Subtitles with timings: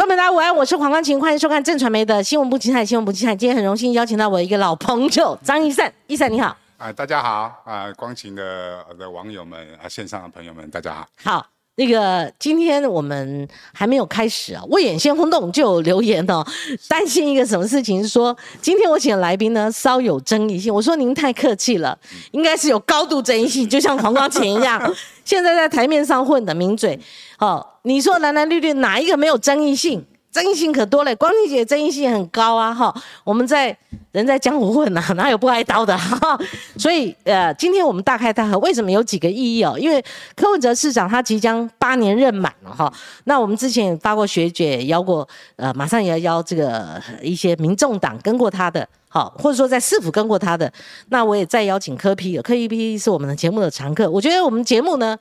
[0.00, 3.36] 观众朋友大家午安，我是黄光琴，欢迎收看正传媒的新闻部精彩新闻部精彩。
[3.36, 6.56] 今天很荣幸邀请到我一个老朋友张一善，一善你好。
[6.78, 11.06] 啊，大家好啊，光琴的的网友们啊，线上的朋友们，大家好。
[11.22, 11.46] 好，
[11.80, 16.44] 那个今天我们还没有开始啊，我眼先轰动就有留言哦，
[16.86, 20.74] 担心一个什么事情，说今天我请的来宾呢稍有争议性。
[20.74, 21.98] 我说您太客气了，
[22.32, 24.94] 应该是有高度争议性，就像黄光琴一样，
[25.24, 27.00] 现在在台面上混的名嘴
[27.38, 27.66] 哦。
[27.84, 30.04] 你说蓝蓝绿绿哪一个没有争议性？
[30.32, 32.72] 争议性可多了，光庭姐争议性很高啊！
[32.72, 32.94] 哈，
[33.24, 33.76] 我们在
[34.12, 35.94] 人在江湖混呐， 哪有不挨刀的？
[35.98, 36.38] 哈，
[36.78, 39.76] 所以呃，今天我们大开大合，为什么有几个意义哦？
[39.76, 40.00] 因为
[40.36, 42.92] 柯文哲市长他即将八年任满了哈。
[43.24, 45.26] 那我们之前也发过学姐邀过，
[45.56, 50.72] 呃，马上也要邀这个一些民众党跟过他的，好，或者说在市府跟过他的，
[51.08, 54.08] 那我也再邀请柯批，柯一批是我们的节目的常客。
[54.08, 55.18] 我觉得我们节目呢。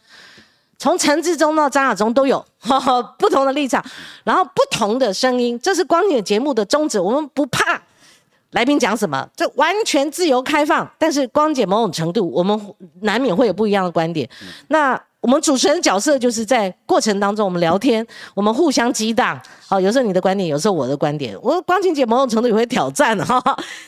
[0.80, 2.44] 从陈志忠到张亚中都有
[3.20, 3.84] 不同的立场，
[4.24, 6.98] 然后不同的声音，这是光景节目的宗旨。
[6.98, 7.80] 我们不怕
[8.52, 10.90] 来宾讲什么，这完全自由开放。
[10.98, 12.58] 但是光姐某种程度，我们
[13.02, 14.28] 难免会有不一样的观点。
[14.70, 19.38] 那我们主持人角色就是在过程当中，我们聊天，我们互相激荡。
[19.68, 21.38] 好，有时候你的观点，有时候我的观点。
[21.42, 23.44] 我光晴姐某种程度也会挑战哈，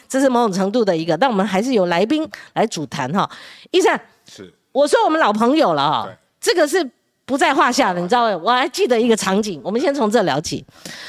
[0.09, 1.17] 这是某种程度的一个。
[1.17, 3.29] 但我们还是有来宾来主谈哈。
[3.71, 3.97] 医生，
[4.29, 6.09] 是我说我们老朋友了哈。
[6.41, 6.85] 这个是
[7.23, 8.41] 不在话下的，你知道吗？
[8.43, 10.65] 我还记得一个场景，我们先从这聊起。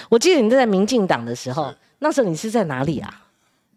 [0.09, 3.23] 我记得你在民进党的时候，那时候你是在哪里啊？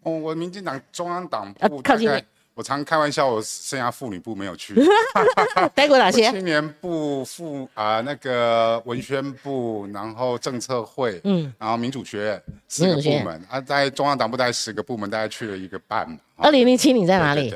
[0.02, 2.08] 哦，我民进党中央党部，靠近。
[2.54, 4.74] 我常开玩笑，我剩下妇女部没有去。
[5.74, 6.30] 待过哪些？
[6.30, 16.18] 青年部、妇啊那个文宣部，然后政策会，嗯，然后民主学院四个部门啊，在中央党部大概十个部门，大概去了一个半。
[16.36, 17.54] 二零零七你在哪里？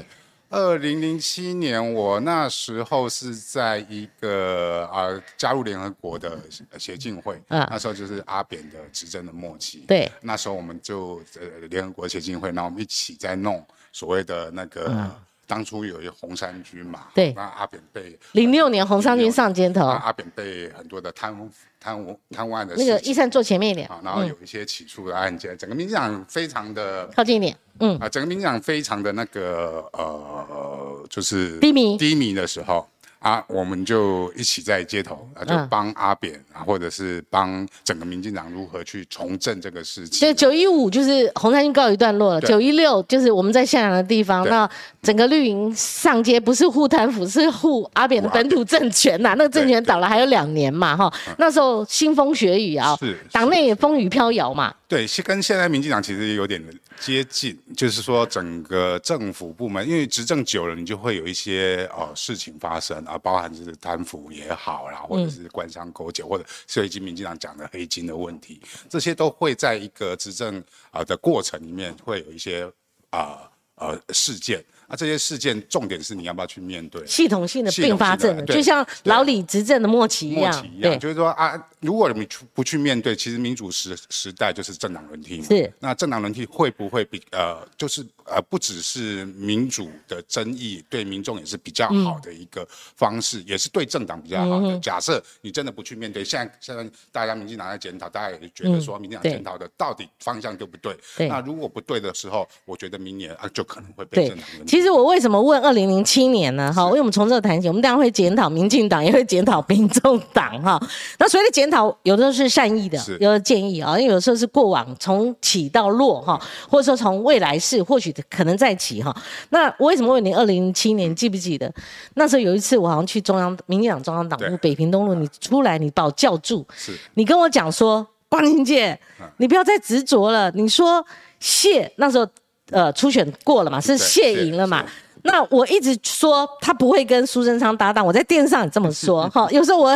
[0.50, 6.38] 二零零七年，我那时候是在一个啊加入联合国的
[6.76, 9.84] 协进会，那时候就是阿扁的执政的末期。
[9.86, 15.08] 对，那时候我们就呃联合国协进会，然后我们一起在弄所谓的那个，
[15.50, 21.50] 当初有一个红衫军嘛，对，那阿扁被零六年红衫军上街头，阿扁被很多的贪污。
[21.83, 23.89] 贪污贪污案的那个医生坐前面一点。
[23.89, 27.98] 啊，然后有一些起诉的案件，整个民进党非常的靠近一点，嗯。
[27.98, 31.96] 啊，整个民进党非常的那个呃，就是低迷。
[31.96, 32.86] 低迷的时候。
[33.20, 40.20] 啊，我们就一起在街头啊，就帮阿扁啊，或者是帮整个民进党如何去重振这个事情。
[40.20, 44.48] 对，九一五就是红山军告一段落了，九一六就是我们在向阳的地方。
[44.48, 44.69] 那
[45.03, 49.35] 整个绿营上街不是护贪腐，是护阿扁的本土政权呐。
[49.37, 54.75] 那个政权倒了还有两年嘛，哈，那时候腥风血雨啊，是党内也风雨飘摇嘛。
[54.90, 56.61] 对，跟现在民进党其实有点
[56.98, 72.68] 接近，就是说整个政府部门，因为执政久了，你就会有一些呃事情发生啊，包含是贪腐也好啦，或者是官商勾结，或者涉及民进党讲的黑金的问题，这些都会在一个执政啊的过程里面会有一些
[73.11, 74.64] 啊呃事件。
[74.90, 94.77] 那这些事件重点是你要不要去面对系统性的并发症，就像老李执政的末期一样，对，就是说啊，如果你去不去面对，其实民主时时代就是政党轮替，是，那政党轮替会不会比呃，就是呃，不只是民主的争议，对民众也是比较好的一个方式，也是对政党比较好的。
[94.80, 100.98] 假设你真的不去面对，现在现在大家民进党在检讨，大家也觉得说民进党检讨的到底方向对不对？
[101.28, 104.80] 那如果不对的时候，我觉得明年啊就可能会被政党轮替。
[104.80, 106.73] 其实我为什么问二零零七年呢？
[106.73, 110.80] 哈，因为我们从这个谈起，我们当然会检讨民进党，也会检讨民众党哈。
[111.18, 119.14] 那所谓的检讨，有的时候是善意的，有的建议啊，因为有时候是过往从起到落哈，或者说从未来式，或许可能再起哈。
[119.51, 121.14] 那我为什么问你二零零七年？
[121.14, 121.70] 记不记得
[122.14, 126.67] 那时候有一次我好像去中央民进党中央党部北平东路，你出来你把我叫住，
[127.13, 128.99] 你跟我讲说，光庭姐，
[129.37, 130.50] 你不要再执着了。
[130.52, 131.05] 你说
[131.38, 132.26] 谢那时候
[132.70, 134.85] 呃初选过了嘛，是谢赢了嘛？
[135.23, 139.47] 那我一直说他不会跟苏贞昌搭档，我在电视上也这么说 哈。
[139.50, 139.94] 有时候我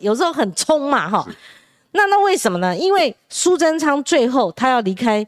[0.00, 1.26] 有时候很冲嘛哈。
[1.92, 2.76] 那那为什么呢？
[2.76, 5.26] 因为苏贞昌最后他要离开。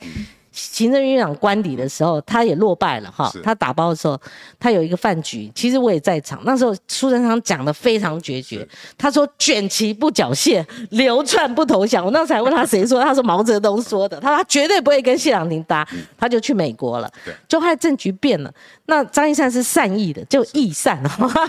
[0.59, 3.33] 行政院长官邸的时候，他也落败了哈。
[3.45, 4.21] 他打包的时候，
[4.59, 6.41] 他有一个饭局，其实我也在场。
[6.45, 8.67] 那时候苏贞昌讲的非常决绝，
[8.97, 12.05] 他说“卷旗不缴械，流窜不投降”。
[12.05, 14.19] 我那时还问他谁说，他说毛泽东说的。
[14.19, 15.87] 他说他绝对不会跟谢长廷搭，
[16.19, 17.09] 他就去美国了。
[17.47, 18.53] 就害政局变了。
[18.87, 21.01] 那张一善是善意的，就义善，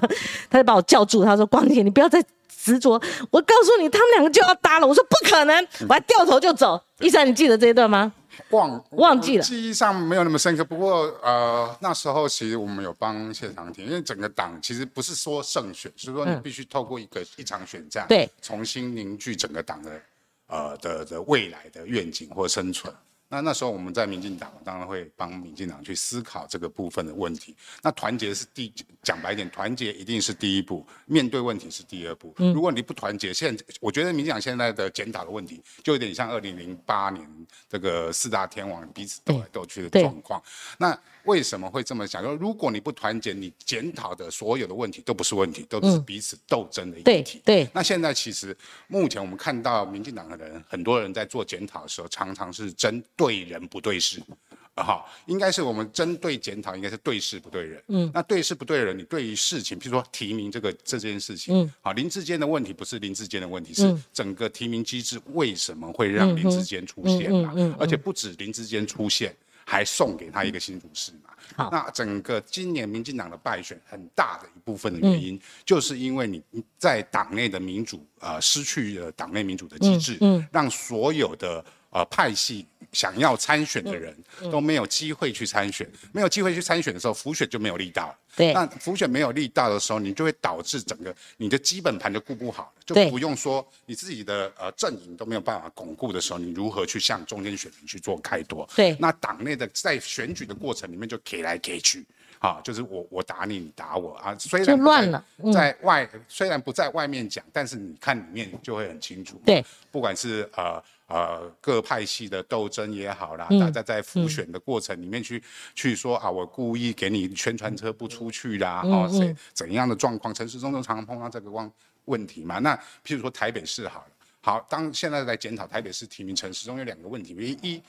[0.50, 2.23] 他就把我叫住，他说：“光姐，你不要再
[2.63, 3.01] 执着。
[3.31, 6.79] 我告诉你，他们两个就要搭了。”我说：“不可能！”我还掉头就走。
[7.00, 8.11] 义善，你记得这一段吗？
[8.50, 10.63] 忘忘记了，记忆上没有那么深刻。
[10.63, 20.01] 不过呃，那时候其实我们有帮谢长廷，因为整个党其实不是说胜选，是说你必须透过一个一场选战，对，重新凝聚整个党的
[20.47, 22.94] 呃的的未来的愿景或生存。
[23.31, 27.56] 那那时候我们在民进党当然会帮民进党去思考这个部分的问题。
[27.83, 32.34] 那团结是第讲白一点，团结一定是第一步，面对问题是第二步。
[32.38, 37.25] 如果你不团结，现我觉得民进党现在的检讨的问题，就有点像二零零八年
[37.69, 40.42] 这个四大天王彼此斗来斗去的状况。
[40.78, 42.24] 那为什么会这么想？
[42.24, 47.42] 说如果你不团结，你检讨的所有的问题都不是问题，都是彼此斗争的议题。
[47.45, 47.69] 对。
[47.74, 48.56] 那现在其实
[48.88, 57.84] 目前我们看到民进党的人，很多人在做检讨的时候，常常是针对人不对事，啊哈，应该是我们针对检讨，应该是对事不对人。
[57.88, 58.10] 嗯。
[58.14, 67.54] 那对事不对人，你对于事情，譬如说提名这个这件事情，嗯，好，林志坚的问题不是林志坚的问题，是整个提名机制为什么会让林志坚出现嘛？
[67.56, 67.76] 嗯嗯。
[67.80, 69.36] 而且不止林志坚出现。
[69.66, 71.30] 还送给他一个新主事嘛？
[71.56, 76.42] 好，那整个今年民进党的败选，很大的一部分的原因，就是因为你
[76.80, 82.65] 在党内的民主呃失去了党内民主的机制，嗯，让所有的呃派系。
[82.91, 84.18] 想要参选的人
[84.51, 88.18] 都没有机会去参选，没有机会去参选的时候，浮选就没有力道。
[88.36, 98.68] 对，那浮选没有力道的时候，你就会导致整个你的基本盘就固不好，就不用说你自己的呃阵营都没有办法巩固的时候，你如何去向中间选民去做开拓？
[98.75, 102.03] 对，那党内的在选举的过程里面就给来给去，
[102.39, 109.39] 啊，就是我我打你，你打我啊，虽然乱了，在外虽然不在外面讲，但是你看里面就会很清楚。
[109.45, 110.83] 对，不管是呃。
[111.09, 115.41] 呃，各派系的斗争也好啦，大家在复选的过程里面去
[115.73, 120.31] 去说啊，我故意给你宣传车不出去啦，哦，怎怎样的状况？
[120.31, 121.71] 城市中都常常碰到这个问
[122.06, 122.59] 问题嘛。
[122.59, 124.11] 那譬如说台北市好了，
[124.41, 127.33] 好，当现在在检讨台北市提名城市中有两个问题，
[127.63, 127.81] 一，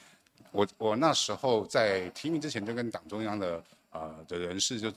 [0.51, 4.91] 我我那时候在提名之前就跟党中央的呃的人士就。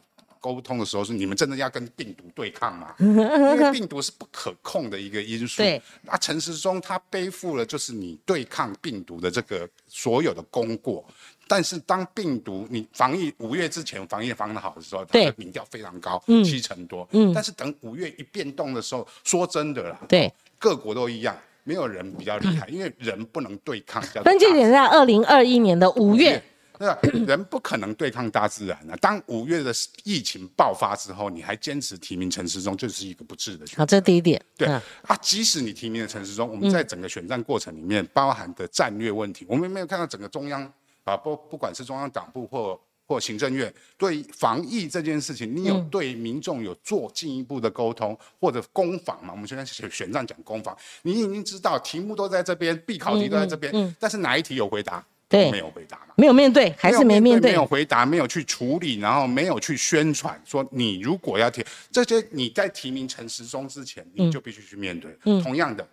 [0.43, 2.93] 沟通的时候是你们真的要跟病毒对抗吗？
[2.99, 5.61] 因为病毒是不可控的一个因素。
[5.61, 5.81] 对。
[6.01, 11.05] 那陈时中他背负了就是你对抗病毒的这个所有的功过，
[11.47, 17.07] 但是当病毒你防疫五月之前防疫防得好的时候，他的民调非常高，七成多。
[17.13, 17.31] 嗯。
[17.33, 20.29] 但是等五月一变动的时候，说真的啦，对，
[20.59, 24.03] 各国都一样，没有人比较厉害， 因为人不能对抗。
[24.25, 26.43] 分界点在二零二一年的五月。
[26.79, 28.95] 那 人不可能对抗大自然啊！
[29.01, 29.73] 当五月的
[30.03, 33.81] 疫情爆发之后，你还坚持提名陈时中，就是一个不智的选择。
[33.81, 34.43] 好，这是第一点。
[34.57, 34.81] 对啊，
[35.21, 40.61] 即使你提名了陈时中，我们在整个选战过程里面包含的战略问题，我们没有看到整个中央
[41.03, 49.31] 啊，不不管是中央党部或或行政院，对防疫这件事情，你有对民众有做进一步的沟通或者攻防嘛？
[49.33, 55.05] 我们现在选选战讲攻防，你已经知道题目都在这边，必考题都在这边，但是哪一题有回答？
[55.33, 56.13] 对，没有回答嘛？
[56.15, 57.49] 没有面对，还是没面对？
[57.49, 65.17] 没有回答，没有去处理，然后没有去宣传，说你如果要提这些，你在提名陈时中之前，你就必须去面对。
[65.25, 65.87] 嗯，同样的，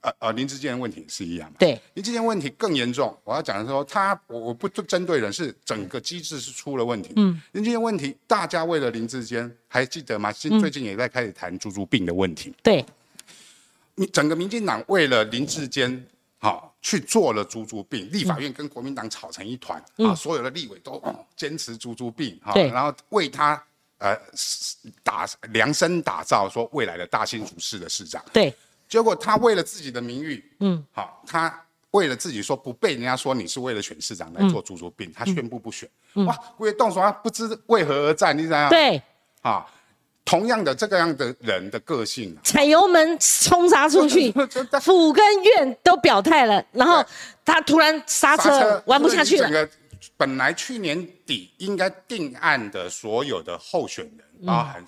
[0.00, 1.58] 呃呃，林志坚的问题是一样的。
[1.60, 3.16] 对，林志坚问题更严重。
[3.22, 7.12] 我要讲的是说，他我我不针对人，是整个机制是出了问题。
[7.14, 10.32] 嗯，林志坚问题，大家为了林志坚，还记得吗？
[10.32, 12.52] 最近也在开始谈猪猪病的问题。
[12.64, 12.84] 对，
[13.94, 16.04] 你整个民进党为了林志坚。
[16.38, 20.12] 好，去做了猪猪病，立法院跟国民党吵成一团啊！
[20.14, 21.00] 所有的立委都
[21.36, 23.54] 坚持猪猪病，哈，然后为他
[23.98, 24.18] 呃
[25.04, 28.20] 打量身打造，说未来的大新竹市的市长。
[28.32, 28.52] 对，
[28.88, 35.88] 结果他为了自己的名誉，嗯，好，他为了自己说不被人家说你是为了选市长来做猪猪病，他宣布不选。
[36.26, 38.68] 哇，为动手，啊不知为何而战，你知道吗？
[38.68, 39.00] 对，
[39.42, 39.64] 啊。
[40.24, 44.32] 同样的这个样的人的个性，踩油门冲杀出去，
[44.80, 47.04] 府跟院都表态了，然后
[47.44, 49.68] 他突然刹车，玩不下去了。
[50.16, 54.26] 本来去年底应该定案的所有的候选人。
[54.46, 54.84] 包含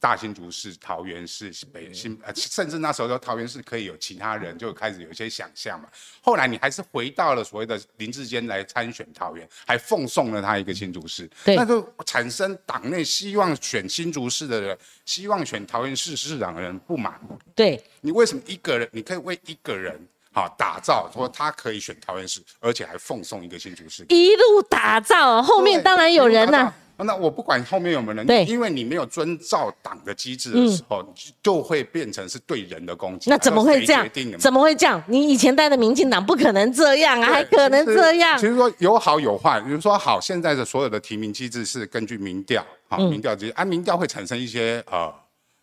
[0.00, 5.88] 大新竹市、桃园市、北新，呃，甚至那时候说桃园市可以有其他人，就开始有一些想象嘛。
[6.20, 17.20] 后来你还是回到了所谓的林志坚来参选桃园，还奉送了他一个新竹市，那就产生党内希望选新竹市的人，希望选桃园市市长的人不满。
[17.54, 19.98] 对，你为什么一个人，你可以为一个人
[20.32, 26.74] 好打造，说他可以选桃园市，而且还奉送一个新竹市，一路打造，后面当然有人呐。
[27.04, 31.04] 那我不管后面有没有人，因为你没有遵照党的机制的时候，
[31.42, 33.28] 就会变成是对人的攻击。
[33.28, 34.08] 那怎么会这样？
[34.38, 35.02] 怎么会这样？
[35.06, 38.38] 你以前带的民进党不可能这样啊，还可能这样？
[38.38, 45.12] 其实说有好有坏，比如说好，现在的所有的提名机制是根据民调，好，民调机，按民调会产生一些呃。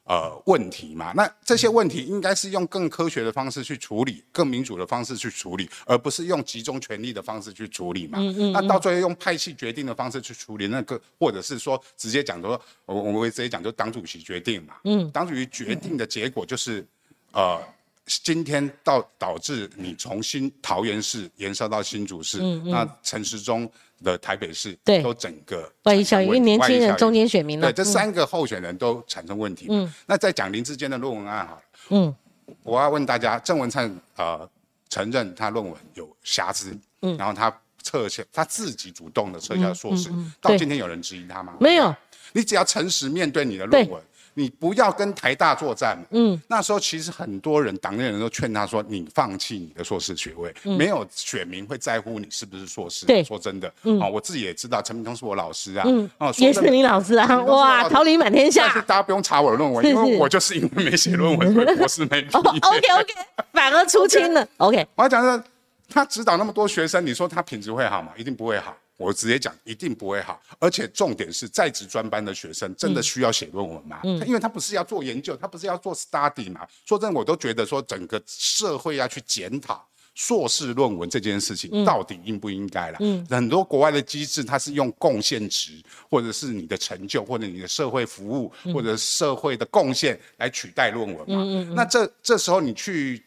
[0.06, 8.18] 呃，问题嘛，那这些问题应该是用更科学的方式去处理，更民主的方式去处理，而不是用集中权力的方式去处理嘛。
[8.20, 8.52] 嗯嗯。
[8.52, 14.74] 那到最后用派系决定的方式去处理，那个或者是说直接讲说，我我会直接讲，就党主席决定嘛。
[14.84, 15.10] 嗯。
[15.12, 16.86] 党主席决定的结果就是，
[17.32, 17.62] 呃
[18.06, 23.70] 今天到导致你从新桃园市延烧到新竹市，那陈时中
[24.04, 25.02] 的台北市嗯对。
[25.02, 29.68] 都整个外溢效应，因为年轻人中间间选民呢对，这三个候选人都产生问题。
[29.70, 32.16] 嗯，那在讲林志坚的论文案好了，嗯，
[32.64, 34.50] 我要问大家，郑文灿呃
[34.90, 37.50] 承认他论文有瑕疵，嗯，然后他
[37.82, 40.10] 撤销，他自己主动的撤销硕士，
[40.42, 41.56] 到今天有人质疑他吗？
[41.60, 41.96] 没有，
[42.34, 44.02] 你只要诚实面对你的论文，
[44.36, 45.98] 你不要跟台大作战。
[46.12, 53.06] 嗯，那时候其实很多人党内人都劝他说，你放弃你的硕士学位，没有选民会在乎你是不是硕士。
[53.06, 53.68] 嗯对说真的，
[54.02, 58.82] 啊、我自己也知道，陈明通是我老师啊，嗯，哦，也是你老师啊，哇，桃李满天但是下。
[58.82, 62.60] 大家不用查我的论文，是因为我就是因为没写论文，所以博士没 毕哦业。
[62.60, 63.14] ，OK OK，
[63.52, 64.48] 反而出清了。
[64.58, 65.44] OK，我要讲的，
[65.90, 68.12] 他指导那么多学生，你说他品质会好吗？
[68.18, 68.76] 一定不会好。
[68.98, 70.42] 我直接讲，一定不会好。
[70.60, 74.02] 而且重点是，在职专班的学生真的需要写论文吗？
[74.04, 76.68] 嗯，因为他不是要做研究，他不是要做 study 嘛。
[76.86, 79.88] 说真的，我都觉得说整个社会要去检讨。
[80.16, 82.98] 硕士论文这件事情到底应不应该啦？
[83.00, 91.44] 嗯，很多国外的机制，它是用贡献值，或者是你的成就，或者你的社会服务，或者社会的贡献来取代论文嘛。
[91.44, 93.24] 嗯那这这时候你去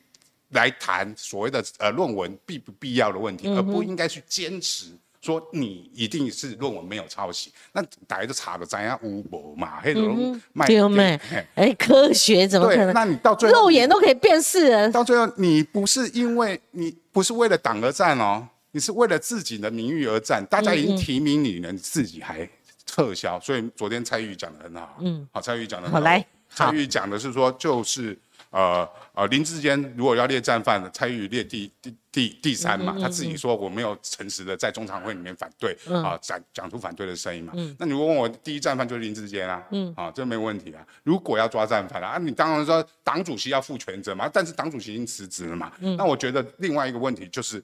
[0.50, 4.92] 来谈所谓的呃论文必不必要的问题，而不应该去坚持
[5.26, 7.52] 说你一定是论文没有抄袭。
[7.72, 11.44] 那大家都查的怎样无博嘛，黑龙卖丢没嘿？
[11.56, 12.94] 哎，科学怎么可，能？
[12.94, 14.90] 那你到最后肉眼都可以辨识人。
[14.92, 20.46] 到最后，你不是因为你不是为了党而战哦，你是为了自己的名誉而战。
[20.46, 22.48] 大家已经提名你了，你自己还
[22.86, 23.40] 撤销。
[23.40, 28.16] 所以昨天蔡玉讲的很好，嗯，好，蔡玉讲的好来好蔡玉讲的是说，就是
[28.50, 37.52] 呃呃，林志坚如果要列战犯，蔡玉列第第第第三嘛，他自己说我没有诚实的在中常会里面反对啊，讲讲出反对的声音嘛。
[37.78, 40.80] 那你问我第一战犯就是林志坚啊，嗯，啊，这没问题啊。
[41.02, 45.70] 如果要抓战犯啊，啊，你当然说党主席要负全责嘛，但是党主席已经辞职了嘛。
[45.98, 47.62] 那我觉得另外一个问题就是，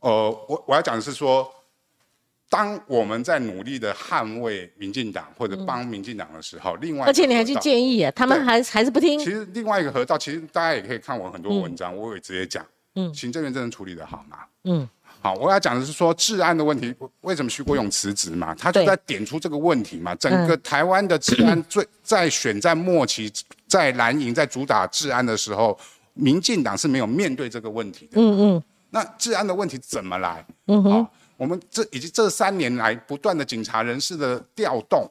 [0.00, 1.46] 呃，我我要讲的是说。
[2.50, 9.26] 当我们在努力的捍卫民进党或者帮民进党的时候，另外而且你还去建议啊，他们还还是不听其。
[9.26, 12.64] 实另外一个河道，其实大家也可以看我很多文章，我也直接讲，
[12.98, 14.38] 嗯，行政院真的处理的好吗？
[14.64, 14.88] 嗯，
[15.20, 18.52] 好，我要讲的是说治安的问题，为什么徐国勇辞职嘛？
[18.56, 20.14] 他就在点出这个问题嘛。
[20.16, 23.32] 整个台湾的治安最 在选战末期，
[23.68, 25.78] 在蓝营在主打治安的时候，
[26.14, 28.20] 民进党是没有面对这个问题的。
[28.20, 28.62] 嗯嗯。
[28.90, 30.44] 那治安的问题怎么来？
[30.66, 31.06] 嗯哼。
[31.36, 35.08] 我们这以及这三年来不断的警察人士的调动，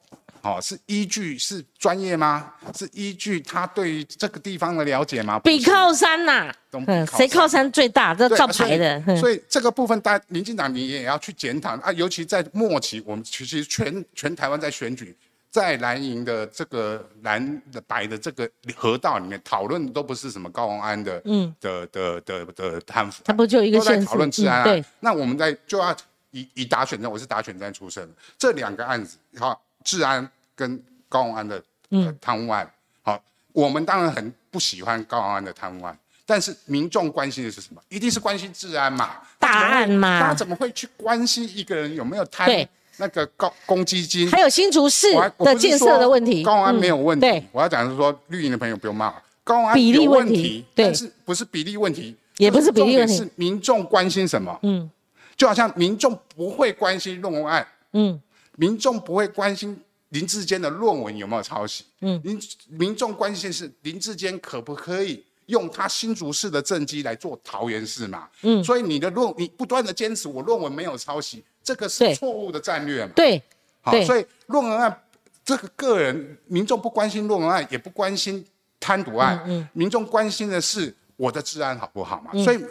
[0.47, 2.53] 哦，是依据是专业吗？
[2.73, 5.37] 是依据他对于这个地方的了解吗？
[5.39, 8.15] 比靠山呐，嗯，谁靠山最大？
[8.15, 8.97] 这对照牌的。
[8.99, 15.13] 嗯所以所以这个部分，大民进党你也要去检讨啊，尤其在末期，我们其实全全台湾在选举，
[15.51, 24.63] 在蓝营的这个蓝的白的这个河道里面，讨论的都不是什么高宏安的，嗯，的的的的贪腐，他不就一个县讨论治安啊。
[24.63, 25.93] 嗯对，那我们在就要
[26.31, 32.69] 以以打选战，我是打选战出身，这两个案子，好，治安跟高虹安的嗯呃贪污案，
[33.03, 33.23] 好，
[33.53, 35.97] 我们当然很不喜欢高虹安的贪污案。
[36.25, 37.81] 但是民众关心的是什么？
[37.87, 44.29] 一定是关心治安嘛，大案嘛他怎么会去关心一个人有没有贪对那个高公积金？
[44.29, 47.25] 还有新竹市的建设的问题，高安没有问题。
[47.25, 54.59] 嗯，我要讲的是说，绿营的朋友不用骂我，高安比例有问问题对但是不是比例问题，也不是比例问题是民众关心什么？
[54.63, 54.89] 嗯，
[55.37, 58.19] 就好像民众不会关心论文案，嗯，
[58.57, 65.23] 民众不会关心林志坚的论文有没有抄袭，嗯，民民众关心是林志坚可不可以。
[65.47, 73.41] 用他新竹市的政绩来做桃园市嘛，嗯，所以你的论你不断的坚持我论文没有抄袭，这个是错误的战略嘛，对。
[73.79, 75.03] 好，所以论文案
[75.45, 78.45] 这个个人民众不关心论文案，也不关心
[78.77, 82.43] 贪渎案，嗯民众关心的是我的治安好不好嘛？
[82.43, 82.61] 所以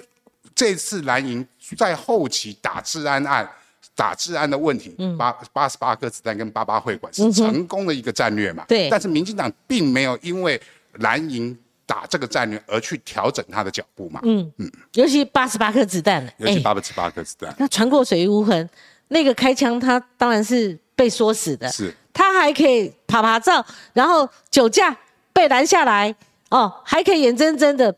[0.54, 3.50] 这次蓝营在后期打治安案。
[3.96, 5.16] 打治安的问题，嗯。
[5.18, 8.64] 八八十八颗子弹跟八八会馆是成功的一个战略嘛？
[8.68, 8.88] 对。
[8.88, 10.60] 但是民进党并没有因为
[10.98, 14.20] 蓝营打这个战略而去调整他的脚步嘛？
[14.22, 14.52] 嗯。
[14.58, 18.68] 嗯，尤其八十八颗子弹，尤其哎，八十八颗子弹，那船过水无痕，
[19.08, 21.92] 那个开枪他当然是被说死的，是。
[22.12, 24.96] 他还可以爬爬照，然后酒驾
[25.32, 26.14] 被拦下来，
[26.50, 27.94] 哦，还可以眼睁睁的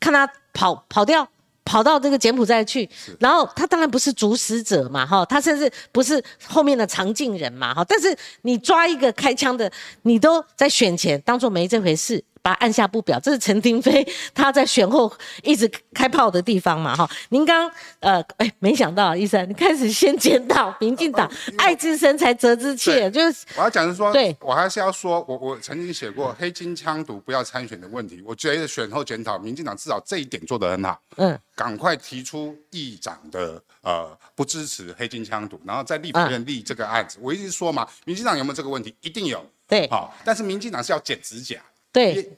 [0.00, 1.26] 看他跑跑掉。
[1.64, 9.70] 跑到这个柬埔寨去，然后他当然不是主使者嘛，哈，他甚至不是后面的藏进人嘛，哈，但是你抓一个开枪的，
[10.02, 13.18] 你都在选前当做没这回事，把它按下不表。
[13.18, 15.10] 这是陈廷飞他在选后
[15.42, 17.10] 一直开炮的地方嘛，哈。
[17.30, 17.70] 您刚
[18.00, 37.16] 呃，哎，没想到医生，你开始先检讨民进党，爱之深才责之切，就是我要讲是说，对我还是要说，我我曾经写过黑金枪毒不要参选的问题，我觉得选后检讨，民进党至少这一点做得很好，嗯，赶快提出议长的呃不支持黑金枪毒，然后在立法院立这个案子。
[37.22, 38.94] 我一直说嘛，民进党有没有这个问题？
[39.00, 41.56] 一定有，对，好，但是民进党是要剪指甲，
[41.94, 42.36] 对，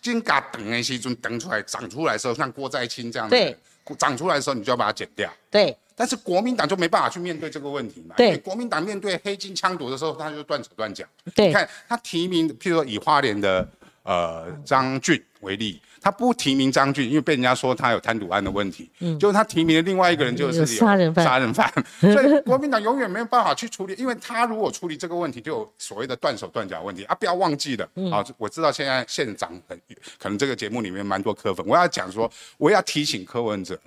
[0.00, 3.56] 金嘎等那些就等出来长出来的时候，像郭在清这样对，
[3.98, 5.74] 长出来的时候你就要把它剪掉，对。
[5.94, 8.14] 但是国民党就没办法去面对这个问题嘛？
[8.16, 11.04] 对，国民党面对黑金枪毒的时候，他就断手断脚。
[11.34, 13.68] 对，你看他提名，譬如说以花莲的
[14.02, 15.80] 呃张俊为例。
[16.02, 18.90] 他不提名张俊，因为被人家说他有贪赌案的问题。
[18.98, 21.72] 嗯，就是他提名的另外一个人就是杀人犯，杀人犯。
[22.00, 27.14] 所以国民党永远没有办法去处理，因为他如果处理这个问题，就有所谓的断手断脚问题啊！
[27.14, 28.24] 不要忘记了啊！
[28.36, 29.80] 我知道现在县长很
[30.18, 32.28] 可能这个节目里面蛮多科粉，我要讲说，
[32.58, 33.78] 我要提醒柯文哲，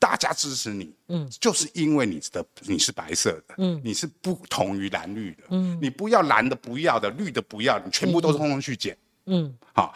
[0.00, 8.96] 大家支持你，嗯，就是因为你的你是白色的，嗯，你是不同于蓝绿的，嗯，你不要蓝的不要的，绿的不要，你全部都通通去捡，
[9.26, 9.94] 嗯，好，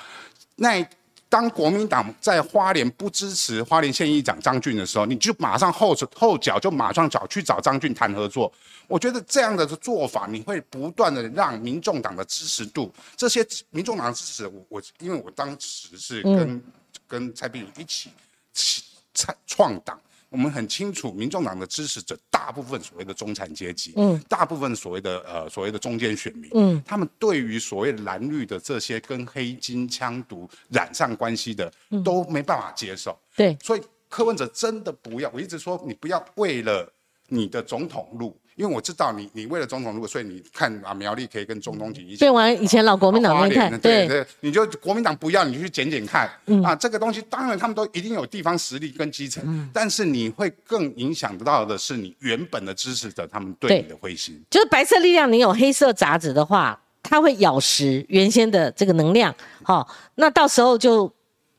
[0.55, 0.87] 那。
[1.35, 8.53] 当国民党在花莲不支持花莲县议长张俊的时候，你就马上后后脚就马上找去找张俊谈合作。
[8.87, 16.63] 我觉得这样的做法，你会不断的让民众党的支持度，这些民众党的支持，我我因为我当时是跟
[17.09, 18.11] 跟蔡壁如一起
[18.53, 20.01] 起创创党。
[20.35, 31.73] 我们很清楚，民众党的支持者大部分所谓的中产阶级，嗯，大部分所谓的呃所谓的中间选民，嗯，他们对于所谓蓝绿的这些跟黑金枪毒染上关系的，
[32.05, 33.17] 都没办法接受。
[33.37, 36.93] 对，所以柯文哲真的不要，我一直说你不要为了
[37.29, 38.37] 你的总统路。
[38.57, 46.31] 因为我知道你，你为了总统，如果所以你看啊，苗栗可以跟中东锦一起变完以前老国民党那看，对对，你就国民党不要，你就去捡捡看。
[46.63, 54.41] 啊，这个东西当然他们都一定有地方实力跟基层，但是你会更影响到的是你原本的支持者他们对你的灰心。
[54.49, 59.35] 就是白色力量，你有黑色杂质的话，它会咬食原先的这个能量，
[59.65, 59.85] 哈，
[60.15, 61.13] 那到时候就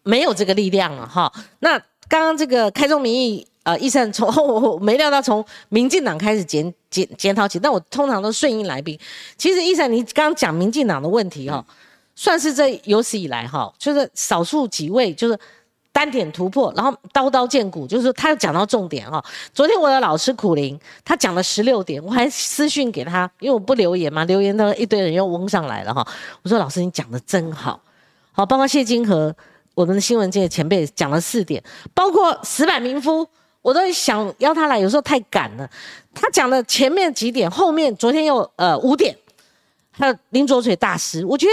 [0.04, 1.32] 没有这个力量了，哈。
[1.60, 3.46] 那刚刚这个开宗明义。
[3.66, 8.98] 呃，医生从 我没料到从民进党开始检检检讨起，但我通常都顺应来宾。
[9.40, 11.66] 其实医生，你刚刚讲民进党的问题哈，
[12.16, 15.40] 算是这有史以来哈，就是少数几位就是
[15.92, 19.20] 单点突破，然后刀刀见骨，就是他讲到重点哈。
[19.52, 26.08] 昨天我的老师苦林，他讲了十六点，我还私讯给他，因为我不留言嘛，留言的一堆人又嗡上来了哈。
[26.44, 27.82] 我说老师你讲的真好，
[28.32, 29.36] 好，包括谢金河，
[29.74, 31.64] 我们的新闻界前辈讲了四点，
[31.96, 33.28] 包括石板民夫。
[33.66, 35.68] 我都想邀他来，有时候太赶了。
[36.14, 39.18] 他讲的前面几点，后面昨天又呃五点，
[39.90, 41.52] 还有林卓水大师，我觉得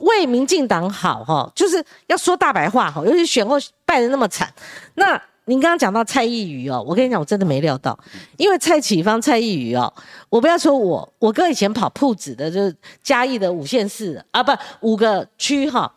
[0.00, 3.00] 为民进党好哈，就是要说大白话哈。
[3.06, 3.54] 尤其选后
[3.86, 4.52] 败得那么惨，
[4.96, 5.10] 那
[5.44, 7.96] 您刚刚讲到蔡意瑜哦，我跟你讲，我真的没料到，
[8.36, 9.94] 因为蔡启芳、蔡意瑜哦，
[10.28, 15.94] 我不要说我，我哥以前跑铺子的，就是嘉义的五县市啊，不五个区哈，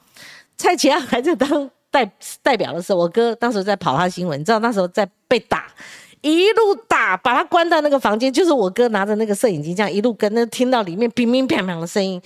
[0.56, 1.68] 蔡启芳还在当。
[2.06, 2.12] 代
[2.44, 5.66] 代表的时候，我哥当时在跑他新闻，你知道那时候在被打，
[6.22, 12.22] 一路打，把他关到那个房间，就是我哥拿着那个摄影机这样一路跟，那听到里面乒乒乓乓的声音。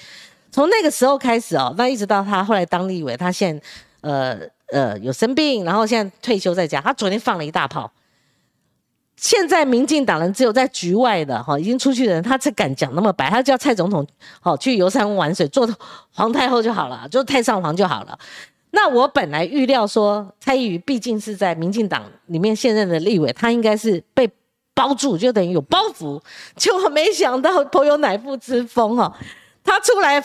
[0.52, 3.64] 从那个时候开始哦，那一直到他后来当立委，他现在
[4.02, 4.40] 呃
[4.72, 6.82] 呃有生病，然后现在退休在家。
[6.82, 7.90] 他昨天放了一大炮，
[9.16, 14.06] 现在民进党人只有在局外的哈，已经出去的人，他才敢讲那么白，他叫蔡总统
[14.42, 15.66] 好去游山玩水，做
[16.12, 18.20] 皇太后就好了，就太上皇就好了。
[18.74, 24.30] 那我本来预料说，蔡依瑜毕竟是在民进党里面现任的立委，他应该是被
[24.74, 26.20] 包住，就等于有包袱。
[26.56, 29.14] 结果没想到颇有乃父之风哦，
[29.62, 30.24] 他出来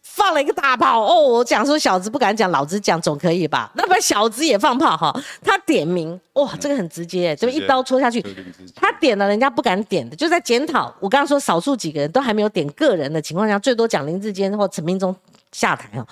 [0.00, 1.20] 放了一个大炮哦。
[1.20, 3.72] 我讲说小子不敢讲，老子讲总可以吧？
[3.74, 8.24] 那把小子也放炮哈，他点名哇，这个很直接，这么一刀戳下去。
[8.76, 10.94] 他点了人家不敢点的，就在检讨。
[11.00, 15.14] 我刚刚说少数几个人都还没有点个人的情况下，最多讲林志坚或陈明忠
[15.50, 16.06] 下台哦，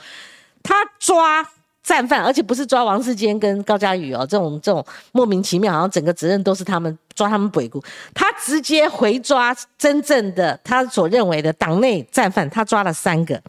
[0.64, 1.48] 他抓。
[1.86, 7.80] 战犯，而且不是抓王世坚跟高嘉宇哦，这种这种莫名其妙，好像整个责任都是他们抓他们鬼谷，
[8.12, 13.40] 他直接回抓真正的他所认为的党内战犯，他抓了三个，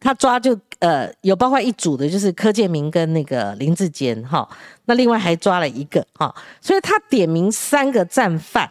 [0.00, 4.48] 他抓就呃有包括一组的就是柯建明跟那个林志坚哈，
[4.86, 8.66] 那另外还抓了一个哈，所以他点名三个战犯，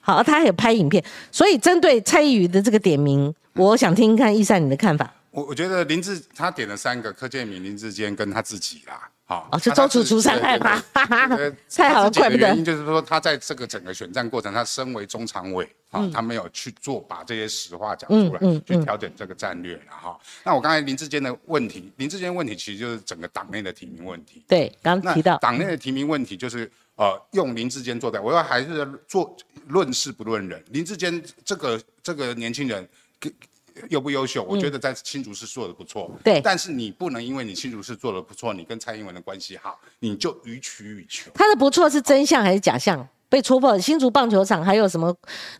[0.00, 5.10] 好，他还有拍影片，所以针对蔡依瑜的这个点名，我想听看易善你的看法。
[5.36, 11.28] 我我觉得林志他点了三个柯建明、林志坚跟他自己啦，好，哦，就周楚除伤害嘛，哈哈，
[11.68, 12.48] 太好了，怪不得。
[12.48, 24.42] 原因就是说，他在这个整个选战过程，他身为中常委，啊，他没有去做把这些实话讲出来，去调整这个战略，了哈，那我刚才林志坚的问题，林志坚问题其实就是整个党内的提名问题。
[24.48, 30.64] 对，刚提到党内的提名问题，就是呃，用林志坚做代，我要还是做论事不论人。
[30.70, 32.88] 林志坚这个这个年轻人。
[33.90, 34.42] 优不优秀？
[34.44, 36.10] 我觉得在新竹市做的不错。
[36.22, 41.30] 对，但是你不能因为你新竹市做的不错，你跟蔡英文的关系好，你就予取予求。
[41.34, 43.06] 他的不错是真相还是假象？
[43.28, 43.76] 被戳破。
[43.76, 45.12] 新竹棒球场还有什么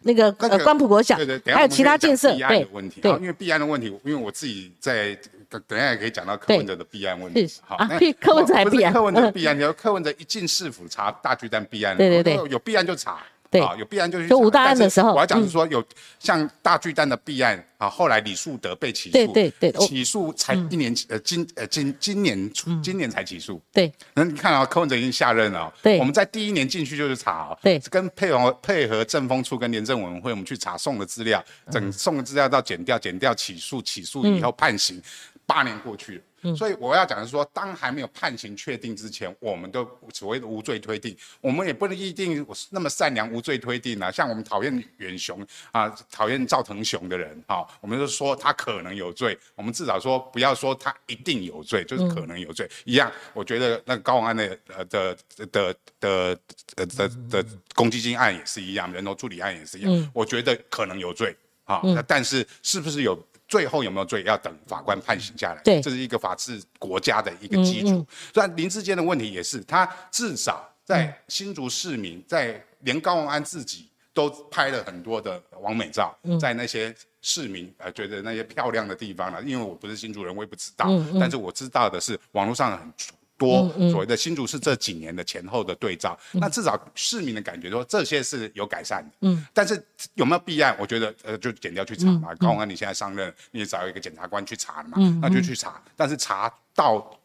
[0.02, 2.30] 那个呃关埔国小，对对，还有其他建设。
[2.36, 2.64] 对
[3.02, 7.52] 对，因为弊案的问题，因为我自己在等等下也可以讲到柯文哲的弊案问题。
[7.62, 8.92] 好，那 柯文哲还弊案？
[8.92, 13.18] 柯文哲弊案，你要柯文哲一进市府查大巨蛋弊案，对对对，有弊案就查。
[13.52, 14.28] 啊，有弊案就去。
[14.28, 15.82] 就吴大案的时候，我要讲是说有
[16.18, 23.60] 像大巨蛋的弊案啊，后来李树德被起诉，对对对，起诉才一年，呃，今呃今今年初今年才起诉。
[23.72, 25.72] 对，那你看啊，柯文哲已经下任了。
[25.82, 35.00] 对，我们在第一年进去就是查，对，跟配合配合政风处跟廉政委员会，我们去查送的资料，整送的资料到减掉减掉起诉，起诉以后判刑，
[35.46, 36.22] 八年过去了。
[36.54, 44.10] 所以我要讲的是说，当还没有判刑确定之前，我们都所谓的无罪推定，我们也不能一定那么善良无罪推定啊。
[44.10, 53.10] 像我们讨厌远雄啊，讨厌赵腾雄的人，哈，我们就说他可能有罪，我们至少说不要说他一定有罪，就是可能有罪一样。
[53.32, 56.38] 我觉得那个高安的呃的的的
[56.76, 61.80] 的的的公积金案也是一样，人头助理案也是一样，我觉得可能有罪啊。
[61.82, 63.18] 那但是是不是有？
[63.48, 65.62] 最后有没有罪，要等法官判刑下来。
[65.62, 68.06] 对，这是一个法治国家的一个基础。
[68.32, 79.42] 虽然林志坚的问题也是，他至少在新竹市民，在连高文安自己都拍了很多的王美照，在那些市民呃觉得那些漂亮的地方了。
[79.42, 80.86] 因为我不是新竹人，我也不知道。
[81.20, 82.92] 但是我知道的是，网络上很。
[83.38, 89.28] 多所谓的新竹市这几年的前后的对照，那至少市民的感觉说这些是有改善的。
[89.28, 89.82] 嗯，但是
[90.14, 90.74] 有没有弊案？
[90.78, 92.34] 我觉得呃，就检调去查嘛。
[92.36, 95.82] 高安你现在上任，你也找一个检察官去查嘛，那就去查。
[95.94, 97.18] 但是查到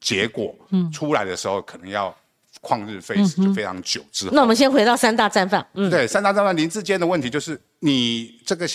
[0.00, 0.54] 结果
[0.92, 2.14] 出来的时候，可能要
[2.60, 4.32] 旷日费时，就非常久之后。
[4.34, 5.64] 那我们先回到三大战犯。
[5.74, 8.66] 嗯，对，三大战犯林志坚的问题就是你这个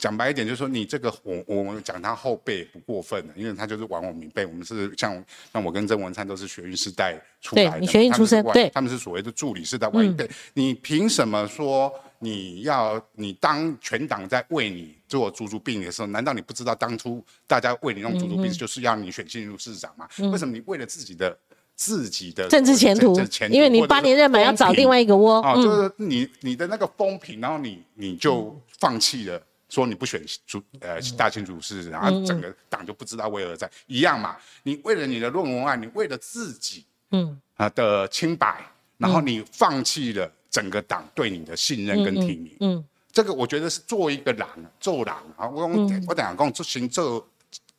[0.00, 4.46] 讲白一点，就是说你这个我我们讲他后辈不过分的，因为他就是玩我明辈。
[4.46, 10.28] 我们是像像我跟曾文灿都是学运世代出来的，你学运出身，对，他们是所谓的助理世代晚一辈。
[10.54, 20.08] 你凭什么说你要你当全党在为你做猪猪病的时候，难道你不知道当初大家为你弄猪猪病就是要你选进入市长吗？
[20.30, 21.36] 为什么你为了自己的
[21.74, 23.18] 自己的政治前途，
[23.50, 29.42] 因为你八年任满要找另外一个窝啊，就是你你的那个风评，然后你你就放弃了。
[29.72, 34.36] 说你不选主呃大清主事，然后整个党就不知道为何在一样嘛？
[34.64, 44.46] 你为了你的论文案，你为了自己嗯啊的清白，然后你放弃了整个党对你的信任跟提名，嗯，这个我觉得是做一个狼
[44.78, 45.48] 做狼啊！
[45.48, 45.66] 我
[46.06, 47.26] 我等下讲做行做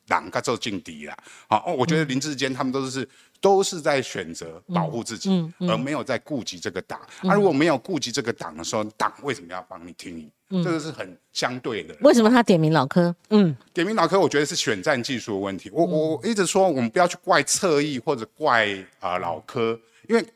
[0.08, 1.16] 狼跟做劲敌啦，
[1.48, 3.08] 好，我觉得林志坚他们都是。
[3.44, 5.28] 都是在选择保护自己，
[5.68, 6.98] 而没有在顾及这个党。
[7.22, 10.62] 那如果没有顾及这个党的时候，党为什么要帮你听你？
[10.64, 11.94] 这个是很相对的。
[12.00, 13.14] 为什么他点名老柯？
[13.28, 15.68] 嗯，点名老柯，我觉得是选战技术的问题。
[15.74, 18.66] 我我一直说，我们不要去怪侧翼或者怪
[18.98, 19.78] 啊老柯，
[20.08, 20.26] 因为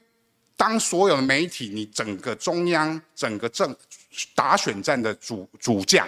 [0.55, 3.75] 当所有的媒体，你整个中央、整个政
[4.35, 6.07] 打选战的主主将，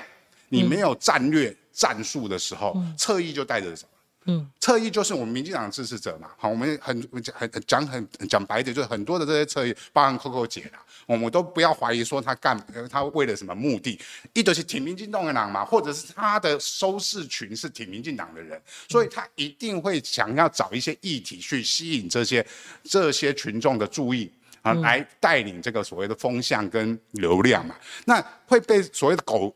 [0.50, 3.86] 你没有战略战术的时候，侧翼就带着走。
[4.26, 6.28] 嗯，侧翼就是我们民进党的支持者嘛。
[6.36, 12.58] 好，我们很很讲很讲白点，就是很多的这些侧翼，包含 Coco 姐啦，我们都不要怀疑说他干
[12.90, 13.98] 他为了什么目的，
[14.34, 22.46] 一就是挺民进党的人嘛，或者是他的收视群是挺民进党的人，所以他一定会想要找一些议题去吸引这些
[22.84, 24.30] 这些群众的注意
[24.60, 27.74] 啊，来带领这个所谓的风向跟流量嘛。
[28.04, 29.54] 那会被所谓的狗。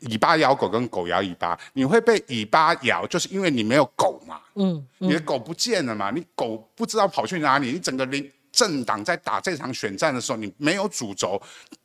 [0.00, 4.40] 尾巴咬狗跟狗咬尾巴，你会被尾巴咬，就是因为你没有狗嘛。
[4.54, 6.10] 嗯，你的狗不见了嘛？
[6.10, 7.72] 你狗不知道跑去哪里？
[7.72, 11.40] 你整个林政党在打这场选战的时候，你没有主轴。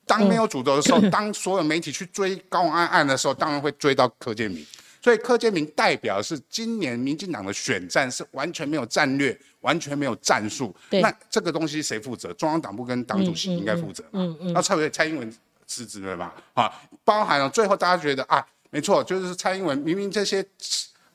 [0.05, 4.65] 当没有主轴的时候， 当所有媒体去追高安案的时候，当然会追到柯建明。
[5.01, 10.75] 所以柯建明代表是今年民进党的选战是完全没有战略，完全没有战术。
[10.89, 12.33] 那这个东西谁负责？
[12.33, 14.09] 中央党部跟党主席应该负责嘛？
[14.13, 14.53] 嗯嗯。
[14.53, 15.33] 那蔡蔡英文。
[15.69, 16.33] 辞职了嘛？
[16.55, 16.73] 啊，
[17.05, 20.43] 包含了最后大家觉得啊，没错，就是蔡英文明明这些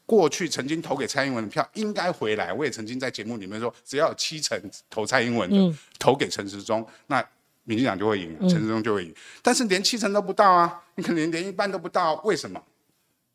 [0.06, 2.52] 过去曾经投给蔡英文的票应该回来。
[2.52, 7.22] 我也曾经在节目里面说，只要有七成投蔡英文的，投给陈时中，那
[7.64, 9.12] 民进党就会赢，陈时中就会赢。
[9.42, 12.62] 但是连七成都不到啊，你可能连一半都不到，为什么？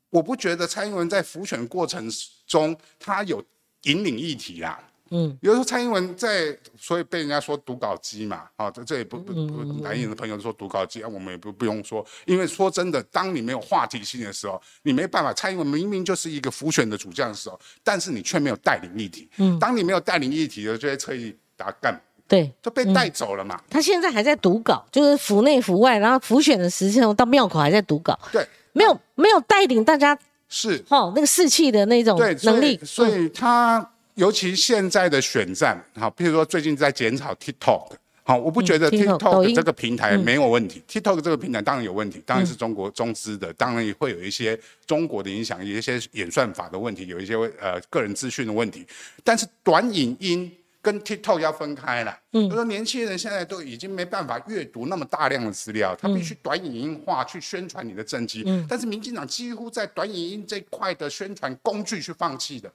[0.09, 2.09] 我不觉得蔡英文在浮选过程
[2.47, 3.43] 中他有
[3.83, 4.81] 引领议题啦。
[5.11, 15.33] 嗯，有时候蔡英文在，所以被人家说读稿机嘛，啊，这这也不不不，蓝营的朋友说读稿机啊，我们也不不用说，因为说真的，当你没有话题性的时候，你没办法。
[15.33, 19.29] 蔡英文明明就是一个浮选的主将的时候，但是你却没有带领议题。
[19.37, 23.59] 嗯，当你没有带领议题的，就会侧翼打干，对，就被带走了嘛。
[23.69, 30.17] 他现在还在读稿，就是府内府外，然后浮选的时间到庙口还在读稿，对，没有没有带领大家
[30.49, 30.83] 是。
[30.89, 33.89] 哦那个士气的那种能力，所以他。
[34.19, 37.91] 尤其现在的选战，好，譬如说最近在检讨 TikTok，
[38.23, 48.85] 好，我不觉得 TikTok 这个平台没有问题，TikTok 这个平台当然有问题，当然是中国中资的，当然也会有一些中国的影响，有一些演算法的问题，有一些呃个人资讯的问题，
[49.23, 50.51] 但是短影音
[50.81, 62.69] 跟 TikTok 要分开了，嗯，就说年轻人现在都已经没办法阅读那么大量的资料，他必须短影音化去宣传你的政绩，嗯，但是民进党几乎在短影音这块的宣传工具去放弃的，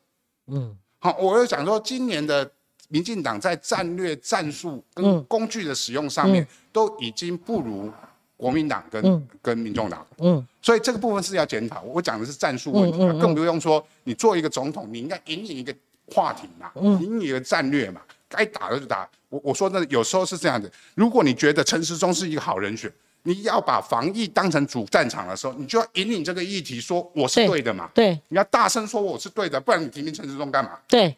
[0.47, 0.75] 嗯。
[1.05, 2.51] 好，我又讲说，今年的
[2.89, 7.93] 民进党在战略战术跟工具的使用上面，都已经不如
[8.39, 10.07] 国民党跟跟民众党。
[10.21, 11.83] 嗯，所以这个部分是要检讨。
[11.83, 15.75] 我讲的是战术问题，更不用说你做一个总统，你应该引领一个
[16.07, 19.07] 话题嘛，引领一个战略嘛，该打的就打。
[19.29, 22.91] 我我说那有时候是这样的，如果你觉得陈时中是一个好人选。
[23.25, 27.91] 你要把防疫当成主战场的时候，你就要引领这个议题，说我是对的嘛。
[27.95, 30.79] 对，你要大声说我是对的，不然你提名陈志忠干嘛？
[30.87, 31.17] 对。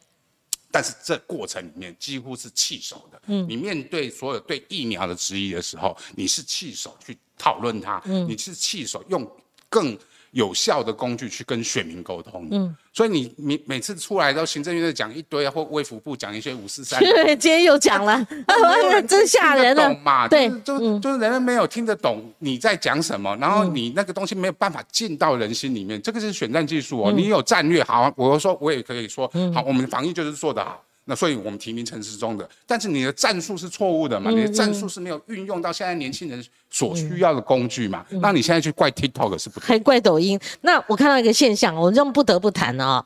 [0.70, 3.20] 但是这过程里面几乎是弃守的。
[3.26, 3.46] 嗯。
[3.48, 8.00] 你面对所有对疫苗的质疑的时候，你是弃守去讨论它。
[8.06, 8.26] 嗯。
[8.28, 9.30] 你是弃守用
[9.68, 9.98] 更。
[10.37, 18.22] 有效的工具去跟选民沟通，嗯，所以你你每次出来都行政院在讲一堆，或卫福部讲一些五四三，对， 今天又讲了，
[19.09, 20.29] 真吓人了，嘛？
[20.29, 27.11] 对，就就是人们没有听得懂你在讲什么，然后你那个东西没有办法进到人心里面，这个是选战技术哦。
[27.11, 30.83] 你有战略好，我说我也可以说好，我们防疫就是做得好。
[31.08, 34.28] 那所以，我们提名陈时中的，但是你的战术是错误的嘛？
[34.32, 38.04] 你的战术是没有运用到现在年轻人所需要的工具嘛？
[38.20, 40.36] 那你现在去怪 TikTok 是不对，还怪抖音。
[40.62, 43.04] 那我看到一个现象，我们不得不谈啊。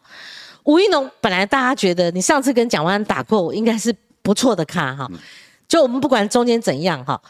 [0.64, 5.06] 吴一农本来大家觉得你上次跟蒋万安打过，应该是不错的卡哈。
[5.68, 7.20] 就我们不管中间怎样哈，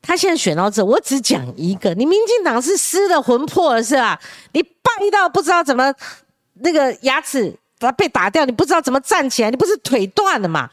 [0.00, 4.20] 他现在选到这，我只讲一个，你民进党是失了魂魄了是吧？
[4.52, 5.92] 你败到不知道怎么
[6.60, 7.52] 那个牙齿。
[7.80, 10.70] 他被打掉，你不知道怎么站起来，你不是腿断了嘛？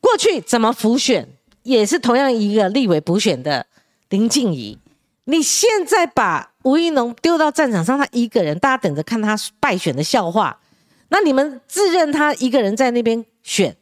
[0.00, 1.28] 过去怎么补选，
[1.62, 3.66] 也是同样一个立委补选的
[4.08, 4.78] 林静怡。
[5.24, 10.60] 你现在把吴一农丢到战场上，他一个人，大家等着看他败选的笑话。
[11.08, 13.76] 那你们自认他一个人在那边选，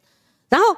[0.48, 0.76] 然后。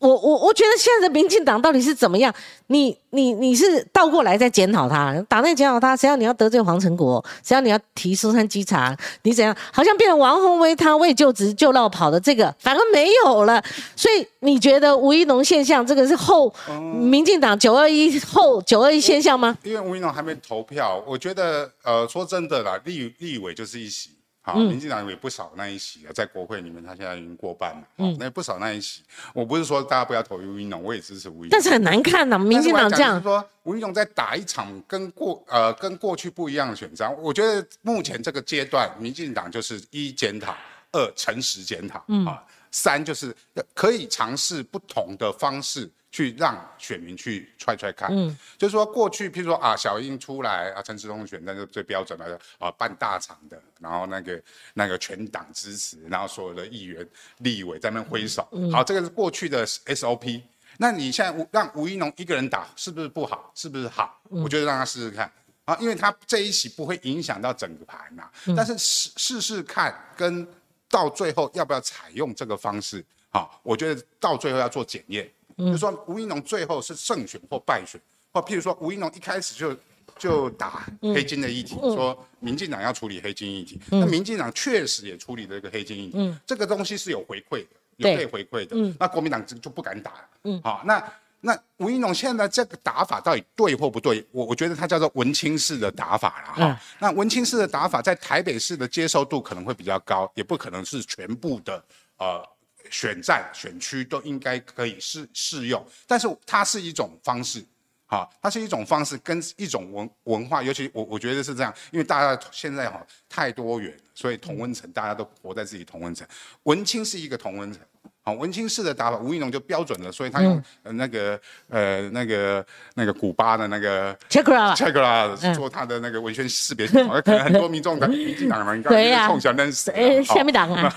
[0.00, 2.34] 我我我觉得现在的民进党到底是怎么样？
[2.68, 9.54] 你你你是倒过来在检讨他，党内检讨他，谁要你要得罪黄成国，谁要你要提苏山稽查，你怎样？
[9.70, 13.62] 好像变成王宏威他为就职就绕跑的这个，反而没有了。
[13.94, 16.50] 所以你觉得吴一农现象这个是后
[16.98, 19.54] 民进党九二一后九二一现象吗？
[19.62, 24.10] 因为吴一农还没投票，我觉得呃说真的啦，立立委就是一席。
[24.42, 27.82] 好，民进党也不少那一席啊，在国会里面，他现在已经过半了。
[27.98, 29.02] 嗯，那不少那一席，
[29.34, 31.50] 我不是说大家不要投吴英龙，我也支持吴英。
[31.50, 37.14] 但是很难看呐，民进党这样说，吴英龙在打一场跟过呃跟过去不一样的选战。
[37.20, 40.56] 我觉得目前这个阶段，民进党就是一检讨，
[40.92, 43.34] 二诚实检讨，啊，三就是
[43.74, 45.90] 可以尝试不同的方式。
[46.12, 54.42] 去让选民去踹踹看，嗯，就是说过去，譬如说啊，小英出来啊，陈时中选那就最标准的啊，办大场的，然后那个
[54.74, 60.42] 那个全党支持，然后所有的议员、立委在那挥手，好，这个是过去的 SOP。
[60.78, 63.52] 那你现在让吴一农一个人打，是不是不好？
[63.54, 64.20] 是不是好？
[64.30, 65.32] 我觉得让他试试看
[65.64, 68.28] 啊，因为他这一起不会影响到整个盘呐。
[68.56, 70.44] 但是试试试看，跟
[70.90, 75.30] 到最后要不要采用这个方式，好，我觉得到最后要做检验。
[75.56, 78.00] 就说吴一农最后是胜选或败选，
[78.32, 79.76] 或譬如说吴一农一开始就
[80.18, 90.60] 就打黑金的议题，说民进党要处理黑金议题，那民进党确实也处理这个黑金议题，这个东西是有回馈的，有被回馈的，那国民党就就不敢打了。
[90.64, 94.26] 好，那那吴一龙现在这个打法到底对或不对？
[94.30, 96.80] 我我觉得他叫做文青式的打法了哈。
[96.98, 101.84] 那文青式的打法在台北市的接受度可能会比较高，也不可能是全部的
[102.18, 102.46] 呃。
[102.90, 107.64] 选战选区都应该可以适适用，但是它是一种方式，
[108.06, 116.26] 哈，它是一种方式跟一种文文化，尤其我我觉得是这样，因为大家现在哈太多元，所以同温层大家都活在自己同温层，
[116.64, 117.80] 文青是一个同温层，
[118.22, 130.92] 好，文青式的打法，吴亦农就标准了，所以他用、呃那个呃那个那个古巴的那个 check it out，check 啦做他的那个文宣识别系统，可能很多民众的民进党人，应该冲小认识，哎，下面党啊，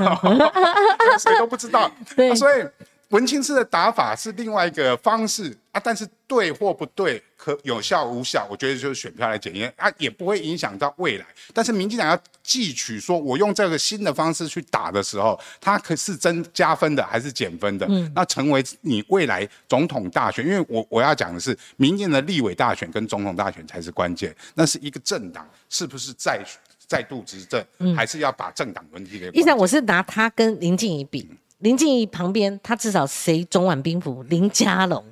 [1.18, 1.90] 谁都不知道。
[2.36, 2.66] 所以
[3.14, 11.26] 文青式的打法是另外一个方式啊，但是对或不对，可有效无效，我觉得就是选票来检验啊，也不会影响到未来。
[11.54, 17.86] 但是民进党要汲取说，我用这个新的方式去打的时候，它可是增加分的还是减分的？
[17.88, 26.44] 嗯，那成为你未来总统大选，因为我我要讲的是，民进的立委大选跟总统大选才是关键，那是一个政党是不是再
[26.88, 27.64] 再度执政，
[27.96, 29.40] 还是要把政党轮替给关键？
[29.40, 31.30] 医生，我是拿他跟林静怡比，
[31.64, 35.04] 林静怡旁边他至少谁总管兵符林佳龙，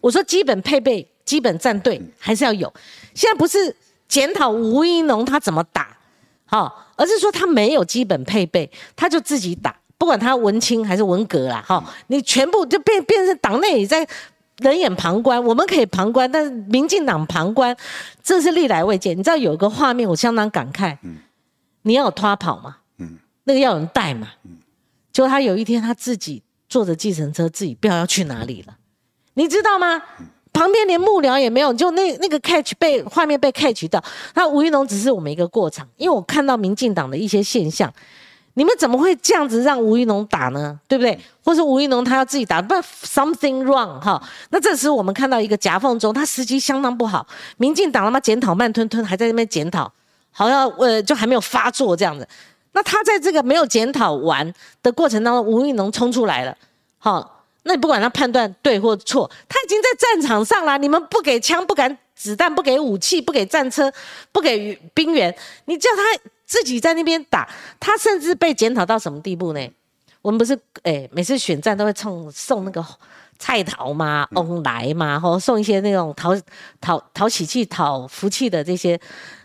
[0.00, 2.72] 我说基本配备、基本战队还是要有。
[3.14, 3.74] 现在不是
[4.06, 5.96] 检讨吴一农他怎么打，
[6.44, 14.06] 好、而是说他没有基本配备，他就自己打，不管他文青还是文革啦，哈、你全部就变变成党内也在。
[14.58, 17.76] 冷眼旁观，我们可以旁观，但是民进党旁观，
[18.22, 19.18] 这是历来未见。
[19.18, 20.96] 你知道有个画面，我相当感慨。
[21.82, 22.76] 你要有拖跑嘛，
[23.42, 24.28] 那个要有人带嘛。
[25.14, 28.76] 就他有一天他自己坐着计程车，自己不知道要去哪里了，
[29.32, 30.02] 你知道吗？
[30.52, 34.02] 旁边连幕僚也没有，就那那个 catch 被画面被 catch 到。
[34.34, 37.92] 那吴一农只是我们一个过场，因为我看到民进党的一些现象，
[38.54, 40.78] 你们怎么会这样子让吴一农打呢？
[40.86, 41.18] 对不对？
[41.44, 44.22] 或是吴一农他要自己打，不 something wrong 哈。
[44.50, 49.92] 那这时我们看到一个夹缝中，他时机相当不好，民进党他妈检讨慢吞吞，还在那边检讨，
[50.30, 52.28] 好像呃就还没有发作这样子。
[52.74, 56.56] 那他在这个没有检讨完的过程当中，吴玉农冲出来了，
[56.98, 63.92] 好，那你不管他判断对或错，他已经在战场上了，你们不给枪，不给子弹，不给武器，不给战车，
[64.30, 65.34] 不给兵员，
[65.64, 66.02] 你叫他
[66.44, 67.48] 自己在那边打，
[67.80, 69.60] 他甚至被检讨到什么地步呢？
[70.20, 72.84] 我们不是诶、每次选战都会送送那个
[73.38, 76.34] 菜桃嘛、翁来嘛，或送一些那种讨
[76.80, 78.98] 讨讨喜气、讨福气的这些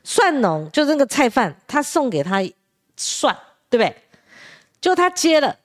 [0.03, 2.41] 蒜农，就那个菜贩，他送给他
[2.99, 3.33] 蒜，
[3.69, 3.95] 对不对？
[4.81, 5.55] 就他接了，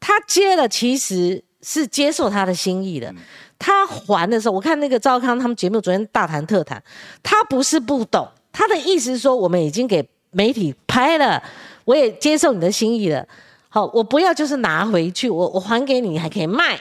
[0.00, 3.14] 他接了，其实是接受他的心意的。
[3.58, 6.82] 他还的时候，我看那个赵康他们节目昨天大谈特谈，
[7.22, 11.42] 他不是不懂，他的意思是说我们已经给媒体拍了，
[11.84, 13.26] 我也接受你的心意了。
[13.68, 16.80] 好，我不要就是拿回去，我我还给你，你还可以卖。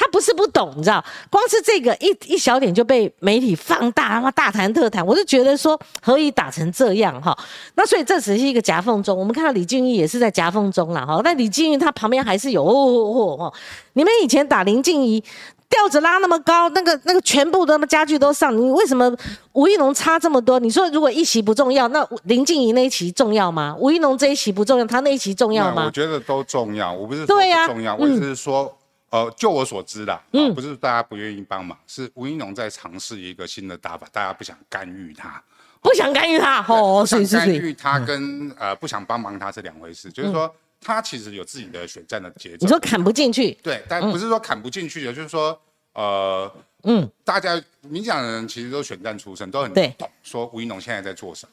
[0.00, 7.36] 他不是不懂，你知道，光是这个一一小点就被媒体放大，他妈大谈特谈，我就觉得说何以打成这样哈？
[7.74, 11.20] 那所以这只是一个夹缝中，我们看到李俊毅也是在夹缝中了哈。
[11.22, 13.54] 但李俊毅他旁边还是有哦哦哦哦，
[13.92, 15.22] 你们以前打林静怡。
[15.70, 19.08] 吊子拉那么高，那个那个全部的家具都上，你为什么
[19.52, 20.58] 吴一农差这么多？
[20.58, 23.76] 你说如果一席不重要，那林静怡那一席重要吗？
[23.78, 25.90] 吴一农这一席不重要，他那一席重要吗我？
[25.92, 28.76] 觉得都重要，我不是说对呀不重要，嗯我只是说，
[29.10, 35.42] 呃，就我所知啦，嗯，不是大家不愿意帮忙，是吴英龙在尝试一个新的打法，大家不想干预他，
[35.82, 45.60] 不想干预他，哦，不想是是是，干预他跟呃不想帮忙他是两回事，就是说他其实有自己的选战的节奏你说，砍不进去，对，但不是说砍不进去的，就是说，
[45.94, 46.52] 呃，
[46.84, 51.52] 嗯，大家民进党的人其实都选战出身，都很懂说吴英龙现在在做什么。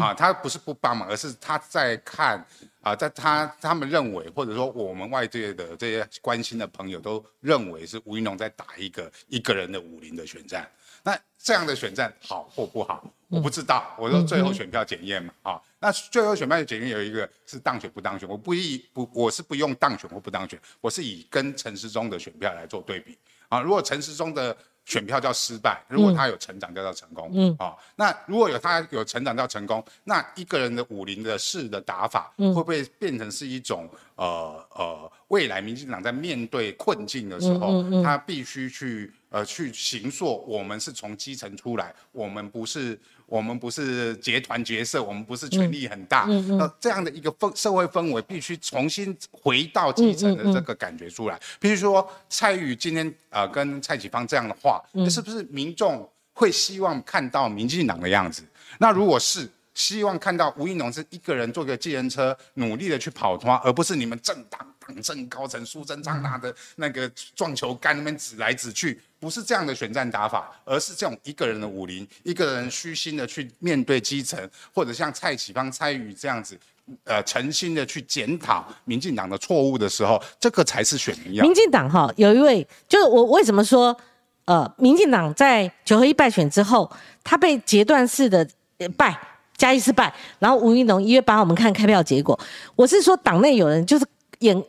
[0.00, 2.42] 啊，他不是不帮忙，而是他在看
[2.82, 10.68] 啊，在他他们认为，或者说我们外界的这些关心的朋友都认为是吴云龙在打一个一个人的武林的选战。
[11.04, 13.94] 那这样的选战好或不好，我不知道。
[13.98, 23.18] 我说最后选票检验嘛，啊，那最后选票检验有一个是当选不当选，我不以不我是不用当选或不当选，我是以跟陈时中的选票来做对比
[23.48, 23.60] 啊。
[23.60, 42.98] 如果陈时中的选票叫失败，如果他有成长叫做成功，嗯，啊，那如果有他有成长叫成功，那一个人的武林的式的打法，会不会变成是一种呃呃，未来民进党在面对困境的时候，他必须去呃去行塑，我们是从基层出来，我们不是
[43.32, 51.40] 我们不是结团结社，我们不是权力很大，那这样的一个氛社会氛围必须重新回到基层的这个感觉出来。
[51.58, 58.42] 比如说蔡宇今天呃跟蔡启芳这样的话，是不是民众会希望看到民进党的样子？
[58.78, 59.48] 那如果是。
[59.74, 74.38] 希望看到吴一农是一个人坐个计程车，努力的去跑脱，而不是你们政党党政高层苏贞昌拿的那个撞球杆那边指来指去，不是这样的选战打法，而是这种一个人的武林，一个人虚心的去面对基层，
[74.74, 76.58] 或者像蔡启芳、蔡宇这样子，
[77.04, 83.96] 呃，诚心的去检讨民进党的错误的时候，这个才是选民要民进党哈有一位，就是我为什么说，
[84.44, 86.90] 呃，民进党在九合一败选之后，
[87.24, 89.18] 他被截断式的呃败。
[89.62, 92.36] 嘉义失败，然后吴云龙一月八我们看开票结果，
[92.74, 94.04] 我是说党内有人就是
[94.40, 94.60] 眼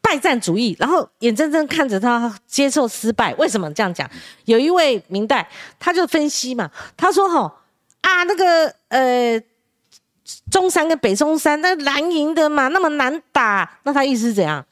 [0.00, 3.32] 败战主义，然后眼睁睁看着他接受失败。
[3.34, 4.10] 为什么这样讲？
[4.46, 5.48] 有一位明代
[5.78, 7.52] 他就分析嘛，他说：“吼
[8.00, 9.40] 啊，那个呃。”
[10.48, 14.64] 中山跟北中山，那蓝营的嘛，那么难打，那他意思怎样？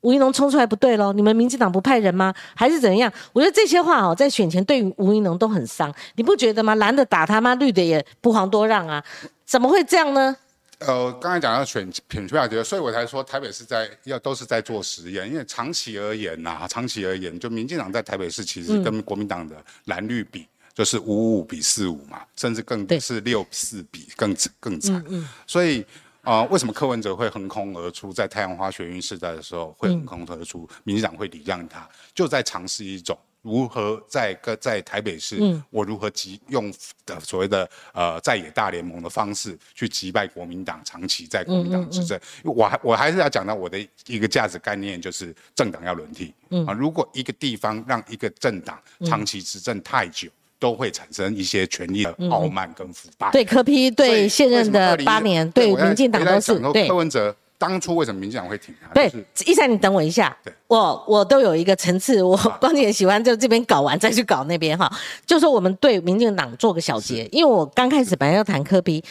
[0.00, 1.12] 吴怡农冲出来不对喽？
[1.12, 2.32] 你们民进党不派人吗？
[2.54, 3.12] 还是怎样？
[3.32, 6.74] 我觉得这些话哦，在选前对于吴怡农都很伤，你不觉得吗？
[6.76, 7.54] 蓝的打他吗？
[7.56, 9.04] 绿的也不遑多让啊，
[9.44, 10.36] 怎么会这样呢？
[10.80, 20.46] 呃，刚才讲到选选票决，所以我才说台北是在要都是在做实验，因为长期而言呐，长期而言，就民进党在台北市其实跟国民党的蓝绿比。
[20.74, 25.04] 就是五五比四五嘛，甚至更是六四比更更惨。
[25.44, 25.84] 所以
[26.22, 35.38] 啊，为什么柯文哲会横空而出，在太阳花学运时代的时候会横空而出，民进党会礼让他，就在尝试一种如何在个在台北市，
[35.70, 36.70] 我如何击用
[37.06, 42.20] 的所谓的呃在野大联盟的方式去击败国民党，长期在国民党执政。
[42.44, 46.34] 我还我还是要讲到我的一个价值概念，就是政党要轮替。
[46.66, 50.28] 啊，如果一个地方让一个政党长期执政太久。
[50.58, 53.30] 都会产生一些权力的傲慢跟腐败。
[53.30, 56.58] 对柯批，对现任的八年，对民进党都是。
[56.72, 58.92] 对柯文哲当初为什么民进党会挺他？
[58.92, 59.12] 对，
[59.46, 60.36] 一山，你等我一下。
[60.42, 64.90] 对，我我都有一个层次，我光姐喜欢就这边搞完再去搞那边哈。
[65.26, 69.02] 就说我们对民进党做个小结，因为我刚开始本来要谈柯批，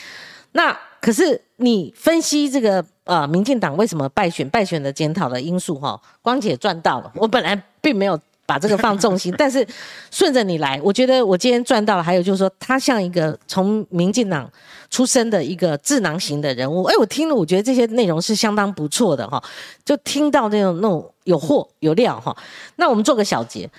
[0.51, 8.19] 那可是你分析这个呃民进党为什么败选，败选的检讨的因素哈，光姐赚到了，我本来并没有。
[8.47, 9.67] 把这个放重心， 但是
[10.09, 12.01] 顺着你来，我觉得我今天赚到了。
[12.01, 14.49] 还有就是说，他像一个从民进党
[14.89, 16.83] 出身的一个智囊型的人物。
[16.83, 19.43] 哎，我听了，我觉得这些内容是相当不错的哈。
[19.83, 22.35] 就听到那种那种有货有料哈。
[22.77, 23.69] 那我们做个小结：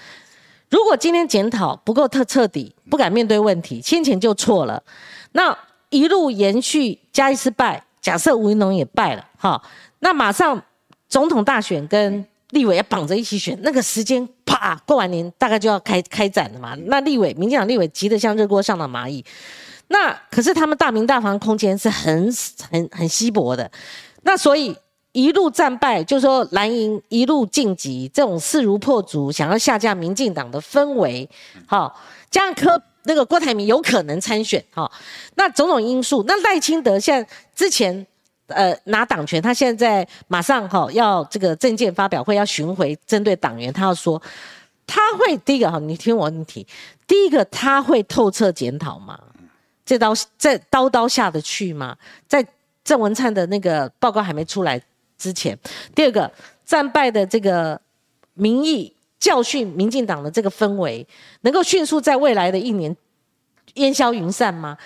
[0.68, 4.82] 如果今天检讨不够特彻底，不敢面对问题，先前就错了。
[5.32, 5.56] 那
[5.88, 9.62] 一路延续加一失败，假设吴云龙也败了哈，
[10.00, 10.62] 那马上
[11.08, 12.26] 总统大选跟。
[12.51, 16.74] 立委要绑着一起选，那个时间啪过完年大概就要开开展了嘛。
[16.86, 19.22] 那立委，民进党立委急得像热锅上的蚂蚁。
[19.88, 22.34] 那可是他们大名大房空间是很
[22.70, 23.70] 很很稀薄的。
[24.22, 24.74] 那所以
[25.12, 31.28] 一路战败，就说蓝营一路晋级，这种势如破竹，想要下架民进党的氛围，
[31.66, 34.90] 好，加上柯那个郭台铭有可能参选，哈，
[35.34, 38.07] 那种种因素，那赖清德现在之前。
[38.49, 44.20] 呃，拿党权，他现在马上哈要这个证件发表会要巡回针对党员，他要说
[44.86, 46.66] 他会第一个哈，你听我问题，
[47.07, 49.18] 第一个他会透彻检讨吗？
[49.84, 51.96] 这刀这刀刀下得去吗？
[52.26, 52.46] 在
[52.84, 54.80] 郑文灿的那个报告还没出来
[55.18, 55.59] 之前，
[55.94, 56.30] 第二个
[56.64, 57.78] 战败的这个
[58.34, 61.07] 民意教训民进党的这个氛围，
[61.42, 62.96] 能够迅速在未来的一年
[63.74, 64.78] 烟消云散吗？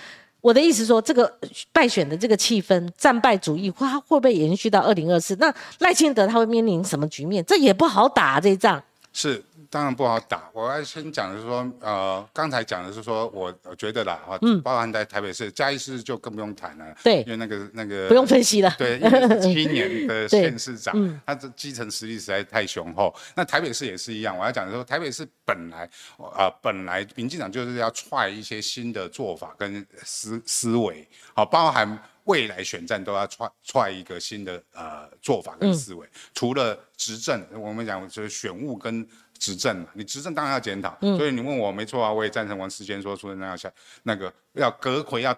[0.43, 1.33] 我的意思说，这个
[1.73, 5.35] 败选的这个气氛，战败主义，它会不会延续到二零二四？
[5.37, 7.43] 那赖清德他会面临什么局面？
[7.45, 8.83] 这也不好打这一仗。
[9.15, 9.43] 是。
[9.73, 10.51] 当然不好打。
[10.53, 23.15] 我要先讲的是说，呃，刚才讲的是说，我觉得啦，哈，包含在台北市、嘉义市就更不用谈了，对，因为那个那个不用分析了，对，因为七年的 县市长，他的基层实力实在太雄厚。
[23.35, 36.07] 那台北市也是一样，我要讲的说，台北市本来，呃，本来民进党就是要踹一些新的做法跟思思维，好，包含未来选战都要踹踹一个新的呃做法跟思维。
[36.35, 39.09] 除了执政，我们讲就是选务跟。
[39.43, 43.69] 执政了，你执政当然要检讨，所以你问我没错啊，我也赞成王世坚说出那要下
[44.05, 45.37] 那个要隔回要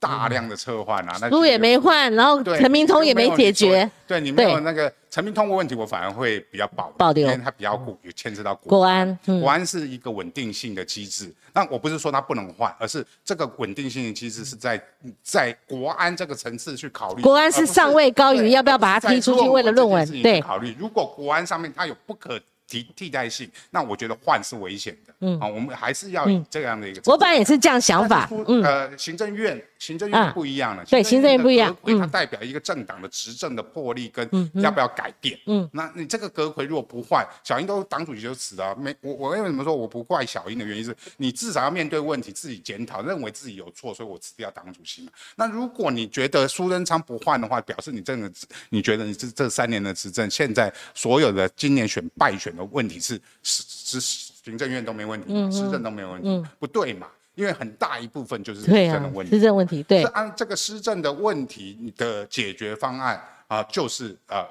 [0.00, 4.92] 大量的撤换啊，那路也没换，然后陈明通也没解决，对你没有那个。
[5.14, 9.16] 陈明通的问题，我反而会比较保保留，因为它比较固，有牵涉到国安。
[9.24, 14.82] 国安是一个稳定性的机制，那我不是说他不能换，而是这个稳定性的机制是在
[15.22, 17.22] 在国安这个层次去考虑。
[17.22, 19.48] 国安是上位高于要不要把他踢出去？
[19.48, 20.74] 为了论文，对，考虑。
[20.76, 22.36] 如果国安上面他有不可
[22.66, 25.14] 替替代性，那我觉得换是危险的。
[25.20, 27.00] 嗯，啊，我们还是要这样的一个。
[27.04, 28.28] 我本来也是这样想法。
[28.46, 29.62] 嗯，呃，行政院。
[29.76, 35.38] 行政院不一样了，对，行政院不一样，它代表一个政党的执政的魄力跟要不要改变。
[35.44, 38.74] 嗯，那你这个阁魁如果不换，小英都党主席就死了。
[38.76, 45.12] 没，我我为什么说我不怪小英的原因是，你至少要面对问题，自己检讨，认为自己有错，所以我辞掉党主席嘛。
[45.36, 48.32] 那如果你觉得苏贞昌不换的话，表示你真的，
[48.70, 57.08] 你觉得你这这三年的执政，现在所有的今年选败选的问题是是是行政院都没问题，施政都没有问题，不对嘛？
[57.34, 64.46] 因为很大一部分就是施政的问题，施政问题，对，是按这个施政的问题，你的解决方案啊，就是啊，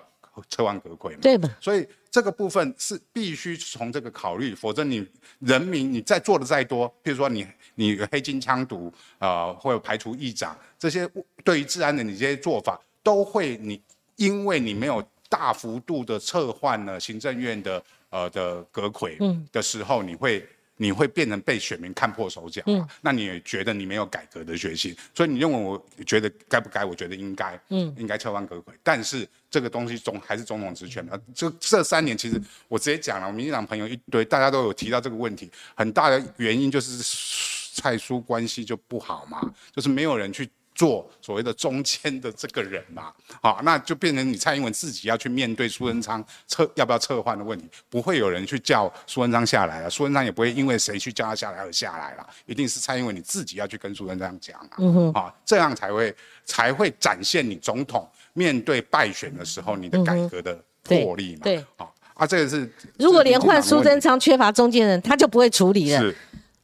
[0.50, 1.50] 车完隔轨嘛，对吧？
[1.62, 5.08] 所以这个部分是必须从这个考虑，否则你
[5.40, 11.10] 人民你再做的再多，比如说你你黑金枪毒啊，或者排除议长这些，
[11.44, 13.82] 对于治安的你这些做法，都会你
[14.18, 15.02] 因为你没有。
[15.34, 19.18] 大幅度的撤换了行政院的呃的阁魁
[19.52, 20.48] 的时候，你会。
[20.78, 22.82] 你会变成被选民看破手脚啊？
[23.00, 26.84] 那你也觉得你没有改革的决心，所以你认为我觉得该不该？
[26.84, 28.74] 我觉得应该，嗯，应该撤换阁魁。
[28.82, 31.18] 但是这个东西总还是总统职权嘛。
[31.34, 40.50] 这这三年其实我直接讲了，民进党朋友一堆，大家都有提到这个问题，很大的原因就是蔡苏关系就不好嘛，就是没有人去。
[40.76, 56.16] 做所谓的中间的这个人嘛，好，那就变成你蔡英文自己要去面对苏贞昌撤要不要撤换的问题，不会有人去叫苏文昌下来了，苏文昌也不会因为谁去叫他下来而下来了，一定是蔡英文你自己要去跟苏贞昌讲啊，啊，这样才会
[56.46, 62.68] 才会展现你总统面对败选的时候你的改革的魄力嘛，对，好啊，这个是
[62.98, 66.16] 如果连换苏贞昌缺乏中间人，他就不会处理了，是，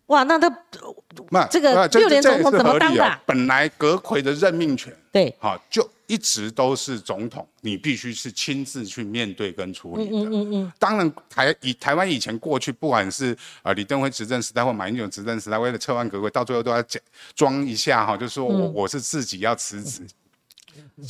[0.08, 0.50] 哇，那他。
[1.32, 3.20] 那这个六年总统怎么当的？
[3.26, 10.12] 本来阁魁的任命权，对，好，就一直都是总统，你必须是亲自去面对跟处理的。
[10.16, 10.74] 嗯嗯嗯。
[10.78, 17.00] 当然，台以台湾以前过去，不管是呃李登辉执政时代或马英九执政时代，为了撤换阁魁，到最后都要假
[17.36, 20.04] 装一下哈，就是说我我是自己要辞职。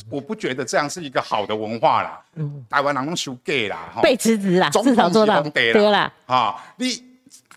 [0.08, 2.18] 我不觉得这样是一个好的文化啦。
[2.36, 2.64] 嗯。
[2.70, 6.10] 台湾人都修 gay 啦，被辞职啦，至少做到对啦。
[6.24, 7.09] 啊，你。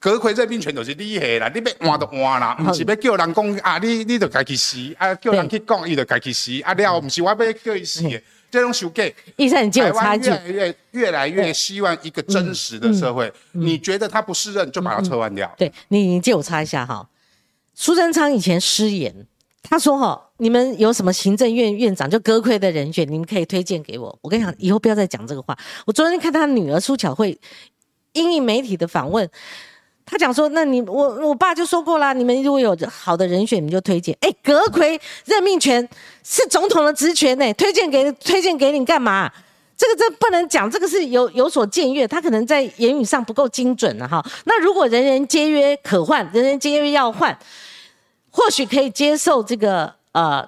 [0.04, 8.04] 阁魁任命权就是你下啦，你要换就换啦，唔是要叫人讲啊，你你就家己死啊，叫人去讲伊就家己死啊，了唔是我要叫伊死，
[8.52, 9.14] 这种修改。
[9.38, 10.30] 医生，你就有差距。
[10.30, 15.50] 越来越越来越希望一个真实的社会，你觉得他不适任，就把他撤换掉。
[15.58, 17.08] 对你，你借我插一下哈。
[17.74, 19.26] 苏贞昌以前失言，
[19.62, 24.20] 他说哈，你们有什么行政院院长就阁魁的人选，你们可以推荐给我。
[24.22, 25.58] 我跟你讲，以后不要再讲这个话。
[25.86, 27.40] 我昨天看他女儿苏巧慧
[28.12, 29.30] 英英媒体的访问。
[30.06, 34.16] 他讲说：“那你我我爸就说过啦，你们如果有好的人选，你就推荐。
[34.20, 35.88] 哎，阁魁任命权
[36.24, 39.32] 是总统的职权呢，推荐给推荐给你干嘛？
[39.78, 44.24] 这个这不能讲，这个是有有所僭越，他可能在言语上不够精准了哈。
[44.44, 47.36] 那如果人人皆约可换，人人皆约要换，
[48.30, 50.48] 或许可以接受这个呃，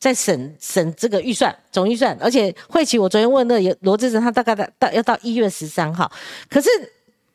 [0.00, 6.10] 在审审这个预算总预算，而且会期我昨天问那罗志成，他大概到要到一月十三号，
[6.48, 6.70] 可是。”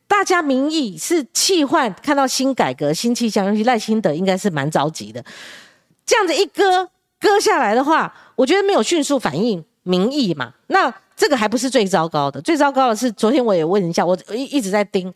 [0.10, 5.24] 大家民意是气换，看到新改革、新气象，尤其赖清德应该是蛮着急的。
[6.04, 6.90] 这样子一割
[7.20, 10.52] 割下来的话，我觉得没有迅速反映民意嘛。
[10.68, 15.14] 那这个还不是最糟糕的，最糟糕的是昨天我也问一下，我一一直在盯。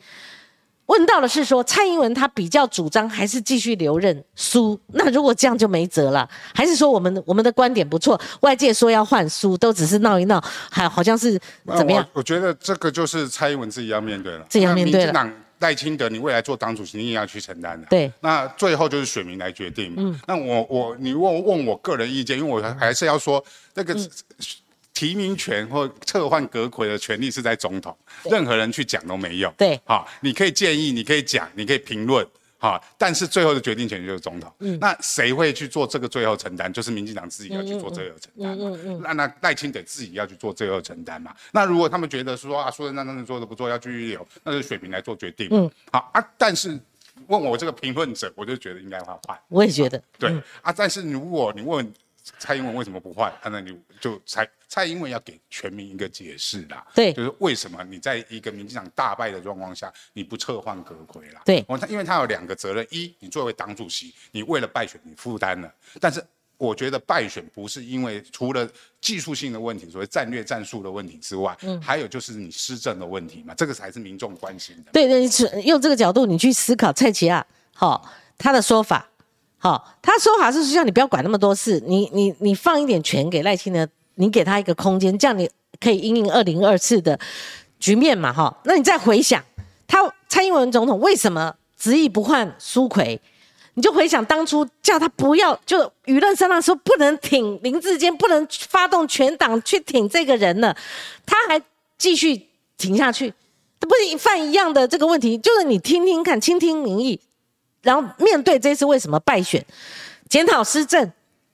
[0.87, 11.39] 问到的是说蔡英文他比较主张还是继续留任苏，那如果这样就没辙了，还是说我们我们的观点不错，外界说要换苏都只是闹一闹，还好像是
[11.77, 12.05] 怎么样？
[12.11, 15.33] 我觉得这个就是蔡英文自己要面对了，自己要面对了。
[15.59, 17.87] 赖清德，你未来做党主席，你也要去承担的。
[17.89, 19.93] 对，那最后就是选民来决定。
[19.95, 23.41] 嗯，那我我你问问我个人意见，因为我还是要说
[23.73, 23.95] 那个。
[24.93, 29.51] 提名权或撤换阁魁的权利是在总统，任何人去讲都没用。
[29.57, 32.25] 对，好，你可以建议，你可以讲，你可以评论，
[32.59, 34.53] 好，但是最后的决定权就是总统。
[34.59, 36.71] 嗯，那谁会去做这个最后承担？
[36.71, 38.69] 就是民进党自己要去做最后承担嘛。
[38.69, 39.01] 嗯嗯嗯。
[39.01, 41.35] 那那赖清德自己要去做最后承担嘛？
[41.51, 45.47] 那如果他们觉得说啊，苏贞昌真的做的不做，要继续留，那就水平来做决定。
[45.49, 46.79] 嗯，好啊，但是
[47.25, 49.37] 问我这个评论者，我就觉得应该要换。
[49.47, 49.99] 我也觉得。
[50.19, 50.31] 对
[50.61, 51.91] 啊，但是如果你问。
[52.39, 53.33] 蔡英文为什么不换？
[53.43, 56.85] 那你就蔡蔡英文要给全民一个解释啦。
[56.95, 61.41] 对，就是为什么你在一个民进党大败的状况下，你不撤换阁魁啦？
[61.43, 65.67] 对，我他因为他有两个责任：一，你作为党主席，你为了败选你负担了；
[65.99, 66.23] 但是
[66.57, 68.65] 我觉得败选不是因为除了
[69.01, 74.91] 技术性的问题，所谓战略战术的问题之外，嗯，还有就是你施政的问题嘛，这个才是民众关心的。
[74.93, 79.09] 对对，是用这个角度你去思考蔡奇亚好他的说法。
[79.63, 85.49] 好，他说法是叫你不要管那么多事，你你你放一点权给赖清德，你给他一个空间，这样你
[85.79, 87.17] 可以应应二零二四的
[87.79, 88.33] 局面嘛？
[88.33, 89.41] 哈，那你再回想，
[89.87, 93.17] 他蔡英文总统为什么执意不换苏奎？
[93.75, 100.75] 你就回想当初叫他不要，就舆论上说不能挺林志坚，不能发动全党去挺这个人了，
[101.25, 101.61] 他还
[101.97, 103.33] 继续挺下去，
[103.79, 107.17] 他不是犯一样的这个问题，就是你听听看，倾听民意。
[107.83, 109.63] 然后面对这次为什么败选，
[110.29, 111.11] 检讨施政，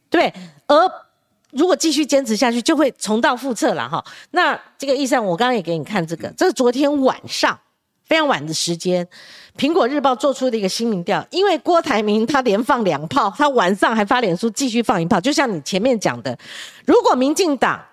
[0.10, 0.32] 对，
[0.68, 0.76] 而
[1.52, 4.06] 如果继续坚持下去，就会重蹈覆辙了哈。
[4.32, 7.60] 那这个意上，我刚刚也给你看这个，这是昨天晚上
[8.06, 9.08] 非常晚的时间，
[9.58, 16.38] 苹果日报做出的一个新民调，因为郭台铭他连放两炮，他晚上还发脸书继续放一炮，就像你前面讲的，
[16.86, 17.84] 如果民进党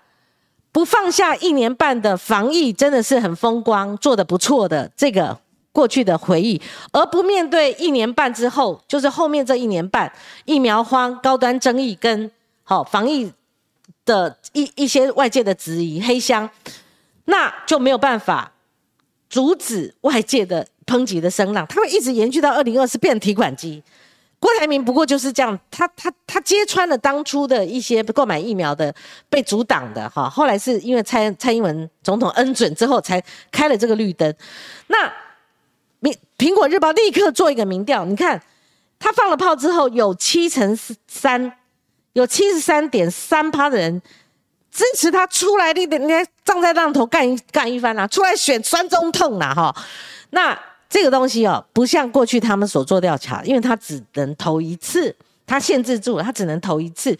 [0.71, 5.39] 不放下一年半的防疫，真的是很风光，做的不错的这个。
[5.77, 6.59] 过去的回忆，
[6.91, 10.11] 而不面对一年半之后，就是后面这一年半
[10.45, 12.31] 疫苗荒、高端争议跟
[12.63, 13.31] 好防疫
[14.03, 16.49] 的一一些外界的质疑黑箱，
[17.25, 18.51] 那就没有办法
[19.29, 23.83] 阻止外界的抨击的声浪，它会一直延续到二零二四变提款机。
[24.39, 28.91] 郭台铭不过就是这样，他他他揭穿了当初的一些购买疫苗的
[29.29, 34.33] 被阻挡的哈，后来是因为蔡蔡英文总统恩准之后才开了这个绿灯。
[34.87, 35.11] 那
[36.37, 38.41] 苹果日报立刻做一个民调，你看
[38.99, 40.77] 他放了炮之后，有七成
[41.07, 41.51] 三，
[42.13, 44.01] 有七十三点三趴的人
[44.71, 46.07] 支持他出来，你得你
[46.43, 49.75] 站在浪头干一干一番啊，出来选酸中痛啦哈，
[50.29, 50.57] 那。
[50.89, 55.13] 这个东西哦，不像过去他们所做调查，因为他只能投一次，
[55.45, 57.15] 他限制住了，他只能投一次。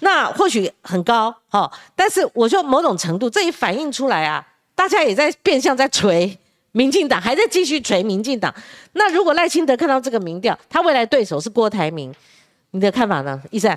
[0.00, 6.38] 那或许很高哈，但是我说某种程度，这也反映出来啊，大家也在变相在锤
[6.72, 8.54] 民进党，还在继续锤民进党。
[8.92, 12.14] 那如果赖清德看到这个民调，他未来对手是郭台铭，
[12.70, 13.76] 你的看法呢，医生？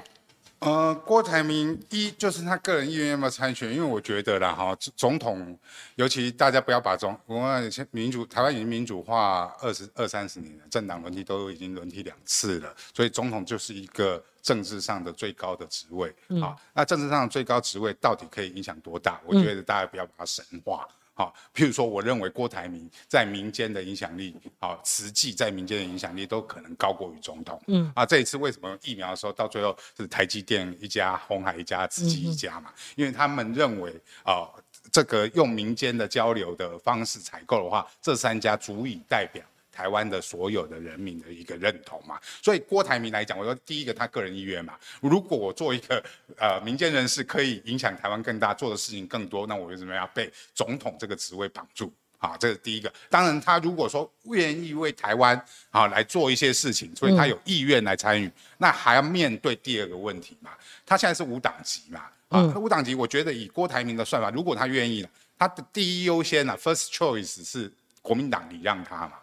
[0.59, 5.57] 呃，郭台铭一就是他个人意愿要不要参选，因为我觉得啦哈，总统
[5.95, 16.55] 尤其大家不要把总，我们民主台湾已经民主化二十二三十年了，政党轮替都已经轮替两次了，所以总统就是一个政治上的最高的职位啊。
[16.73, 19.19] 那政治上的最高职位到底可以影响多大？
[19.25, 20.87] 我觉得大家不要把它神化。
[21.13, 27.61] 好，譬如说，我认为郭台铭在民间的影响力，好，实际在民间的影响力都可能高过于总统。
[27.67, 32.73] 嗯，啊，这一次为什么疫苗的时候到最后是台积电一家、红海一家、慈济一家嘛？
[32.95, 33.91] 因为他们认为，
[34.23, 34.47] 啊，
[34.91, 39.43] 这个用民间的交流的方式采购的话，这三家足以代表。
[39.71, 46.03] 台湾的所有的人民的一个认同嘛，所以郭台铭来讲，我说第一个他个人意愿嘛，如果我做一个
[46.37, 51.91] 呃民间人士，可以影响台湾更大，做的事情更多，那我为什么要被总统这个职位绑住？
[52.19, 52.93] 啊，这是第一个。
[53.09, 60.51] 当然，他如果说愿意为台湾啊来做一些事情，所以他有意愿来参与，那还要面对第二个问题嘛。
[60.85, 67.71] 他现在是无党籍嘛，啊，无党籍，我觉得以郭台铭的算法，如果他愿意了，他的第一优先呢，first choice 是
[68.03, 69.13] 国民党礼让他嘛。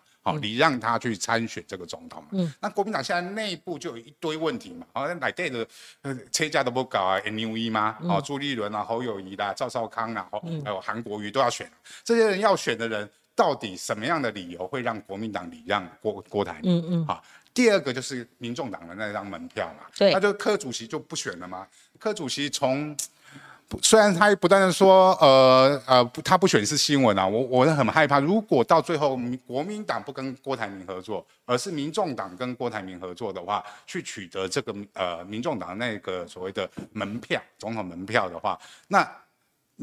[0.40, 2.28] 你让他去参选这个总统嘛？
[2.32, 5.66] 嗯，那国民党现在内部就有一堆问题嘛，好像哪队的
[6.32, 7.96] 车家都不搞啊，N U E 吗？
[8.02, 10.28] 哦，朱立伦啊，侯友谊啦，赵少康啊，
[10.64, 11.70] 还有韩国瑜都要选，
[12.04, 16.78] 这些人要选的人，到底什么样的理由会让国民党礼让郭郭台铭？
[16.80, 17.22] 嗯嗯，好，
[17.54, 21.66] 第二个就是民众党的那张门票嘛，对，那就柯主席就不选了吗？
[21.98, 22.96] 柯主席从
[23.82, 38.58] 虽然他不断的说，呃呃，他不选是新闻啊，我我很害怕，如果到最后国民党不跟郭台铭合作，而是民众党跟郭台铭合作的话，去取得这个呃民众党那个所谓的门票，总统门票的话，
[38.88, 39.06] 那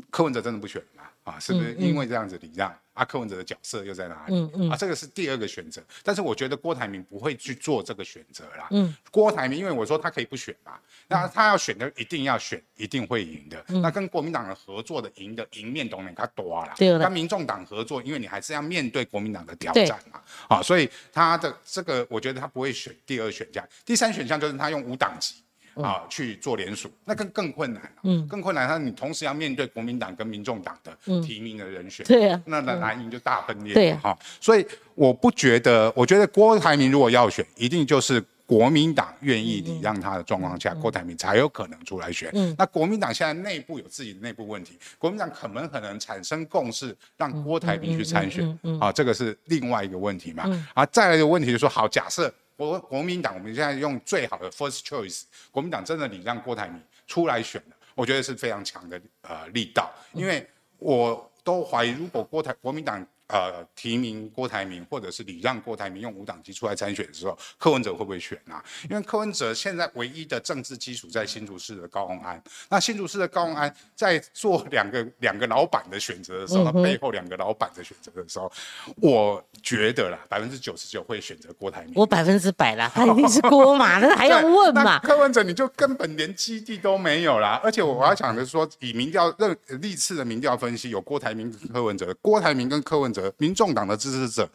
[0.09, 1.03] 柯文哲真的不选吗？
[1.23, 2.73] 啊，是不是因为这样子礼让？
[2.93, 4.33] 啊柯文哲的角色又在哪里？
[4.33, 8.69] 嗯嗯，啊，这个是第二个选择，但是我觉得郭台铭不会去做这个选择啦。
[8.71, 10.79] 嗯，郭台铭，因为我说他可以不选嘛，
[11.09, 13.61] 那他要选的一定要选，一定会赢的。
[13.81, 16.73] 那跟国民党的合作的赢的赢面当然他多了。
[16.77, 20.21] 对跟民众党合作，因为你还是要面对国民党的挑战嘛。
[20.47, 25.35] 啊，所以他的这个，我觉得他不会选第二选项，第三选项就是他用无党籍。
[25.81, 27.89] 啊，去做联署，那更更困难了。
[28.03, 32.05] 嗯，更困难，那你同时要面对国民党跟民众党的提名的人选。
[32.05, 33.73] 对啊，那那蓝营就大分裂。
[33.73, 42.29] 对哈，所以我不觉得，我觉得郭台铭如果要选，一定就是国民党愿意礼让他的状况下，郭台铭才有可能出来选。
[42.33, 48.57] 嗯，那国民党现在内部有自己的内部问题，国民党可能可能产生共识，让郭台铭去参选。
[48.63, 50.43] 嗯，啊，这个是另外一个问题嘛。
[50.47, 52.33] 嗯，啊，再来一个问题就是说，好，假设。
[52.55, 57.61] 国国民党，我们现在用最好的 first choice，国民党真的你让郭台铭出来选，
[57.93, 60.47] 我觉得是非常强的呃力道，因为
[60.77, 63.05] 我都怀疑，如果郭台国民党。
[63.27, 68.63] 呃，提名郭台铭，或者是礼让郭台铭用无党籍出来参选的时候，柯文哲会不会选啊？
[68.87, 78.51] 因为柯文哲现在唯一的政治基础在新竹市的高鸿安，那新竹市的高鸿安在做两个两个老板的选择的时候，他背后两个老板的选择的时候，
[78.97, 81.93] 我觉得啦，百分之九十九会选择郭台铭。
[81.95, 84.99] 我百分之百啦，他一定是郭嘛，那还要问嘛？
[85.03, 93.14] 柯文哲你就根本连基地都没有啦，而且我要讲的是说，以民调任历次的民调分析，有郭台铭、柯文哲，郭台铭跟柯文。
[93.37, 94.49] 民众党的支持者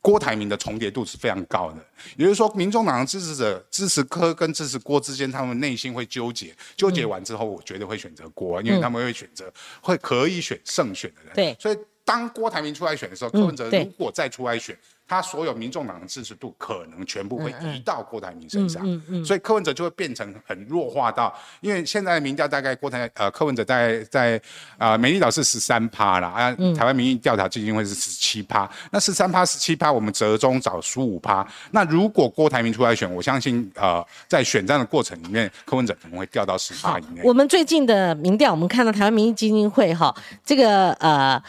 [0.00, 1.78] 郭台铭的重叠度是非常高的，
[2.16, 11.32] 也就是说，民众党的支持者支持柯跟支持郭之间，他们内心会纠结，纠结完之后，我绝对会选择郭，因为他们会选择会可以选胜选的人。
[11.34, 14.76] 对，所以当郭台铭出来选的时候，柯文哲如果再出来选，
[15.06, 18.82] 他所有民众党的支持度可能全部会移到郭台铭身上，
[19.24, 24.40] 所以柯文哲就会变成很弱化到，因为现在的民调大概郭台呃柯文哲在在
[24.78, 37.20] 啊美丽岛是十三趴啦，啊台湾民意调查基金会是十七趴，那十三趴十七趴我们折中找十五趴，那如果郭台铭出来选，我相信呃在选战的过程里面，柯文哲可能会掉到十八以内。
[37.22, 40.12] 我们最近的民调，我们看到台湾民意基金会哈，
[40.44, 41.40] 这个呃。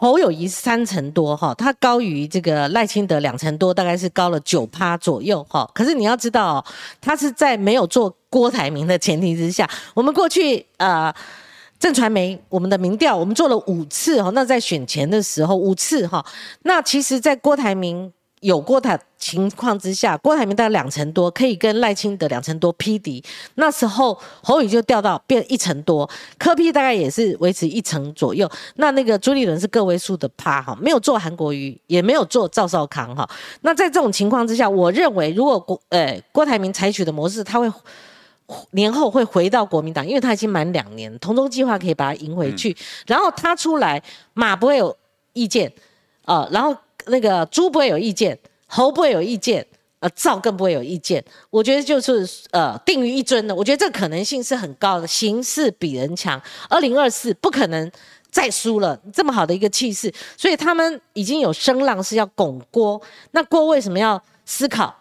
[0.00, 5.70] 侯友谊三成多哈，他高于这个赖清德两成多，大概是高了九趴左右哈。
[5.74, 6.64] 可是你要知道、哦，
[7.00, 11.14] 他是在没有做郭台铭的前提之下，我们过去呃。
[11.78, 16.22] 正传媒我们的民调，我们做了五次哈，那在选前的时候五次哈，
[16.64, 23.22] 那其实，在郭台铭有郭台情况之下，郭台铭大概两成多，可以跟赖清德两成多匹敌。
[23.54, 28.50] 那时候侯宇就掉到变一成多，柯批大概也是维持一成左右。
[28.76, 33.28] 那那个朱立伦是个位数的趴哈，没有做韩国瑜，也没有做赵少康哈。
[33.60, 37.70] 那在这种情况之下，我认为如果郭呃郭台铭采取的模式，他会。
[38.72, 42.76] 年后会回到国民党，因为他已经满两年，同中计划可以把他赢回去。
[43.06, 44.02] 然后他出来，
[44.34, 44.96] 马不会有
[45.34, 45.72] 意见，
[46.24, 46.76] 呃，然后
[47.10, 49.66] 那个猪不会有意见，猴不会有意见，
[49.98, 51.22] 呃，赵更不会有意见。
[51.50, 55.06] 我觉得就是呃定于一尊的，我觉得这可能性是很高的。
[55.06, 57.90] 形势比人强，二零二四不可能
[58.30, 63.00] 再输了，这么好的一个气势，所以他们已经有声浪是要拱郭。
[63.32, 64.94] 那郭为什么要思考？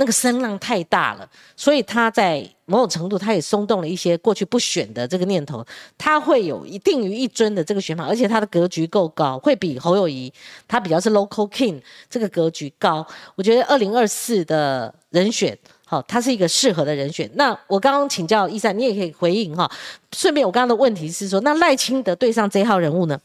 [0.00, 5.62] 那个声浪太大了，所以他在某种程度，他也松动了一些过去不选的这个念头。
[5.98, 10.32] 他会有一定于一尊的这个选法，而且他的格局够高，会比侯友谊
[10.66, 11.78] 他比较是 local king
[12.08, 13.06] 这个格局高。
[13.34, 17.30] 我觉得二零二四的人选，好，他是一个适合的人选。
[17.34, 19.70] 那我刚刚请教一三，你也可以回应哈。
[20.12, 23.20] 顺便，我刚刚的问题是说，那赖清德对上这号人物呢？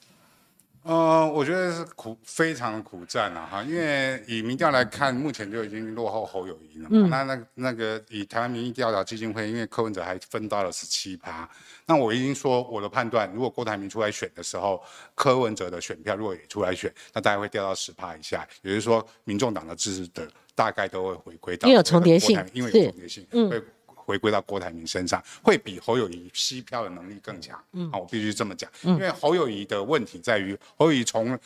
[0.85, 7.07] 呃，我觉得是苦，非常苦战啊，哈，因为以民调来看，目前就已经落后侯友谊了嘛。
[7.09, 11.49] 那那那个以台湾民意调查基金会，因为柯文哲还分到了十七趴，
[11.87, 14.79] 那我已经说我的判断，如果郭台铭出来选的时候，
[15.15, 23.59] 柯文哲的选票如果也出来选，那大概会掉到十趴以下，也就是说，民众党的支持者大概都会回归到因为有重叠性，因为有重叠性，会。
[24.05, 27.61] 回归到郭台铭身上，会比侯友谊吸票的能力更强。
[27.73, 31.37] 嗯，啊，我必须这么讲，因为侯友谊的问题在于，侯友谊从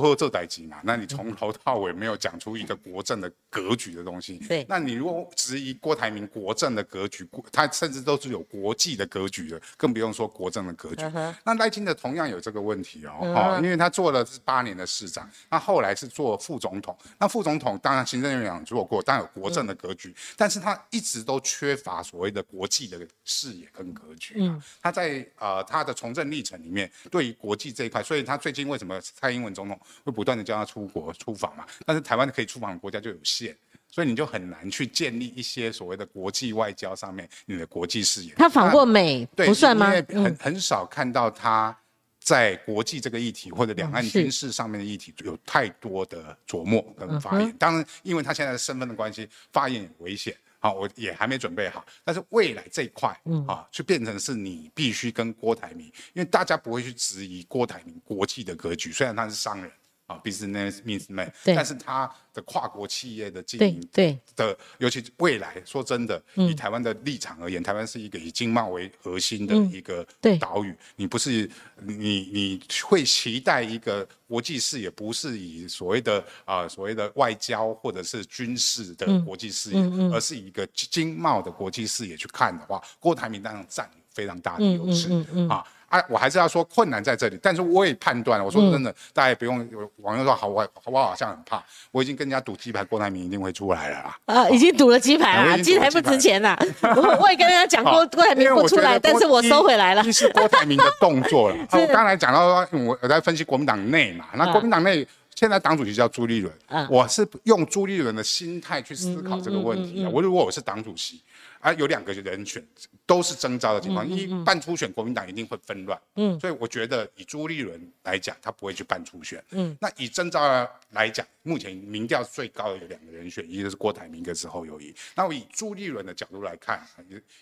[0.00, 4.38] 呵呵这代机嘛，那你从头到尾没有讲出一个国政的格局的东西。
[4.48, 11.04] 对，那你如果质疑郭台铭国政的格局，他甚至都是有国际的格局的，更不用说国政的格局。
[11.44, 24.34] 那赖清德同样有这个问题哦，哦，因为他做了是八年的市长，那后来是做副总统，那副总统当然行政院长做过，当然有国政的格局，但是他一直都缺乏所谓的国际的视野跟格局。
[24.38, 31.64] 嗯，他在呃他的从政历程里面，对于国际这一块，所以他最近为什么蔡英文总统会不断的叫他出国出访嘛？
[31.86, 33.56] 但是台湾可以出访的国家就有限，
[33.88, 38.34] 所以你就很难去建立一些所谓的国际外交上面你的国际视野。
[38.34, 39.90] 他访过美不算吗？
[40.08, 41.76] 很很少看到他
[42.20, 47.52] 在国际这个议题或者两岸军事上面的议题有太多的琢磨跟发言。
[47.58, 50.34] 当然，因为他现在的身份的关系，发言也危险。
[50.62, 53.44] 好，我也还没准备好，但是未来这一块，嗯。
[53.48, 59.68] 啊，就变成是你必须跟郭台铭，因为大家不会去质疑郭台铭国际的格局，虽然他是商人
[60.06, 70.06] 啊，business means man，但是他的跨国企业的经营，对的，尤其未来说真的，以台湾的立场而言，台湾是一个以经贸为核心的一个
[70.40, 71.48] 岛屿，你不是
[71.80, 79.80] 你你会期待一个国际视野，不是以所谓的啊所谓的外交或者是军事的国际视野，
[80.12, 85.10] 而是以一个经贸的国际视野去看的话，郭台铭当然占有非常大的优势
[85.48, 85.64] 啊。
[85.92, 89.68] 啊，我还是要说困难在这里，但是我也判断，我说真的，大家也不用
[89.98, 94.16] 网友说好，我我好像很怕，我已经跟人家赌鸡排，郭台铭一定会出来了啦。
[94.24, 96.56] 啊，已经赌了鸡排了，鸡排不值钱呐。
[96.80, 100.02] 我 我也跟人家讲过， 郭台铭不出来，但是我收回来了。
[100.02, 101.56] 这是郭台铭的动作了。
[101.72, 110.10] 我刚才讲到说，我我在分析国民党内嘛，那国民党内现在党主席叫朱立伦，我是用朱立伦的心态去思考这个问题啊。
[110.10, 111.20] 我如果我是党主席。
[111.62, 112.62] 啊，有两个人选
[113.06, 115.96] 都是征召的情况，一办初选，国民党一定会纷乱。
[116.16, 119.42] 嗯，所以我觉得以朱立伦来讲，他不会去办初选。
[119.50, 124.92] 嗯，那以征召来讲，目前民调最高的有两个人选，一个是郭台铭，一个是侯友谊。
[125.14, 126.84] 那我以朱立伦的角度来看，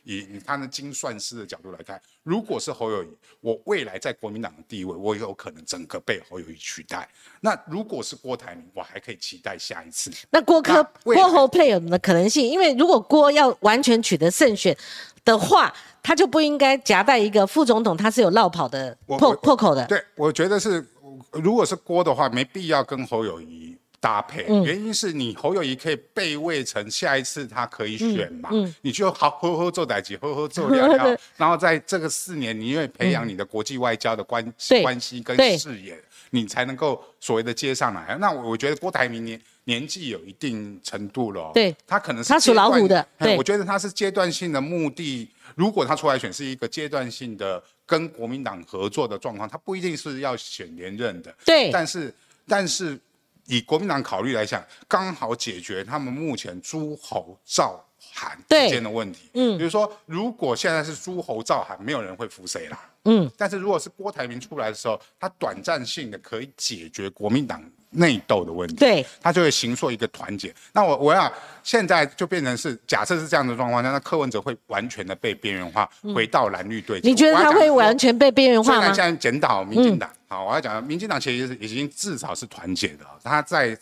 [0.05, 3.09] 以以他的精算师的角度来看，如果是侯友谊，
[3.41, 7.09] 我未来在国民党的地位，我有可能整个被侯友谊取代。
[7.41, 10.11] 那如果是郭台铭，我还可以期待下一次。
[10.31, 14.77] 那郭科郭侯配有的可能性，因为如果郭要完全取得胜选
[15.25, 19.85] 的话，他就不应该夹带一个副总统，他是有绕跑的破破口的。
[19.87, 20.85] 对，我觉得是
[21.33, 38.17] 如果是郭的话，没必要跟侯友谊搭配，嗯原因是你侯友谊可以备位成下一次他可以选嘛，嗯你就好呵呵做代级，呵呵做 聊聊，然后在这个四年，你因为培养你的国际外交的关、对关系跟对视野，你才能够所谓的接上来。
[38.19, 39.39] 那我我觉得郭台铭年
[39.71, 45.29] 年纪有一定程度了哦，对他可能是他属老虎的对哎我觉得他是阶段性的目的。
[45.55, 51.33] 如果他出来选是一个阶段性的跟国民党合作的状况，他不一定是要选连任的。
[51.45, 52.13] 对但是
[52.47, 52.99] 但是
[53.47, 59.31] 以国民党考虑来讲，刚好解决他们目前诸侯赵韩之间的问题。
[59.35, 62.79] 嗯，比如说，如果现在是诸侯赵韩，没有人会服谁啦。
[63.05, 67.61] 嗯，但是如果是郭台铭出来的时候，他短暂性的可以解决国民党
[67.91, 68.77] 内斗的问题。
[68.77, 70.55] 对，他就会形塑一个团结。
[70.73, 71.33] 那我我要
[71.63, 79.05] 现在就变成是，假设是这样的状况那，那柯文哲会完全的被边缘化，回到蓝绿对你觉得他会完全被边缘化吗嗯虽然现？
[79.05, 83.77] 在检讨民进党，好，我要讲，民进党其实已经至少是团结的，他在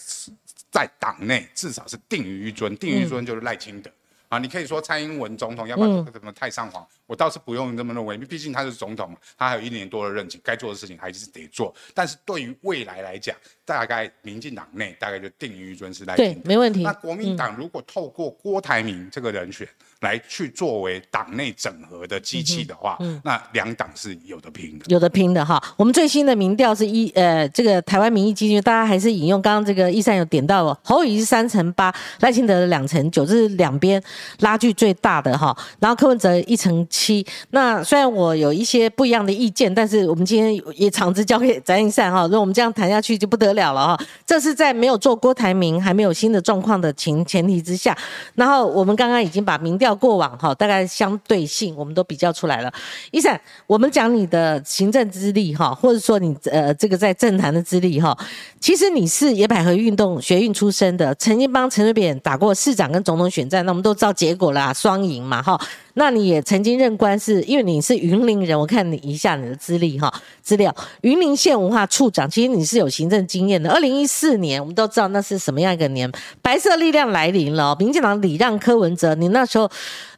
[0.70, 3.90] 在党内至少是定于一尊，定于一尊就是赖清德。
[4.28, 11.74] 啊，你可以说蔡英文总统，要不然什么太上皇，我倒是不用这么认为，毕竟他是总统嘛，他还有一年多的任期，该做的事情还是得做。
[11.94, 16.40] 但是对于未来来讲，大概民进党内大概就定于尊是赖清德，。
[16.40, 16.92] 对没问题那。
[16.98, 19.66] 国民党如果透过郭台铭这个人选
[20.00, 24.84] 来去作为党内整合的机器的话，嗯那两党是有的拼的。
[24.88, 34.02] 有的拼的哈，我们最新的民调是一呃，这个台湾民意基金，大家还是引用刚刚这个易三有点到哦，侯友宜是三成八，赖清德两成九，这是两边
[34.40, 35.56] 拉距最大的哈。
[35.78, 44.04] 然后柯文哲一成七，那虽然我有一些不一样的意见，但是我们今天也场子交给翟应善哈，如果我们这样谈下去就不得了了哈。
[44.26, 47.96] 这是在没有做郭台铭还没有新的状况的情前提之下，
[48.34, 52.72] 然后我们刚刚已经把民调过往哈，大概相对性我们都比较出来了。
[53.10, 58.16] 一闪，我们讲你的行政资历哈，或者说你呃这个在政坛的资历哈，
[58.60, 65.60] 其实你是野百合运动学运出身的，曾经帮陈水扁打过市长跟总统选战，那我们都知道结果啦，双赢嘛哈。
[65.98, 73.68] 那你也曾经任官是，因为你是云林人，我看你一下你的资历哈资料，云林县文化处长，其实你是有行政经验的。
[73.70, 79.68] 二零一四年，我们都知道那是什么样一个年，白色力量来临了，民进党礼让柯文哲，你那时候。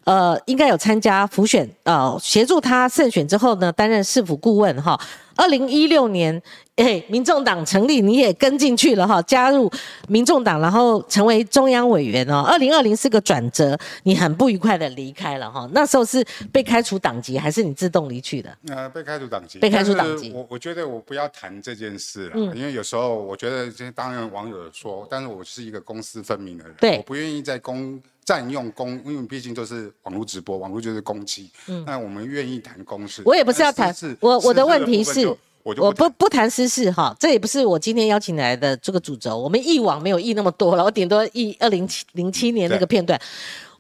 [0.05, 4.99] 呃，应该有参加辅选，呃，协助他胜选之后呢，担任市府顾问哈。
[5.37, 6.41] 二零一六年，
[6.77, 9.71] 哎，民众党成立，你也跟进去了哈，加入
[10.09, 12.41] 民众党，然后成为中央委员哦。
[12.41, 15.69] 二零二零是个转折，你很不愉快的离开了哈。
[15.73, 18.57] 那时候是被开除党籍，还是你自动离去的？
[18.69, 33.23] 呃，被开除党籍，被开除党籍我我觉得我不要谈这件事了，因为有时候我觉得这些当然网友有说，但是我是一个公私分明的人，对我不愿意在公占用公，因为毕竟都是网络直播，网络就是公器，嗯，那我们愿意谈公事。
[33.25, 35.27] 我也不是要谈但私事我我的问题是
[35.63, 39.37] 我就我不不谈私事哈，这也不是我今天邀请你来的这个主轴。
[39.37, 43.21] 我们忆往没有忆那么多了，我顶多忆二零零七年那个片段。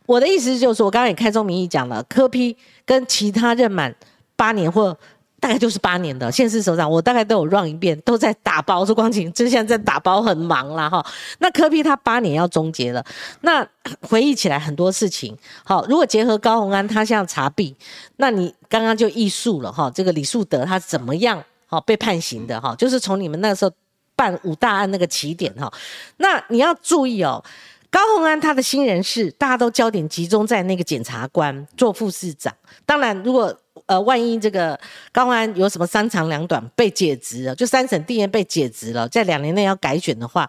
[0.07, 3.94] 我的意思就是说，我刚刚也开宗明义讲了，柯批跟其他任满
[4.34, 4.96] 八年或
[5.38, 8.84] 大概就是八年的县市首长，我大概都有 run 一遍，都在打包。
[8.84, 11.05] 说光景，就现在打包，很忙啦哈。
[11.38, 13.03] 那柯批他八年要终结了，
[13.40, 13.66] 那
[14.03, 15.34] 回忆起来很多事情。
[15.64, 17.74] 好，如果结合高鸿安他像查弊，
[18.16, 23.70] 那你刚刚就艺术了哈，这个李树德他怎么样好被判刑的哈，就是从你们那时候
[24.14, 25.72] 办五大案那个起点哈，
[26.18, 27.42] 那你要注意哦。
[27.91, 32.55] 高鸿安他的新人事，大家都焦点集中在那个检察官做副市长。
[32.86, 33.53] 当然，如果
[33.86, 34.78] 呃万一这个
[35.11, 40.49] 高鸿安有什么三长两短被解职了，就三审地院被解职了，在两年内要改选的话，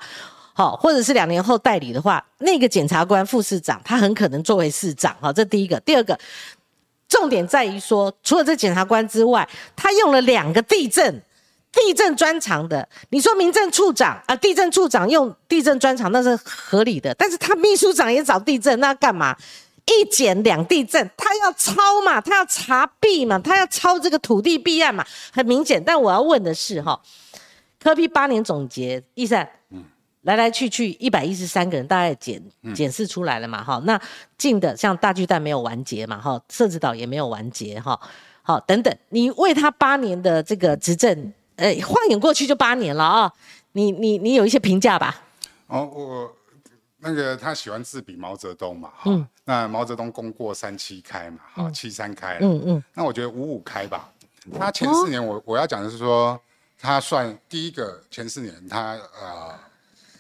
[0.53, 5.15] 好，或者是两年后代理的话，那个检察官副市长他很可能作为市长。
[5.19, 5.79] 好，这第一个。
[5.79, 6.15] 第二个，
[7.09, 11.21] 重点在于说，除了这检察官之外，他用了两个地震。
[11.71, 19.35] 地震专长的，你说民政处长啊，地震处长用地震专长那是合理的，但是他秘书长也找地震，那干嘛？
[19.85, 21.73] 一检两地震，他要抄
[22.05, 25.83] 嘛，他要查弊嘛，他要抄这个土地弊案嘛，很明显。
[25.83, 27.01] 但我要问的是哈，
[27.79, 29.49] 科批八年总结，易善，
[30.21, 32.41] 来来去去一百一十三个人，大概检
[32.75, 33.99] 检视出来了嘛，哈，那
[34.37, 37.99] 进的像大巨蛋没有完结嘛，哈，社子岛也没有完结，哈，
[38.43, 41.33] 好等等，你为他八年的这个执政。
[41.61, 43.31] 呃，晃眼过去就八年了啊、
[43.73, 45.21] 你你你有一些评价吧？
[45.67, 46.35] 哦，我
[46.97, 54.11] 那个他喜欢自比毛泽东嘛，哈、那毛泽东功过三七开嘛，哈、七三开，嗯嗯，那我觉得五五开吧。
[54.57, 56.39] 他前四年我我要讲的是说，
[56.79, 59.53] 他算第一个前四年他呃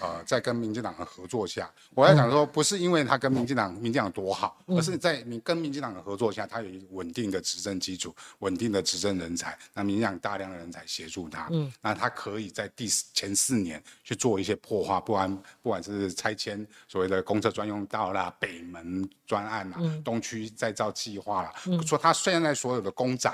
[0.01, 21.53] 呃，在跟民进党的合作下，我要讲说，不是因为他跟民进党民进党多好，而是在你跟民进党的合作下，他有一个稳定的执政基础、稳定的执政人才，那民进党大量的人才协助他，嗯，那他可以在第前四年去做一些破坏，不管不管是拆迁所谓的公厕专用道啦、北门专案啦、东区再造计划啦，
[21.85, 23.31] 说他现在所有的公仔。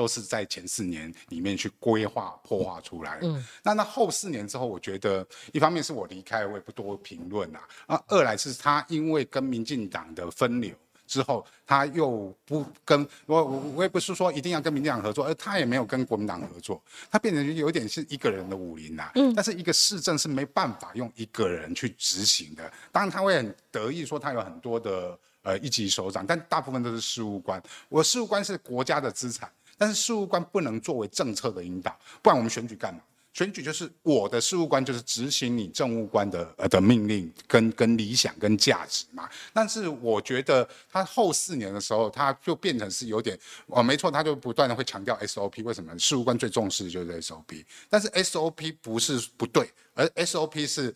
[0.00, 3.18] 都是在前四年里面去规划破化出来。
[3.20, 7.60] 嗯，那那后四年之后，我觉得一方面是我离开，我也不多评论啊。
[7.84, 10.74] 啊，二来是他因为跟民进党的分流
[11.06, 19.12] 之后，他又不跟我，我我也不是说一定要跟民进党合作，而他也没有跟国民党合作，他变成有点是一个人的武林呐。
[19.16, 22.72] 嗯，但是一个市政是没办法用一个人去执行的。
[22.90, 27.62] 当然他会很得意说他有很多的呃一级首长，但大部分都是事务官。
[27.90, 29.50] 我事务官是国家的资产。
[29.80, 33.00] 但是事务官不能作为政策的引导，不然我们选举干嘛？
[33.32, 39.26] 选举就是我的事务官就是执行你政务官的呃的命令跟跟理想跟价值嘛。
[39.54, 45.62] 但是我觉得他后四年的时候，他就变成是有点哦，没错，他就不断的会强调 SOP。
[45.64, 47.64] 为什么事务官最重视的就是 SOP？
[47.88, 50.94] 但是 SOP 不是不对，而 SOP 是。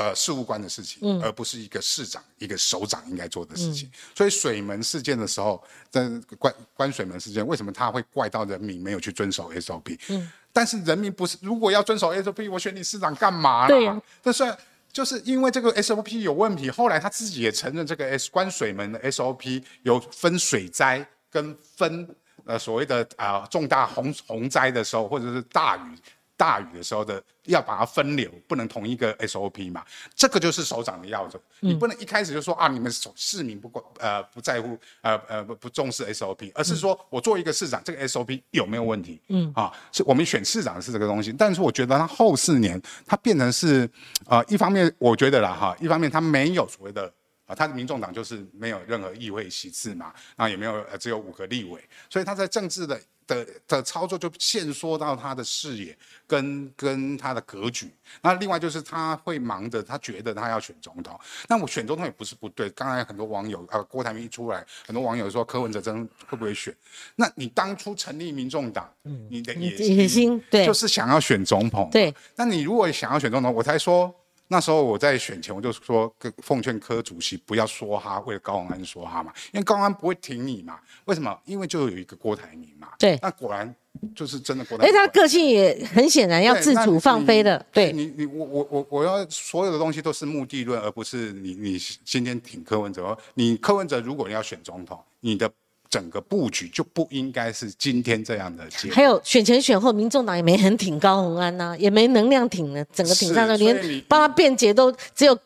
[0.00, 3.90] 呃，事务官的事情，而不是一个市长、一个首长应该做的事情。
[4.14, 9.98] 所以水门事件的时候，在关关水门事件，为什么他会怪到人民没有去遵守 SOP？
[10.08, 13.68] 嗯，但是人民不是，如果要遵守 SOP，我选你市长干嘛？
[13.68, 14.56] 对呀，这是
[14.90, 16.70] 就是因为这个 SOP 有问题。
[16.70, 22.08] 后来他自己也承认，这个 S 关水门的 SOP 有分水灾跟分
[22.46, 25.94] 呃所谓的啊重大洪洪灾的时候，或者是大雨。
[26.40, 29.84] 大雨的时候的要把它分流，不能同一个 SOP 嘛？
[30.14, 39.20] 这个就是首长的要求，你不能一开始就说啊，你们市民不管呃不在乎呃呃不不重视 SOP，而是说我作为一个市长，这个 SOP 有没有问题？
[39.28, 39.52] 嗯。
[39.54, 43.86] 啊，是我们选市长是这个东西，但是我觉得他后四年他变成是
[44.24, 47.12] 呃一方面我觉得啦哈，一方面他没有所谓的
[47.50, 53.00] 啊，他的民众党就是没有任何议会席次嘛，那也没有呃只有五个立委，所以他在政治的。
[53.30, 55.96] 的的操作就限缩到他的视野
[56.26, 57.88] 跟跟他的格局。
[58.20, 61.16] 那另外就是他会忙着，他觉得他要选总统。
[61.48, 62.68] 那我选总统也不是不对。
[62.70, 66.74] 刚才很多网友啊，郭台铭一出来，很多网友说柯文哲真会不会选？
[67.14, 68.92] 那你当初成立民众党，
[69.28, 71.88] 你的野心对，就是想要选总统。
[71.92, 72.12] 对。
[72.34, 74.12] 那你如果想要选总统，我才说。
[74.52, 80.80] 那时候我在选前，我就说奉劝柯主席不要说哈，为了高鸿安说哈嘛，因为高鸿安不会挺你嘛。
[81.04, 81.38] 为什么？
[81.44, 82.88] 因为就有一个郭台铭嘛。
[82.98, 83.16] 对。
[83.22, 83.72] 那果然
[84.12, 84.92] 就是真的郭台铭。
[84.92, 87.64] 哎，他个性也很显然要自主放飞的。
[87.70, 87.92] 对。
[87.92, 93.16] 你你我我我我要所有的东西都是目的论，而不是你你今天挺柯文哲。
[93.34, 95.48] 你柯文哲如果要选总统，你的。
[95.90, 105.36] 整个布局就不应该是今天这样的结还有选前选后，民众党也没很挺高鸿安呐，也没能量挺呢，整个挺上去，连帮他辩解都只有，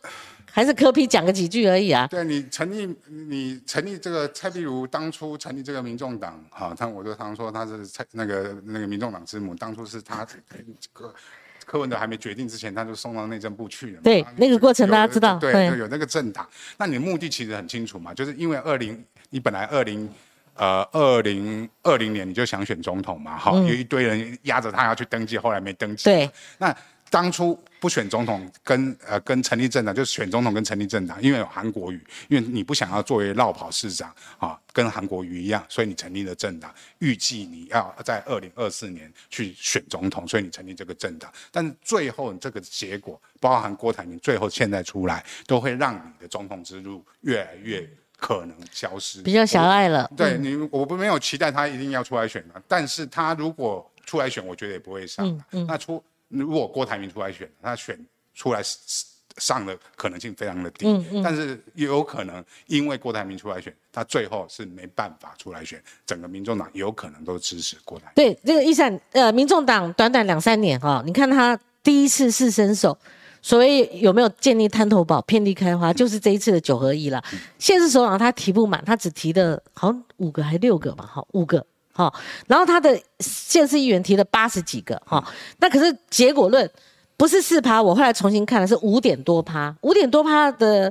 [0.52, 2.06] 还是柯批讲个几句而已啊。
[2.08, 10.26] 对你成立你成立这个蔡壁如当初成立这个民众党，哈，他我就常说他是蔡那个那个民众党之母，当初是他
[10.92, 11.14] 柯
[11.64, 14.00] 柯文哲还没决定之前，他就送到内政部去了。
[14.04, 20.06] 对，那个过程大家知道，对，有那个政党，那你的目的其实很清楚嘛，就是因为二零你本来二零。
[20.54, 23.36] 呃，二零二零年你就想选总统嘛？
[23.36, 26.04] 哈，有一堆人压着他要去登记，后来没登记。
[26.04, 26.30] 对。
[26.58, 26.74] 那
[27.10, 41.32] 当初不选总统，跟呃跟成立政党，就是选总统跟成立政党，因为有韩国瑜，因为你不想要作为绕跑市长啊，跟韩国瑜一样，所以你成立了政党，预计你要在二零二四年去选总统，所以你成立这个政党。
[41.52, 47.88] 但是最后这个结果，包含郭台铭最后现在出来，都会让你的总统之路越来越。
[48.24, 50.10] 可能消失，比较狭隘了。
[50.16, 55.66] 对你，我不没有期待他一定要出来选的，但是他如果出来选，我觉得也不会上嗯。
[55.66, 57.98] 那出如果郭台铭出来选，他选
[58.34, 58.62] 出来
[59.36, 60.86] 上的可能性非常的低。
[60.86, 61.22] 嗯嗯。
[61.22, 68.10] 但是也有可能，因为郭台铭出来选，他最后是没办法出来选，整个民众党有可能都支持郭台。
[68.14, 72.98] 对，这个一闪呃，民众党短短两三年哈，你看他第一次是伸手。
[73.44, 77.22] 所谓有没有建立滩头堡、遍地开花，就是这一次的九合一了。
[77.58, 82.10] 现实首长他提不满，他只提的好像五个还六个嘛，哈，五个，哈。
[82.46, 85.22] 然后他的县市议员提了八十几个，哈。
[85.58, 86.68] 那可是结果论
[87.18, 90.90] 不是四趴，我后来重新看了是五点多趴，五点多趴的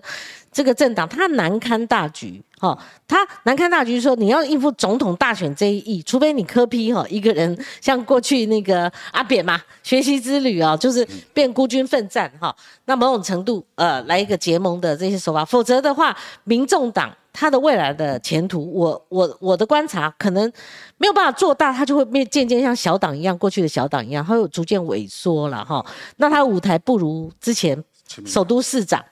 [0.51, 2.39] 这个政党，他难堪大局。
[2.64, 12.55] 哦，他难看大局说你要应付总统大选这一役，除非你科批哈一个人像过去那个阿扁嘛，学习之旅啊，就是变孤军奋战哈，
[12.86, 20.49] 那某种程度呃来一个结盟的这些手法，否则的话，民众党他的未来的前途，我我我的观察可能
[20.97, 25.86] 没有办法做大，他就会变渐渐像小党一样，过去的小党一样，他会逐渐萎缩了哈，
[26.16, 27.84] 那他舞台不如之前。
[28.28, 29.03] 首都市长，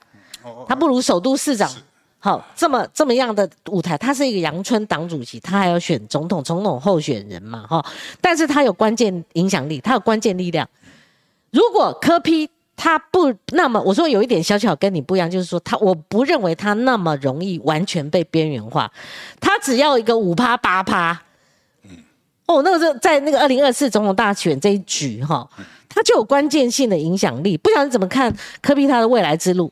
[0.44, 1.80] 哦他不如首都市长是
[2.24, 3.98] 好这么这么样的舞台。
[3.98, 7.84] 他是一个阳春党主席，他还要选总统、总统候选人嘛，哈。
[8.22, 10.70] 但是他有关键影响力，他有关键力量。
[11.50, 12.48] 如果柯批
[12.78, 18.92] 他不那么，我说有一点小小跟你不一样，就是说他我不认为他那么容易完全被边缘化，
[19.40, 21.20] 他只要一个五趴八趴，
[22.46, 25.50] 哦，那个是在那个二零二四总统大选这一局哈，
[25.90, 27.58] 他就有关键性的影响力。
[27.58, 29.72] 不晓得你怎么看柯批他的未来之路？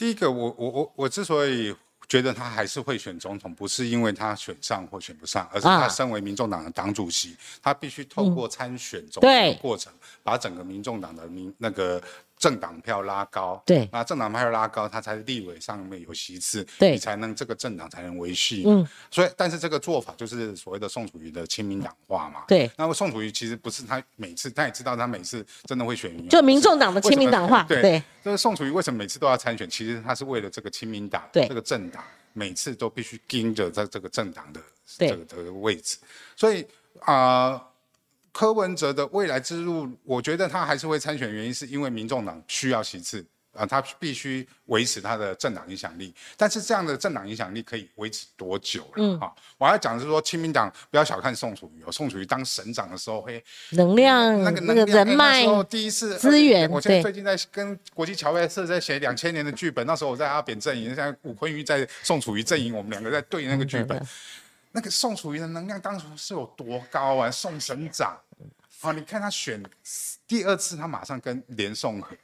[0.00, 1.76] 第一个，我我我我之所以
[2.08, 5.82] 觉得他还是会选总统，不是因为他选上或选不上，而是啊。
[5.82, 9.52] 他身为民众党的党主席，他必须透过参选总统对。
[9.52, 9.92] 的过程，
[10.22, 12.02] 把整个民众党的民那个
[12.40, 13.62] 政党票拉高。
[13.64, 18.64] 对那政党票拉高，他才立委上面有席次，对你才能这个政党才能维系。
[18.66, 22.44] 嗯嗯，所以但是这个做法就是所谓的宋楚瑜的亲民党化嘛。
[22.48, 29.68] 对那么宋楚瑜其实不是他每次，他也知道他每次真的会选赢，就民众党的亲民党化，对对这个宋楚瑜为什么每次都要参选？
[29.68, 34.60] 其实他是为了这个亲民党，对这个政党，每次都必须盯着在这个政党的
[34.96, 35.98] 对这个这个位置。
[36.36, 36.66] 所以
[37.00, 37.60] 啊、
[38.32, 43.24] 柯文哲的未来之路，我觉得他还是会参选，原因是因为民众党需要席次。
[43.52, 48.92] 啊，他必须维持他的政党影响力，但是这样的政党影响力可以维持多久了？
[48.98, 49.28] 嗯啊，
[49.58, 64.00] 我要讲的是说，亲民党不要小看宋楚瑜哦，宋楚瑜当省长的时候，嘿，能量那个那个人脉时候第一次资源我现在最近在跟国际侨外社在写两千年的剧本，那时候我在阿扁阵营，现在吴坤瑜在宋楚瑜阵营，我们两个在对那个剧本。
[64.72, 67.30] 那个宋楚瑜的能量当初是有多高啊？
[67.30, 68.16] 宋省长，
[68.80, 69.62] 好、你看他选
[70.26, 72.16] 第二次，他马上跟连宋合。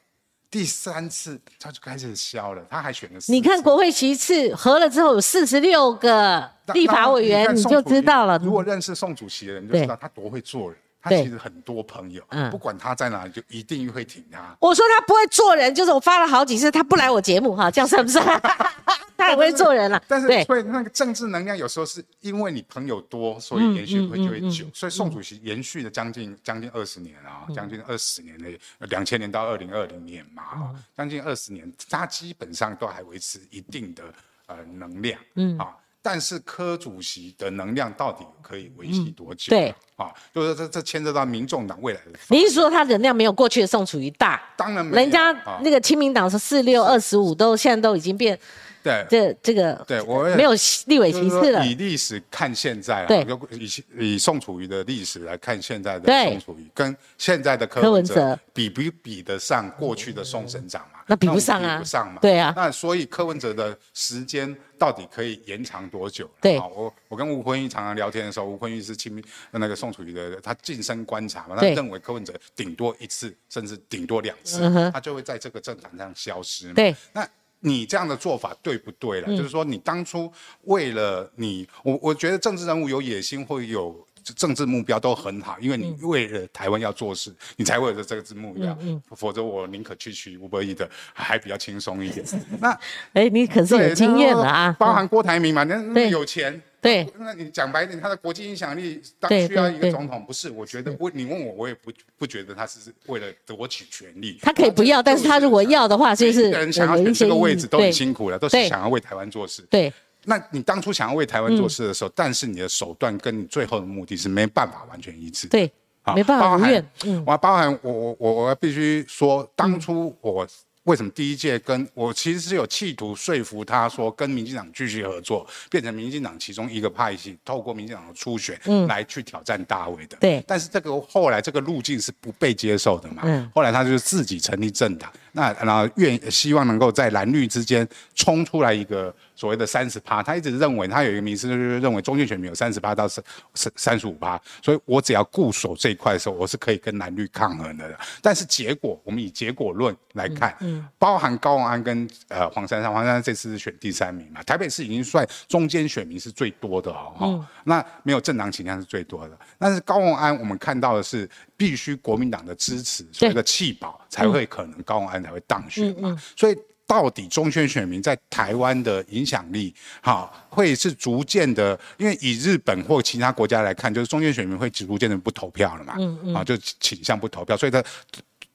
[0.49, 3.19] 第三次他就开始消了，他还选了。
[3.27, 8.37] 你看国会席次合了之后有四十六个立法委员，你就知道了。
[8.37, 10.79] 如果认识宋主席的人，就知道他多会做人。
[11.09, 14.55] 他其实很多朋友嗯，不管他在哪里，就一定会挺他。
[14.59, 18.25] 我说他不会做人，就是我发了好几次，他不来我节目哈， 这样算不算？
[19.17, 24.65] 他很会做人了，但是对，所以那个政治能量有时候是因为你朋友多，所以延续会就会久。
[24.73, 28.47] 所以宋主席延续了将近将近二十年啊，将近二十年的
[28.87, 34.03] 两千年到二零二零年嘛，啊将近二十年，他基本上都还维持一定的
[34.45, 35.75] 呃能量，嗯啊。
[36.09, 39.49] 但是柯主席的能量到底可以维系多久？
[39.49, 42.19] 对啊，就是这这牵涉到民众党未来的。
[42.29, 44.41] 你是说他能量没有过去的宋楚瑜大？
[44.55, 48.39] 当然没有人家啊那个亲民党是四六二十五，都现在都已经变
[48.81, 50.51] 对这这个对，我也没有
[50.85, 51.65] 立委就是说席次了。
[51.65, 60.99] 以历史看现在啊，对就以以宋楚瑜的历史来看现在的宋楚瑜，跟现在的柯柯文哲比不比得上过去的宋省长嘛？
[61.05, 62.19] 那比不上啊比不上嘛。
[62.21, 66.29] 对啊那所以柯文哲的时间到底可以延长多久？
[66.41, 76.73] 对啊我我跟吴坤玉常常聊天的时候，吴坤玉是亲密那个宋楚瑜的，他近身观察嘛，他认为柯文哲顶多一次，甚至顶多两次嗯，他就会在这个政坛上消失嘛。
[76.75, 77.27] 对，那
[77.59, 79.37] 你这样的做法对不对嗯了？
[79.37, 80.31] 就是说，你当初
[80.65, 89.01] 为了你，我我觉得政治人物有野心会有政治目标都很好，因为你嗯为了台湾要做事，你才会有这个目标嗯。
[89.15, 92.25] 否则我宁可去取五百亿的，还比较轻松一点。
[92.59, 92.77] 那
[93.13, 94.75] 哎，你可是有对经验了啊！
[94.79, 96.61] 包含郭台铭嘛，那那对有钱。
[96.79, 100.49] 对，那你讲白一点，他的国际影响力当对需要一个总统，不是？
[100.51, 104.37] 我觉得我你问我，我也不不觉得他是为了夺取权力。
[104.43, 109.63] 他可以不要，但是他如果要的话，就是每一个人想要选这个位置都很辛苦了，都是想要为台湾做事。
[109.71, 109.91] 对
[110.29, 115.47] 那你当初想要为台湾做事的时候，但是你的手段跟你最后的目的是没办法完全一致。
[115.47, 115.71] 对，
[116.01, 116.85] 好没办法包含
[117.25, 120.45] 我包含我我我我必须说，当初我
[120.87, 128.57] 为什么第一届跟我其实是有企图说服他说跟民进党继续合作，变成民进党其中一个派系，透过民进党的初选
[128.87, 130.15] 来去挑战大卫的。
[130.17, 133.23] 嗯对但是这个后来这个路径是不被接受的嘛？
[133.25, 140.23] 嗯后来他就是自己成立政党，那然后愿希望能够在蓝绿之间冲出来一个所谓的三十趴。
[140.23, 143.23] 他一直认为他有一个迷思，就是认为中间选民有三十趴到三
[143.53, 147.99] 三三十五趴，所以我只要固守这一块的时候，我是可以跟蓝绿抗衡的。
[148.21, 150.55] 但是结果，我们以结果论来看，
[150.97, 159.37] 包含高虹安跟呃黄珊珊，黄珊珊这次是选第三名嘛，台北市已经算中间选民是最多的哦，哦那没有政党倾向是最多的。
[159.57, 166.57] 但是高虹安我们看到的是必须国民党的支持，所谓的弃保才会可能高虹安才会当选嘛，所以。
[166.89, 175.95] 到底中选选民在台湾的影响力，好，会是逐渐的，因为以日本或其他国家来看，就是中选选民会逐渐的不投票了嘛，
[176.33, 177.83] 啊，就倾向不投票，所以它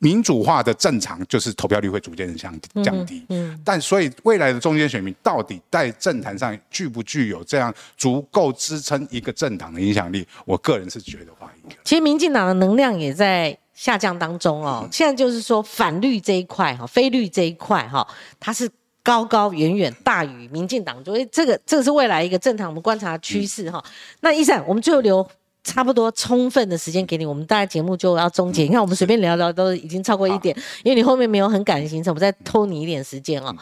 [0.03, 3.25] 民主化的正常就是投票率会逐渐的降降低。
[3.29, 10.27] 嗯，但所以未来的中间选民到底在政坛上具不具有这样足够支撑一个政党的影响力？
[10.45, 11.77] 我个人是觉得怀疑的。
[11.85, 14.89] 其实民进党的能量也在下降当中哦。
[14.91, 18.05] 现在就是说反绿这一块哈，非绿这一块哈，
[18.41, 18.69] 它是
[19.05, 23.83] 高高远远大于民进党，所以这个这个是未来一个正常我们观察趋势哈。
[24.21, 25.25] 那一善，我们最后留
[25.65, 28.63] 差不多充分的时间给你，我们大概节目就要终结。
[28.63, 33.55] 你看我们随便聊聊都已经超过一点，因为你后面没有很赶的行程，我们再偷你一点时间哦。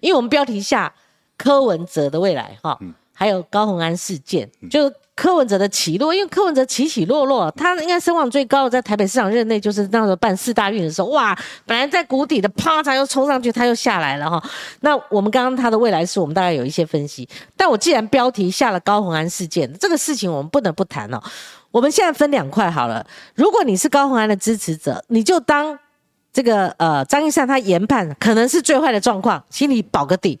[0.00, 0.94] 因为我们标题下
[1.36, 2.78] 柯文哲的未来哈。
[3.20, 11.36] 还有高鸿安事件，就柯文哲的起落，因为柯文哲起起落落，他应该声望最高的在台北市长任内，就是那时候办四大运的时候，哇，
[11.66, 14.40] 本来在谷底的，啪，他又冲上去，他又下来了哈。
[14.82, 21.20] 那我们刚刚他的未来是我们大概有一些分析，但我既然标题下了高鸿安事件，这个事情我们不能不谈哦。
[21.72, 23.04] 我们现在分两块好了，
[23.34, 25.76] 如果你是高鸿安的支持者，你就当。
[26.30, 30.38] 这个呃，张一善他研判可能是最坏的状况，心里保个底。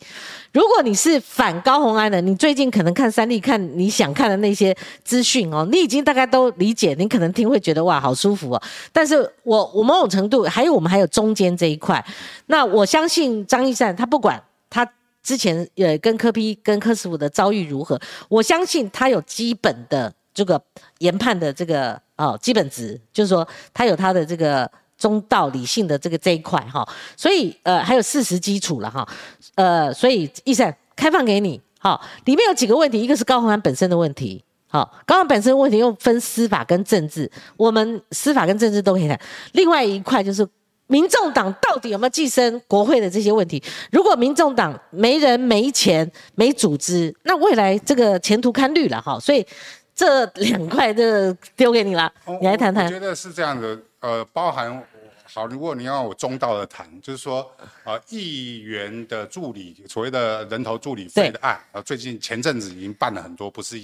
[0.52, 8.62] 如果你是反高红安的，你最近可能看三立，看你想看的那些资讯哦，你已经大概都理解，你可能听会觉得哇，好舒服哦。
[8.92, 12.04] 但是我我某种程度还有我们还有中间这一块，
[12.46, 14.40] 那我相信张一善他不管
[14.70, 14.88] 他
[15.22, 17.98] 之前呃跟柯批跟柯师傅的遭遇如何，
[18.28, 20.62] 我相信他有基本的这个
[20.98, 24.70] 研判的这个哦基本值，就是说他有他的这个。
[24.98, 29.08] 中道理性的这个这一块哈，所以呃还有事实基础了哈，
[29.54, 39.18] 呃所以医生开放给你好，里面有几个问题，一个是高鸿安本身的问题，好，高鸿安本身问题又分司法跟政治，我们司法跟政治都可以谈。
[39.52, 40.46] 另外一块就是
[40.88, 43.62] 民众党到底有没有寄生国会的这些问题，
[43.92, 49.46] 如果民众党没人没钱没组织，那未来这个前途堪虑了哈，所以
[49.94, 52.86] 这两块就丢给你了，你来谈谈。
[52.86, 53.78] 我觉得是这样的。
[54.00, 54.86] 呃，包含
[55.24, 57.50] 好，如果你要我中道的谈，就是说，
[57.84, 63.78] 呃，议员的助理，所谓的人头助理费的案，呃，最近前阵子已经办了很多，不是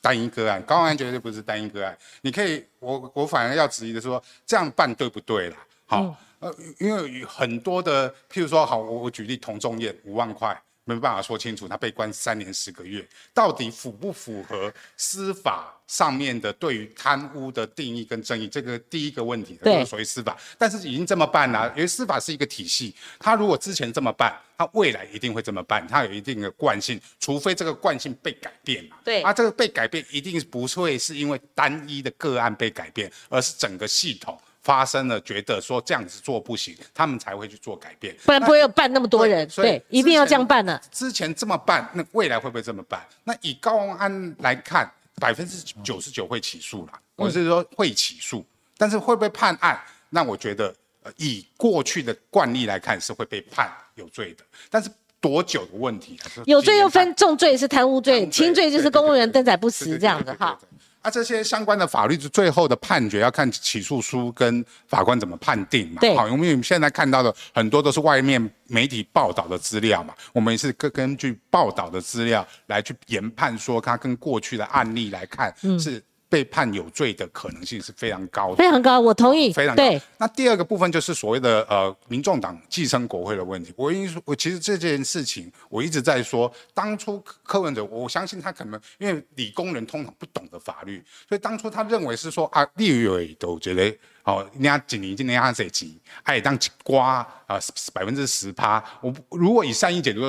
[0.00, 1.96] 单一个案，高安绝对不是单一个案。
[2.20, 5.56] 你可以，我我反而要质疑的说，这样办对不对啦？
[5.86, 10.60] 好，呃，因为很多的，譬如说，好，我我举例，童仲彦五万块。
[10.84, 18.46] 没办法说清楚，他被关三年十个月，到底符不符合司法上面的对于贪污的定义跟争议？
[18.46, 34.38] 这个第一个问题，对，属于司法，但是已经这么办了，因为司法是一个体系，他如果之前这么办，他未来一定会这么办，他有一定的惯性，除非这个惯性被改变嘛，对，啊，这个被改变一定不会是因为单一的个案被改变，而是整个系统。
[34.62, 39.48] 发生了，觉得说这样子做不行，他们才会去做改变，不然不会有办那么多人。
[39.56, 40.78] 对，一定要这样办呢。
[40.92, 43.02] 之前这么办，那未来会不会这么办？
[43.24, 44.88] 那以高安来看，
[45.20, 46.92] 百分之九十九会起诉了。
[47.14, 48.44] 我是说会起诉，
[48.78, 49.78] 但是会不会判案？
[50.08, 50.74] 那我觉得，
[51.16, 54.44] 以过去的惯例来看，是会被判有罪的。
[54.70, 54.90] 但是
[55.20, 56.18] 多久的问题？
[56.46, 60.58] 有罪又分重罪是贪污罪，轻罪就是公务员登载不实这样的哈。
[61.02, 66.00] 啊，这些相关的法律是最后的判决要看起诉书跟法官怎么判定嘛？
[66.00, 76.02] 对，好，因为我们现在看到的很多都是外面媒体报道的资料嘛，我们也是根根据报道的资料来去研判，说它跟过去的案例来看是。
[76.30, 79.52] 被判有罪的可能性是非常高的，非常高，我同意。
[79.52, 79.82] 非常高。
[80.16, 83.74] 那第二个部分就是所谓的呃，民众党寄生国会的问题。
[83.76, 93.92] 我因说，我其实这件事情我一直在说，当初柯文哲，我相信他可能因为理工人通常不懂得法律，所以当初他认为是说啊，立委都觉得
[94.22, 97.58] 哦，人家几年今年要谁急，哎，当瓜啊
[97.92, 100.20] 百分之十趴，我如果以善意解读，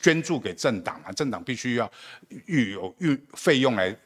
[0.00, 1.90] 捐助给政党啊，政党必须要
[2.46, 3.96] 预有预费用来。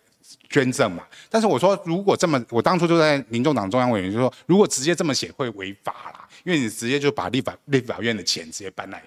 [0.48, 9.02] 捐赠嘛，但是我说，如果这么，我当初就在民众党中央委员就说，如果直接这么写会违法啦，因为你直接就把立法立法院的钱直接搬来。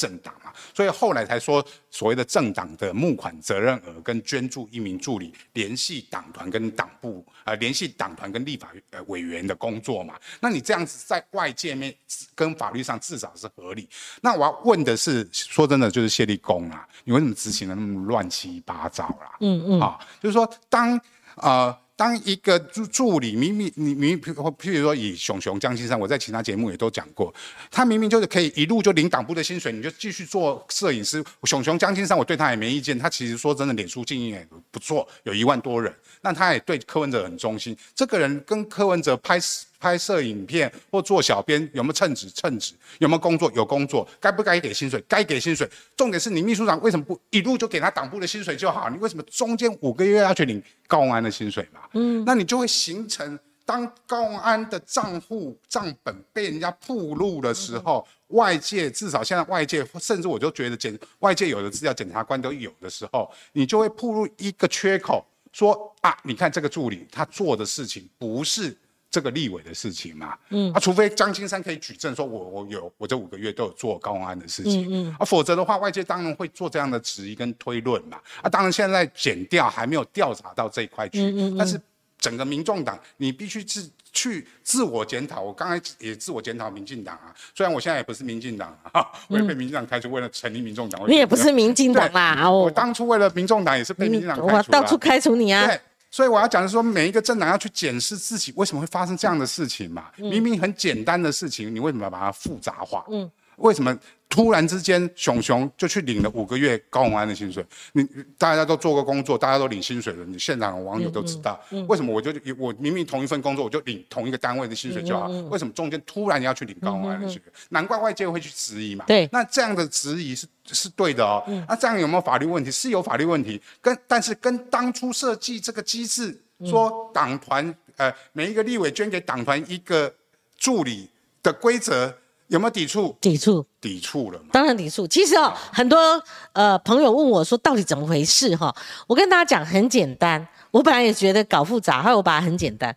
[0.00, 10.14] 政党嘛，所以后来才说所谓的政党的募款责任额跟捐助一名助理联系党团跟党部，呃，联系党团跟立法呃委员的工作嘛。
[10.40, 11.94] 那你这样子在外界面
[12.34, 13.86] 跟法律上至少是合理。
[14.22, 19.36] 那我要问的是，说真的，就是谢立功啊，你为什么执行的那么乱七八糟啦？
[19.40, 20.98] 嗯嗯，啊，就是说当
[21.34, 21.76] 呃。
[22.00, 27.30] 当一个助助理明明你明譬譬如说以熊熊江先生，我在其他节目也都讲过，
[27.70, 31.22] 他明明就是可以一路就领党部的薪水，你就继续做摄影师。
[31.44, 35.94] 熊熊江先生，我对他也没意见，他其实说真的，脸书经营也不错，有一万多人。
[36.22, 37.76] 那他也对柯文哲很忠心。
[37.94, 39.38] 这个人跟柯文哲拍
[39.80, 42.28] 拍摄影片或做小编有没有称职？
[42.30, 42.74] 称职。
[42.98, 43.50] 有没有工作？
[43.52, 44.06] 有工作。
[44.20, 45.02] 该不该给薪水？
[45.08, 45.68] 该给薪水。
[45.96, 48.90] 重点是你秘书长为什么不一路就给他党部的薪水就好？
[48.90, 51.80] 你为什么中间五个月要去领高安的薪水嘛？
[51.94, 65.24] 嗯，那你就会形成，当高安的账户账本被人家曝露的时候，外界至少现在外界，甚至我就觉得检外界有的资料检察官都有的时候，你就会曝露一个缺口。
[65.52, 68.76] 说啊，你看这个助理他做的事情不是
[69.10, 81.80] 这个立委的事情嘛，嗯，啊，除非张青山可以举证说我我有我这五个月都有做高安的事情，嗯嗯，啊，否则的话，外界当然会做这样的质疑跟推论嘛，啊，当然现在检调还没有调查到这一块去，嗯嗯，但是
[82.20, 95.68] 整个民众党你必须自去自我检讨，我刚才也自我检讨民进党啊，虽然我现在也不是民进党啊，我也被民进党开除，为了成立民众党，你也不是民进党啦，我当初为了民众党也是被民进党开除，我到处开除你啊。
[96.10, 100.06] 所以我要讲的是说，每一个政党要去检视自己为什么会发生这样的事情嘛？
[100.16, 103.04] 明明很简单的事情，你为什么要把它复杂化？
[103.10, 103.96] 嗯，为什么？
[104.30, 107.66] 突然之间，熊熊就去领了五个月高永安的薪水。
[107.92, 108.08] 你
[108.38, 110.24] 大家都做过工作，大家都领薪水了。
[110.24, 115.26] 你现场的网友都知道，为什么我就我明明同一份工作，我就领同一个单位的薪水就好？
[115.50, 117.52] 为什么中间突然要去领高永安的薪水？
[117.70, 119.04] 难怪外界会去质疑嘛。
[119.04, 121.42] 对，那这样的质疑是是对的哦。
[121.68, 122.70] 那这样有没有法律问题？
[122.70, 123.60] 是有法律问题。
[123.82, 130.14] 跟但是跟当初设计这个机制，说党团呃每一个立委捐给党团一个
[130.56, 131.10] 助理
[131.42, 132.14] 的规则。
[132.50, 133.16] 有没有抵触？
[133.20, 134.40] 抵触，抵触了。
[134.50, 135.06] 当然抵触。
[135.06, 136.20] 其实哦，很多
[136.52, 138.56] 呃朋友问我说，到底怎么回事？
[138.56, 138.74] 哈，
[139.06, 140.46] 我跟大家讲很简单。
[140.72, 142.94] 我本来也觉得搞复杂，后来我把它很简单。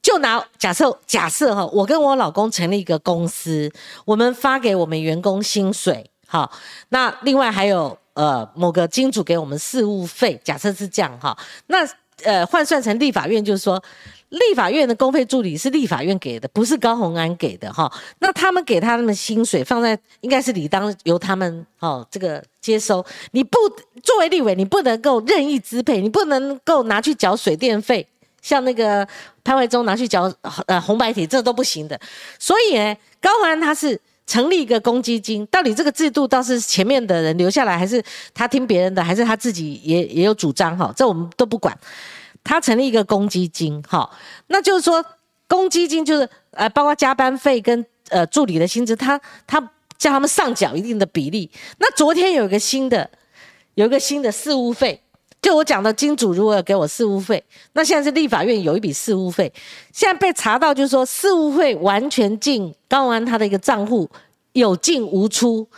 [0.00, 3.68] 就拿假设假设哈，我跟我老公成立一个公司，
[4.04, 6.52] 我们发给我们员工薪水，好，
[6.90, 11.78] 那另外还有呃某个金主给我们事务费，假设是这样哈，那
[12.24, 13.82] 呃换算成立法院就是说。
[14.30, 17.88] 立法院的公费助理是立法院给的，不是高鸿安给的哈。
[18.18, 23.04] 那他们给他们薪水放在，应该是理当由他们哦这个接收。
[23.30, 23.56] 你不
[24.02, 28.04] 作为立委，你不能够任意支配，你不能够拿去缴水电费，
[28.42, 29.06] 像那个
[29.44, 30.32] 潘怀忠拿去缴
[30.66, 32.00] 呃红白体，这都不行的。
[32.40, 38.02] 所以呢，高鸿安他是成立一个公积金，到底这个制度倒是前面的人留下来，还是
[38.32, 40.92] 他听别人的，还是他自己也也有主张哈？
[40.96, 41.76] 这我们都不管。
[42.42, 44.10] 他成立一个公积金，哈，
[44.48, 45.02] 那就是说
[45.48, 49.60] 公积金就是呃，包括加班费跟呃助理的薪资，他他
[49.96, 51.50] 叫他们上缴一定的比例。
[51.78, 53.10] 那昨天有一个新的，
[53.76, 55.00] 有一个新的事务费，
[55.44, 57.44] 就我讲的金主如果给我事务费，
[57.74, 59.52] 那现在是立法院有一笔事务费，
[59.92, 64.08] 现在被查到就是说事务费完全进高安他的一个账户，
[64.54, 65.68] 有进无出。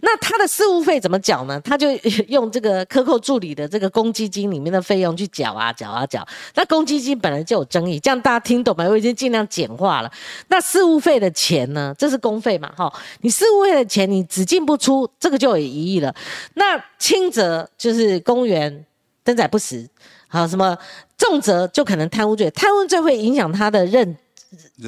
[0.00, 1.58] 那他的事务费怎么缴呢？
[1.64, 1.90] 他就
[2.28, 6.22] 用这个克扣助理的这个公积金里面的费用去缴啊缴啊缴。
[6.54, 8.86] 那公积金本来就有争议，这样大家听懂没？
[8.86, 10.12] 我已经尽量简化了。
[10.48, 11.94] 那事务费的钱呢？
[11.96, 12.70] 这是公费嘛？
[12.76, 12.92] 哈，
[13.22, 16.14] 你事务费的钱你只进不出，这个就有疑义了。
[16.52, 18.84] 那轻则就是公务员
[19.24, 19.88] 登载不实，
[20.28, 20.76] 好什么
[21.18, 24.16] 重则就可能贪污罪，贪污罪会影响他的任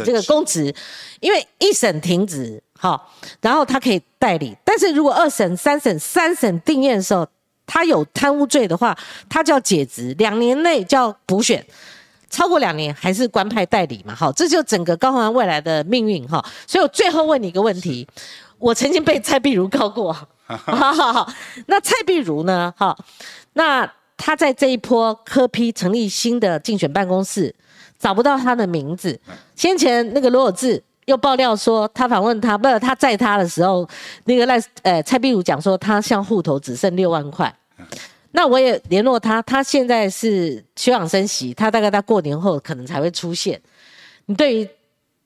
[0.04, 0.72] 这个公职，
[1.20, 2.62] 因为一审停职。
[2.78, 3.10] 好，
[3.40, 7.26] 然后他可以代理，但是如果二审、三审、三审定验的时候，
[7.64, 8.94] 他有贪污罪的话，
[9.30, 11.66] 他就要解职，两年内就要补选，
[12.28, 14.14] 超过两年还是官派代理嘛？
[14.14, 16.44] 好，这就整个高鸿安未来的命运哈。
[16.66, 18.06] 所以我最后问你一个问题，
[18.58, 20.14] 我曾经被蔡碧如告过，
[21.64, 22.74] 那蔡碧如呢？
[22.76, 22.94] 哈，
[23.54, 27.54] 那他在这一波科批成立新的竞选办公室，
[27.98, 29.18] 找不到他的名字，
[29.54, 30.82] 先前那个罗有志。
[31.06, 33.88] 又爆料说，他访问他，不是他在他的时候，
[34.24, 37.56] 那个赖呃蔡壁如讲说，他向户头只剩六万块。
[38.32, 43.60] 那我也联络他，他现在是休养生息，他大概在过年后可能才会出现。
[44.24, 44.68] 你对于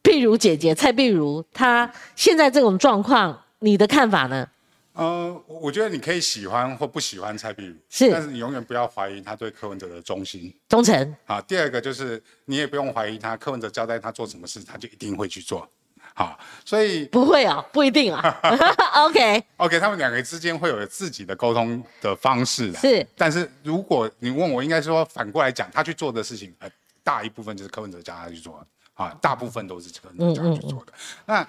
[0.03, 4.47] 碧如姐姐蔡碧如，她现在这种状况，你的看法呢？
[4.93, 11.17] 呃，我觉得你可以喜欢或不喜欢蔡碧如，是，但是你永远不要怀疑他对柯文哲的忠心、忠诚。
[11.25, 15.67] 好，第二个就是你也不用怀疑他，柯文哲交代他做什么事，他就一定会去做。
[16.13, 18.41] 好，所以不会啊，不一定啊。
[19.07, 22.73] OK，OK，他们两个之间会有自己的沟通的方式。
[22.75, 26.71] 是，但是如果你问我，应该说反过来讲，他去做的事情，很
[27.05, 30.93] 大一部分就是柯文哲叫他去做，啊，大部分都是柯文哲叫他去做的。
[31.25, 31.47] 那。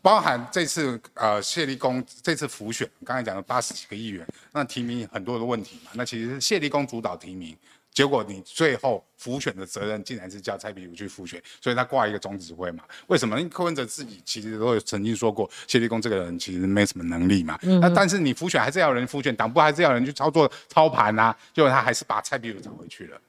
[0.00, 7.56] 包含这次呃谢立功这次浮选，刚才讲的八十几个议员，那提名很多的问题嘛，那其实是谢立功主导提名，
[7.92, 12.84] 结果你最后浮选的责任竟然是叫蔡壁如去浮选，所以他挂一个总指挥嘛？
[13.08, 13.36] 为什么？
[13.38, 23.20] 因为柯文哲自己其实都有曾经说过，谢立功这个人其实没什么能力嘛，那但是你浮选还是要人浮选，党部还是要人去操作操盘啊，结果他还是把蔡壁如找回去了，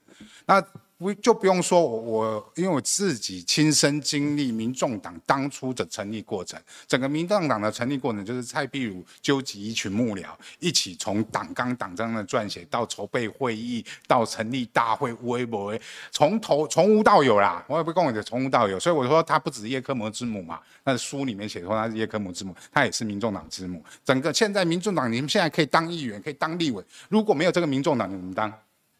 [0.45, 0.63] 那。
[0.97, 10.25] 不就不用说，我我因为我自己亲身经历民众党当初的成立过程，整个民众党的成立过程就是蔡壁如纠集一群幕僚，
[10.59, 15.77] 一起从党纲党章的撰写到筹备会议，到成立大会，微博
[16.11, 17.63] 从头从无到有啦。
[17.67, 23.83] 我也不跟我讲从无到有，所以我说他不止叶克膜之母嘛，那书里面写说他是叶克膜之母，他也是民众党之母。
[24.03, 28.51] 整个现在民众党，你们现在可以当议员，可以当立委，如果没有这个民众党，你们当？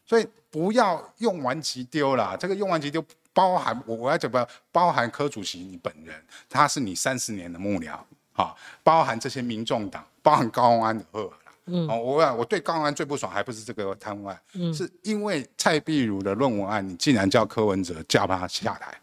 [0.08, 3.04] 所以不要用完即丢啦，这个用完即丢
[3.34, 4.38] 包含我我要讲不
[4.72, 6.16] 包含柯主席你本人，
[6.48, 7.98] 他是你三十年的幕僚，
[8.32, 11.30] 哈，包含这些民众党，包含高安的贺。
[11.66, 18.98] 嗯，哦，我我对高安最不爽，还不是这个贪污案，嗯，是因为蔡碧如的论文案，你竟然叫柯文哲叫他下台。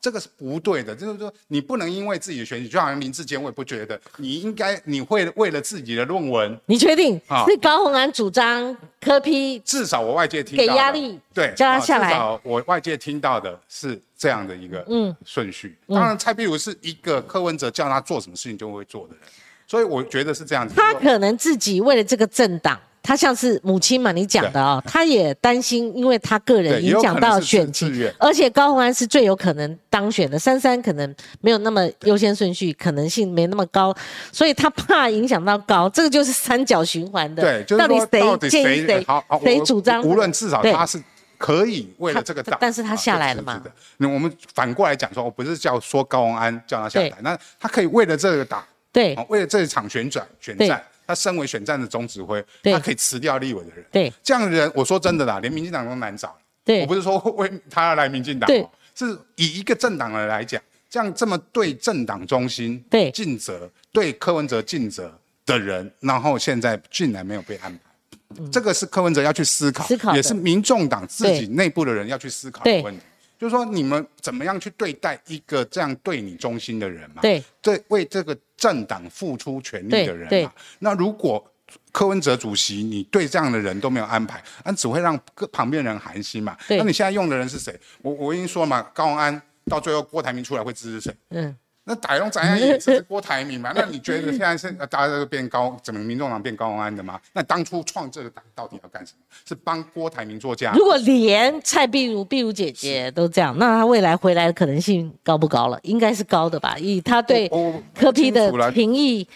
[0.00, 9.60] 这个是不对的，就是说你不能因为自己的选举，就好像林志坚，我也不觉得你应该，你会为了自己的论文，你确定是高鸿安主张科批？
[9.60, 12.08] 至少我外界听给压力，对，叫他下来。
[12.08, 15.78] 至少我外界听到的是这样的一个嗯顺序。
[15.86, 19.22] 当然，蔡壁如是一个柯文哲叫他做什么事情就会做的人，
[19.68, 20.74] 所以我觉得是这样子。
[20.76, 22.76] 他可能自己为了这个政党。
[23.02, 33.92] 他像是母亲嘛，你讲的哦，他也担心，因为他个人影响到选情，而且高鸿安是最有可能当选的，三三可能没有那么优先顺序，可能性没那么高，
[34.30, 37.42] 所以他怕影响到高，这个就是三角循环的。
[37.42, 39.06] 对，就到底谁建议谁
[39.42, 40.00] 谁主张？
[40.02, 41.02] 无论至少他是
[41.36, 43.60] 可以为了这个党，但是他下来了嘛？
[43.96, 48.62] 那我们反过来讲说，我不是叫说高鸿安叫他下台，那他可以为了这个党，
[48.92, 50.80] 对，为了这一场旋转选战。
[51.06, 53.84] 他身为选战的总指挥，他可以辞掉立委的人。
[53.90, 56.36] 对，这样的人，我说真的啦，连民进党都难找。
[56.64, 58.48] 对，我不是说为他要来民进党，
[58.94, 63.10] 是以一个政党的来讲，这样这么对政党中心对。
[63.10, 65.12] 尽责、对柯文哲尽责
[65.44, 73.02] 的人，然后现在竟然没有被安排，这个是柯文哲要去思考，思考也是民众党自己内部的人要去思考的问题。
[73.42, 77.20] 就是说，你们怎么样去对待一个这样对你忠心的人嘛？
[77.22, 80.52] 对，对，为这个政党付出全力的人嘛。
[80.78, 81.44] 那如果
[81.90, 85.18] 柯文哲主席你对这样的人都没有安排，那只会让
[85.50, 86.56] 旁边人寒心嘛。
[86.68, 87.76] 那你现在用的人是谁？
[88.00, 91.16] 我我已经说嘛，高安到最后郭台铭出来会支持谁？
[91.30, 91.56] 嗯。
[91.84, 93.72] 那打龙怎样也是郭台铭嘛？
[93.76, 97.20] 那你觉得现在是大家都变高，怎么民众党变高安的吗？
[97.32, 99.24] 那当初创这个党到底要干什么？
[99.44, 100.72] 是帮郭台铭做家？
[100.74, 105.80] 如果连蔡碧如、碧如姐姐都这样，那他未来回来的可能性高不高了？
[105.82, 106.78] 应该是高的吧？
[106.78, 107.50] 以他对
[107.98, 109.26] 柯批的评议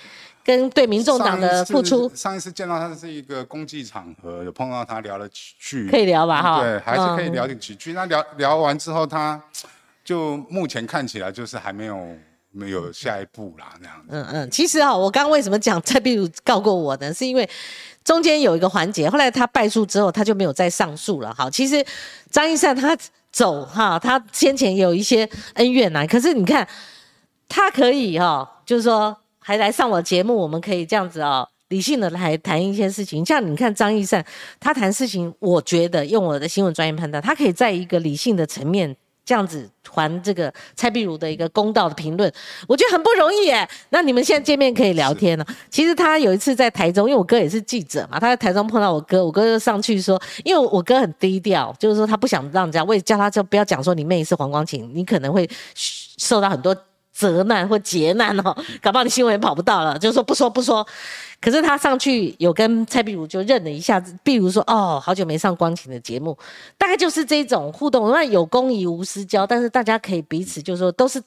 [0.44, 2.08] 跟对民众党的付出。
[2.14, 6.40] 上一次见到他是一个公祭场合，有碰到他聊了几句，可以聊吧？
[6.40, 7.92] 哈，对，还是可以聊几句。
[7.92, 9.42] 那聊聊完之后，他
[10.04, 12.16] 就目前看起来就是还没有。
[12.56, 14.06] 没有下一步啦，那样子。
[14.08, 17.12] 嗯嗯，其实啊，我刚刚为什么讲 蔡壁如告过我呢？
[17.12, 17.48] 是因为
[18.02, 21.34] 中间有一个环节，后来他败诉之后，他就没有再上诉了。
[21.34, 21.84] 好，其实
[22.30, 22.96] 张一善他
[23.30, 26.66] 走哈，他先前有一些恩怨呐，可是你看
[27.48, 33.24] 他可以哈，就是说还来上我节目，我们可以这样子哦，理性的来谈一些事情。
[33.24, 34.24] 像你看张一善，
[34.58, 38.96] 他谈事情，我觉得用我的新闻专业判断，他可以在一个理性的层面。
[39.26, 42.32] 这样子还这个蔡碧如的一个公道的评论，
[42.68, 43.68] 我觉得很不容易耶。
[43.90, 45.44] 那你们现在见面可以聊天了。
[45.68, 56.76] 其实他有一次在台中，因为我哥也是记者嘛，他在台中碰到我哥，我哥就上去说，因为我哥很低调，就是说他不想让人家为叫他就不要讲说你妹是黄光琴，你可能会受到很多
[57.16, 60.86] 责难或劫难哦，搞不好你新闻也跑不到了，就是说不说不说。
[61.40, 66.36] 可是他上去有跟蔡碧如就认了一下子，比如说哦，好久没上光晴的节目，
[66.76, 68.10] 大概就是这种互动。
[68.10, 71.22] 那有公益无私交，但是大家可以彼此就是说都是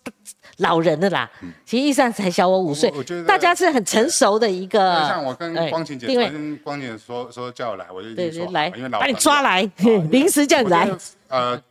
[0.58, 1.30] 老人的啦。
[1.66, 2.92] 其实易善才小我五岁，
[3.28, 5.08] 大家是很成熟的一个。
[5.08, 9.70] 像我跟光晴姐，跟光晴说说叫我来，我就对对来，因为把你抓来，
[10.12, 10.90] 临时叫你来。
[11.30, 11.62] 呃，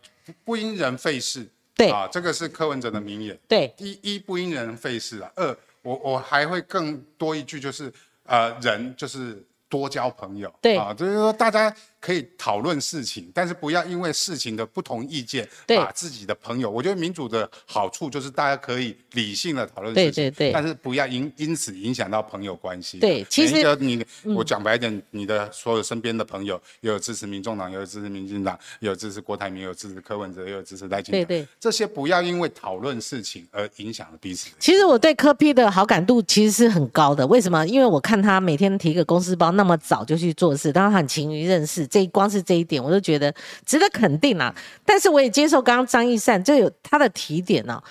[0.45, 3.38] 不因人废事，对啊，这个是柯文哲的名言。
[3.48, 7.90] 对，一一不因人废事啊，二我我还会更多一句就是。
[8.30, 11.74] 呃，人就是多交朋友，对啊，就是说大家。
[12.01, 16.70] 可以讨论事情，但是不要因为事情的不同意见，把自己的朋友。
[16.70, 20.53] 我觉得民主的好处就是大家可以理性的讨论事情，对对对。
[20.53, 22.99] 但是不要因因此影响到朋友关系。
[22.99, 24.05] 对，其实你
[24.35, 31.19] 我讲白一点，你的所有身边的朋友，也有支持民众党，也有支持民进党，也有支持郭台铭，也有支持柯文哲，也有支持赖清德。
[31.19, 31.49] 对对。
[31.59, 34.51] 这些不要因为讨论事情而影响了彼此。
[34.61, 37.66] 其实我对柯批的好感度其实是很高的，为什么？
[37.66, 41.89] 因为我看他每天提个公司包，那么早就去做事，当然很勤于认识。
[41.99, 42.69] 这光是这一。
[42.69, 43.35] 点我都觉得
[43.65, 44.55] 值得肯定啊，
[44.85, 47.83] 但是我也接受刚刚张义善就有他的提点呢。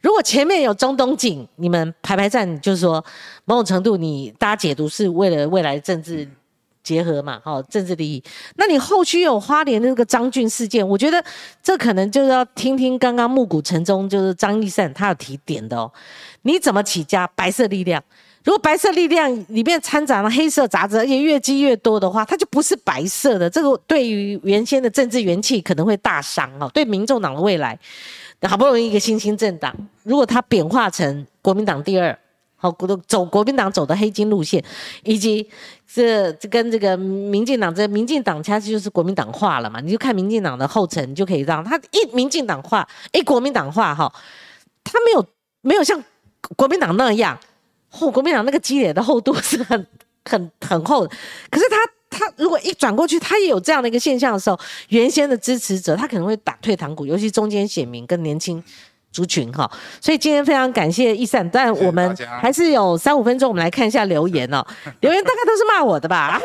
[0.00, 3.04] 如果前面有中东锦，你们排排站，就是说
[3.44, 6.28] 某种程度你大家解读是为了未来政治
[6.84, 8.22] 结合嘛，哈，政治利益。
[8.54, 11.24] 那你后续有花莲那个张俊事件，我觉得
[11.62, 15.92] 这可能就是要听听刚刚暮鼓晨钟，就是张义善他有提点的哦。
[16.42, 17.26] 你怎么起家？
[17.34, 18.00] 白色力量。
[18.44, 23.48] 如果白色力量里面掺杂了黑色杂质，而且越积越多的话，它就不是白色的。
[23.48, 26.68] 这个对于原先的政治元气可能会大伤哦。
[26.74, 27.78] 对民众党的未来，
[28.42, 32.18] 好不容易一个新兴政党，如果它贬化成国民党第二，
[32.56, 32.70] 好，
[33.06, 34.62] 走国民党走的黑金路线，
[35.04, 35.48] 以及
[35.86, 39.80] 这这跟这个民进党，这民进党其实就是国民党化了嘛？
[39.80, 44.12] 你就看民进党的后尘，就可以让他一民进党化，一国民党化哈，
[44.82, 45.26] 他没有
[45.60, 46.02] 没有像
[46.56, 47.38] 国民党那样，
[47.92, 49.86] 后国民党那个积累的厚度是很
[50.24, 51.06] 很很厚，
[51.48, 51.76] 可是他。
[52.14, 54.60] 他如果一转过去，他也有这样的一个现象的时候，
[54.90, 58.62] 原先的支持者他可能会打退堂鼓，尤其中间选民跟年轻
[59.10, 59.68] 族群哈。
[59.98, 64.62] 所以今天非常感谢易善，但我们还是有三五分钟，我们来看一下留言哦。
[65.00, 66.38] 留言大概都是骂我的吧。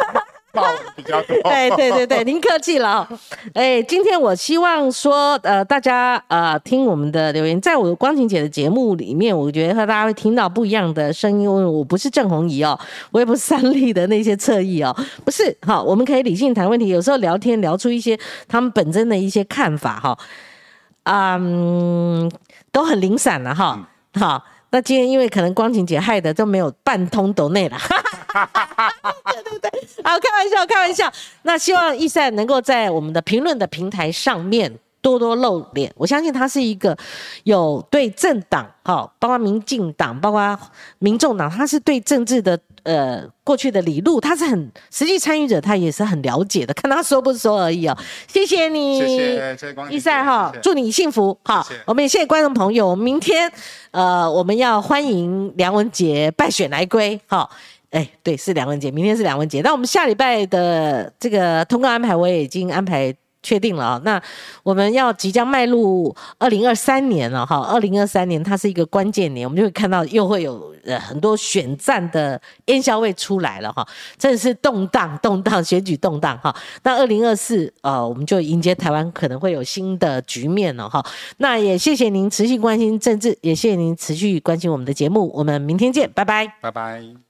[0.95, 3.07] 比较多， 对对对对，您客气了。
[3.09, 3.19] 哦
[3.53, 11.41] 哎，今天我希望说，呃，大家呃听我们的留言，在我的光晴姐的节目里面，我觉得和大家会听到不一样的声音。
[11.41, 12.77] 因为我不是郑红怡哦，
[13.11, 15.55] 我也不是三立的那些侧翼哦，不是。
[15.65, 18.17] 好，我们可以理性谈问题，有时候聊天聊出一些
[18.47, 20.17] 他们本身的一些看法哈，
[21.03, 22.29] 嗯，
[22.71, 23.87] 都很零散了哈。
[24.19, 27.77] 好，那今天因为可能光晴姐害的都没有半通斗内了。
[29.31, 29.71] 对对对，
[30.03, 31.11] 好，开玩笑，开玩笑。
[31.43, 35.91] 那希望易善能够在我们的评论的平台上面多多露脸。
[35.95, 36.97] 我相信他是一个
[37.43, 40.59] 有对政党，哈，包括民进党，包括
[40.99, 46.73] 民众党，他是对政治的呃过去的理路，他是很实际参与者，他也是很了解的。
[46.73, 47.97] 看他说不说而已哦。
[48.27, 51.37] 谢谢你，谢谢易赛哈，祝你幸福。
[51.43, 52.95] 好，我们也谢谢观众朋友。
[52.95, 53.51] 明天
[53.91, 57.49] 呃，我们要欢迎梁文杰败选来归，好。
[57.91, 59.61] 哎，对，是梁文杰，明天是梁文杰。
[59.61, 64.01] 那我们下礼拜的这个通告安排，我也已经安排确定了啊。
[64.03, 64.21] 那
[64.61, 73.87] 我们要即将迈入二零二三年了哈，二零二三年它是一个关键年，我们就会看到又会有呃很多选战的烟消味出来了哈，
[74.17, 76.53] 真的是动荡动荡，选举动荡哈。
[76.83, 81.01] 那二零二四呃，我们就迎接台湾可能会有新的局面了哈。
[81.37, 87.26] 那也谢谢您持续关心政治，也谢谢您持续关心我们的节目，我们明天见，拜拜，拜拜。